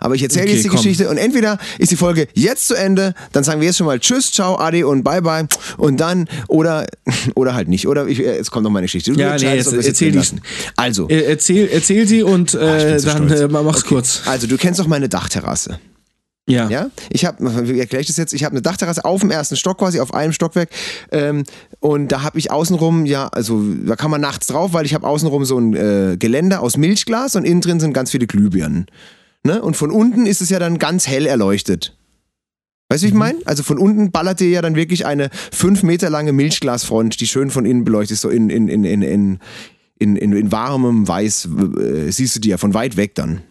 [0.00, 0.76] Aber ich erzähle Okay, jetzt die komm.
[0.78, 3.98] Geschichte und entweder ist die Folge jetzt zu Ende, dann sagen wir jetzt schon mal
[4.00, 5.46] Tschüss, Ciao, Adi und Bye Bye
[5.76, 6.86] und dann oder
[7.34, 7.86] oder halt nicht.
[7.88, 9.12] Oder ich, jetzt kommt noch meine Geschichte.
[9.12, 10.20] Du Ja, nee, jetzt erzähl die.
[10.76, 13.40] Also, Äh, erzähl, erzähl sie und ich äh, bin so dann stolz.
[13.40, 14.22] äh, mach's kurz.
[14.26, 15.78] also du kennst doch meine Dachterrasse.
[16.48, 16.66] Ja.
[16.70, 17.38] Ja, ich habe,
[17.68, 18.32] wie erkläre ich das jetzt?
[18.32, 20.70] Ich habe eine Dachterrasse auf dem ersten Stock quasi, auf einem Stockwerk.
[21.12, 21.44] Ähm,
[21.80, 25.06] und da habe ich außenrum, ja, also da kann man nachts drauf, weil ich habe
[25.06, 28.86] außenrum so ein äh, Geländer aus Milchglas und innen drin sind ganz viele Glühbirnen.
[29.44, 29.62] Ne?
[29.62, 31.96] Und von unten ist es ja dann ganz hell erleuchtet.
[32.90, 33.38] Weißt du, wie ich meine?
[33.44, 37.50] Also von unten ballert dir ja dann wirklich eine fünf Meter lange Milchglasfront, die schön
[37.50, 39.38] von innen beleuchtet ist, so in, in, in, in, in,
[39.98, 43.42] in, in, in warmem Weiß, äh, siehst du die ja von weit weg dann.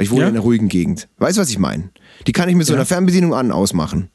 [0.00, 0.28] Ich wohne Ja.
[0.28, 1.08] in einer ruhigen Gegend.
[1.18, 1.90] Weißt du, was ich meine?
[2.26, 2.78] Die kann ich mit so Ja.
[2.78, 4.10] einer Fernbedienung an und ausmachen.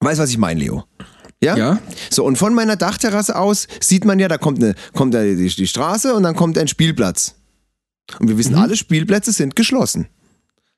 [0.00, 0.84] Weißt du, was ich meine, Leo?
[1.42, 1.56] Ja?
[1.56, 1.78] Ja.
[2.10, 5.36] So, und von meiner Dachterrasse aus sieht man ja, da kommt, eine, kommt da die,
[5.48, 7.36] die Straße und dann kommt ein Spielplatz.
[8.18, 10.08] Und wir wissen, alle Spielplätze sind geschlossen.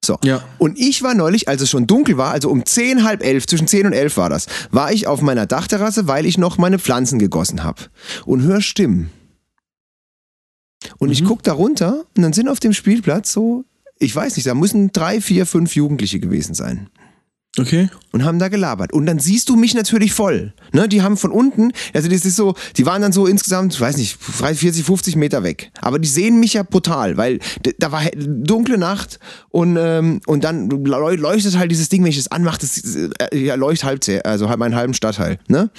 [0.05, 0.18] So.
[0.22, 0.45] Ja.
[0.59, 3.66] Und ich war neulich, als es schon dunkel war, also um 10, halb elf, zwischen
[3.66, 7.18] 10 und 11 war das, war ich auf meiner Dachterrasse, weil ich noch meine Pflanzen
[7.18, 7.83] gegossen habe.
[8.27, 9.11] Und höre Stimmen.
[10.99, 13.64] Und ich guck da runter und dann sind auf dem Spielplatz so,
[13.99, 16.91] ich weiß nicht, da müssen drei, vier, fünf Jugendliche gewesen sein
[17.57, 17.88] Okay.
[18.11, 18.92] und haben da gelabert.
[18.92, 20.52] Und dann siehst du mich natürlich voll.
[20.72, 20.88] Ne?
[20.88, 23.96] Die haben von unten, also das ist so, die waren dann so insgesamt, ich weiß
[23.96, 25.70] nicht, 30, 40, 50 Meter weg.
[25.80, 27.38] Aber die sehen mich ja brutal, weil
[27.78, 32.16] da war dunkle Nacht und, ähm, und dann leu- leuchtet halt dieses Ding, wenn ich
[32.16, 35.38] das anmache, das äh, ja, leuchtet halb, sehr- also halt meinen halben Stadtteil.
[35.46, 35.70] Ne?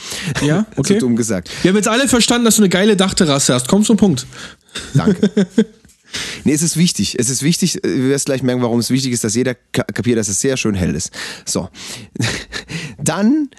[0.42, 0.94] Ja, okay.
[0.94, 1.50] so dumm gesagt.
[1.62, 3.68] Wir haben jetzt alle verstanden, dass du eine geile Dachterrasse hast.
[3.68, 4.26] Komm zum Punkt.
[4.94, 5.30] Danke.
[6.44, 7.18] Nee, es ist wichtig.
[7.20, 10.18] Es ist wichtig, äh, du wirst gleich merken, warum es wichtig ist, dass jeder kapiert,
[10.18, 11.12] dass es sehr schön hell ist.
[11.46, 11.70] So.
[12.98, 13.50] Dann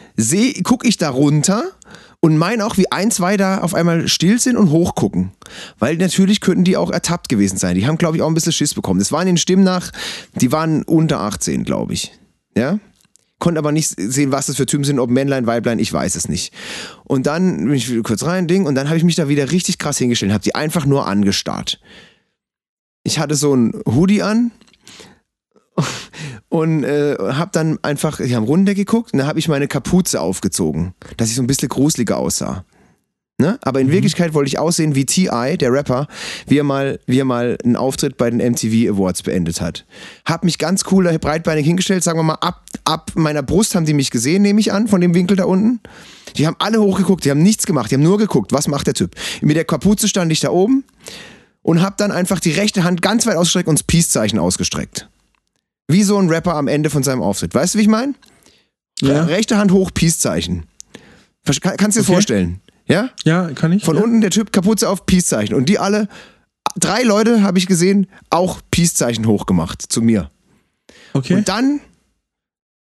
[0.65, 1.65] gucke ich da runter
[2.21, 5.33] und meine auch, wie ein, zwei da auf einmal still sind und hochgucken.
[5.79, 7.77] Weil natürlich könnten die auch ertappt gewesen sein.
[7.77, 8.99] Die haben, glaube ich, auch ein bisschen Schiss bekommen.
[8.99, 9.93] Das waren den Stimmen nach,
[10.35, 12.13] die waren unter 18, glaube ich.
[12.57, 12.79] Ja?
[13.39, 16.29] Konnte aber nicht sehen, was das für Typen sind, ob Männlein, Weiblein, ich weiß es
[16.29, 16.55] nicht.
[17.05, 19.79] Und dann bin ich kurz rein, Ding, und dann habe ich mich da wieder richtig
[19.79, 21.79] krass hingestellt, habe die einfach nur angestarrt.
[23.07, 24.51] Ich hatte so ein Hoodie an
[26.49, 30.93] und äh, habe dann einfach, ich habe runtergeguckt und dann habe ich meine Kapuze aufgezogen,
[31.17, 32.65] dass ich so ein bisschen gruseliger aussah.
[33.39, 33.61] Ne?
[33.63, 33.93] Aber in mhm.
[33.93, 36.09] Wirklichkeit wollte ich aussehen wie T.I., der Rapper,
[36.49, 39.87] wie er, mal, wie er mal einen Auftritt bei den MTV Awards beendet hat.
[40.25, 43.95] Hab mich ganz cool breitbeinig hingestellt, sagen wir mal, ab, ab meiner Brust haben die
[43.95, 45.79] mich gesehen, nehme ich an, von dem Winkel da unten.
[46.37, 48.95] Die haben alle hochgeguckt, die haben nichts gemacht, die haben nur geguckt, was macht der
[48.95, 49.15] Typ.
[49.43, 50.83] Mit der Kapuze stand ich da oben
[51.67, 55.09] und hab dann einfach die rechte Hand ganz weit ausgestreckt und das Peace-Zeichen ausgestreckt.
[55.89, 57.57] Wie so ein Rapper am Ende von seinem Auftritt.
[57.57, 58.15] Weißt du, wie ich meine?
[59.01, 59.25] Ja.
[59.25, 60.67] Rechte Hand hoch, Peace-Zeichen.
[61.45, 62.13] Kannst du dir okay.
[62.13, 62.61] vorstellen?
[62.87, 63.11] Ja?
[63.25, 63.85] Ja, kann ich.
[63.85, 64.03] Von ja.
[64.05, 65.57] unten der Typ Kapuze auf Peace-Zeichen.
[65.57, 66.07] Und die alle,
[66.77, 70.31] drei Leute habe ich gesehen, auch Peace-Zeichen hochgemacht zu mir.
[71.15, 71.35] Okay.
[71.35, 71.81] Und dann,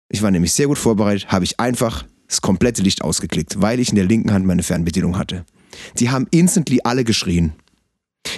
[0.08, 3.90] ich war nämlich sehr gut vorbereitet, habe ich einfach das komplette Licht ausgeklickt, weil ich
[3.90, 5.44] in der linken Hand meine Fernbedienung hatte.
[5.98, 7.52] Die haben instantly alle geschrien.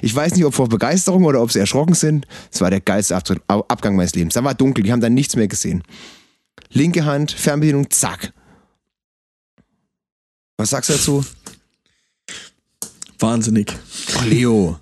[0.03, 2.27] Ich weiß nicht, ob vor Begeisterung oder ob sie erschrocken sind.
[2.53, 3.17] Es war der geilste
[3.47, 4.35] Abgang meines Lebens.
[4.35, 5.83] Da war dunkel, die haben dann nichts mehr gesehen.
[6.71, 8.33] Linke Hand, Fernbedienung, zack.
[10.57, 11.25] Was sagst du dazu?
[13.19, 13.73] Wahnsinnig.
[14.19, 14.81] Oh, Leo.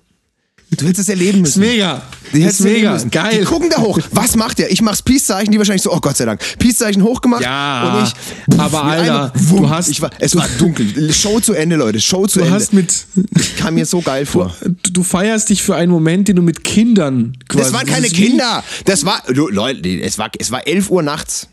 [0.77, 1.61] Du hättest es erleben müssen.
[1.61, 2.01] Ist mega.
[2.33, 2.97] Die ist mega.
[3.11, 3.39] Geil.
[3.39, 3.99] Die gucken da hoch.
[4.11, 4.71] Was macht der?
[4.71, 6.41] Ich mach's Peace-Zeichen, die wahrscheinlich so, oh Gott sei Dank.
[6.59, 7.43] Peace-Zeichen hochgemacht.
[7.43, 7.97] Ja.
[7.97, 8.59] Und ich.
[8.59, 10.01] Aber Alter, einem, du hast.
[10.01, 11.13] War, es war dunkel.
[11.13, 11.99] Show zu Ende, Leute.
[11.99, 12.55] Show zu du Ende.
[12.55, 13.05] Hast mit,
[13.37, 14.55] ich kam mir so geil vor.
[14.61, 17.63] Du, du, feierst dich für einen Moment, den du mit Kindern quasi.
[17.63, 18.63] Das waren keine das Kinder.
[18.85, 21.47] Das war, Leute, es war, es war 11 Uhr nachts.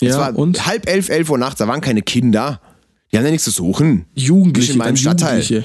[0.00, 0.66] Ja, es war und?
[0.66, 1.58] halb elf, elf Uhr nachts.
[1.58, 2.60] Da waren keine Kinder.
[3.10, 4.04] Die haben ja nichts zu suchen.
[4.14, 5.40] Jugendliche in meinem Stadtteil.
[5.40, 5.64] Jugendliche.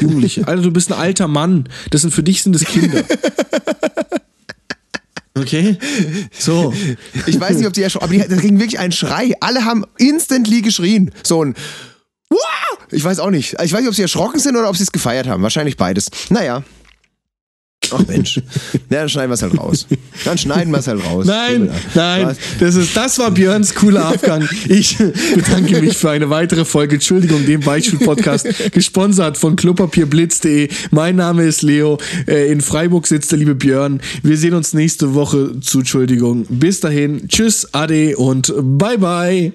[0.00, 0.46] Jugendliche.
[0.48, 1.68] Alter, du bist ein alter Mann.
[1.90, 3.02] Das sind für dich sind es Kinder.
[5.38, 5.78] Okay.
[6.38, 6.74] So.
[7.26, 9.32] Ich weiß nicht, ob die erschrocken, aber die, da ging wirklich ein Schrei.
[9.40, 11.12] Alle haben instantly geschrien.
[11.22, 11.54] So ein
[12.28, 12.78] Wow!
[12.90, 13.56] Ich weiß auch nicht.
[13.62, 15.42] Ich weiß nicht, ob sie erschrocken sind oder ob sie es gefeiert haben.
[15.42, 16.10] Wahrscheinlich beides.
[16.28, 16.62] Naja.
[17.92, 18.40] Ach Mensch.
[18.90, 19.86] Ja, dann schneiden wir es halt raus.
[20.24, 21.26] Dann schneiden wir es halt raus.
[21.26, 22.36] Nein, nein.
[22.58, 24.48] Das, ist, das war Björns cooler Abgang.
[24.68, 24.98] Ich
[25.34, 26.96] bedanke mich für eine weitere Folge.
[26.96, 30.68] Entschuldigung, dem Beispiel-Podcast, gesponsert von klopapierblitz.de.
[30.90, 31.98] Mein Name ist Leo.
[32.26, 34.00] Äh, in Freiburg sitzt der liebe Björn.
[34.22, 36.46] Wir sehen uns nächste Woche zu Entschuldigung.
[36.48, 37.28] Bis dahin.
[37.28, 39.52] Tschüss, Ade und bye bye.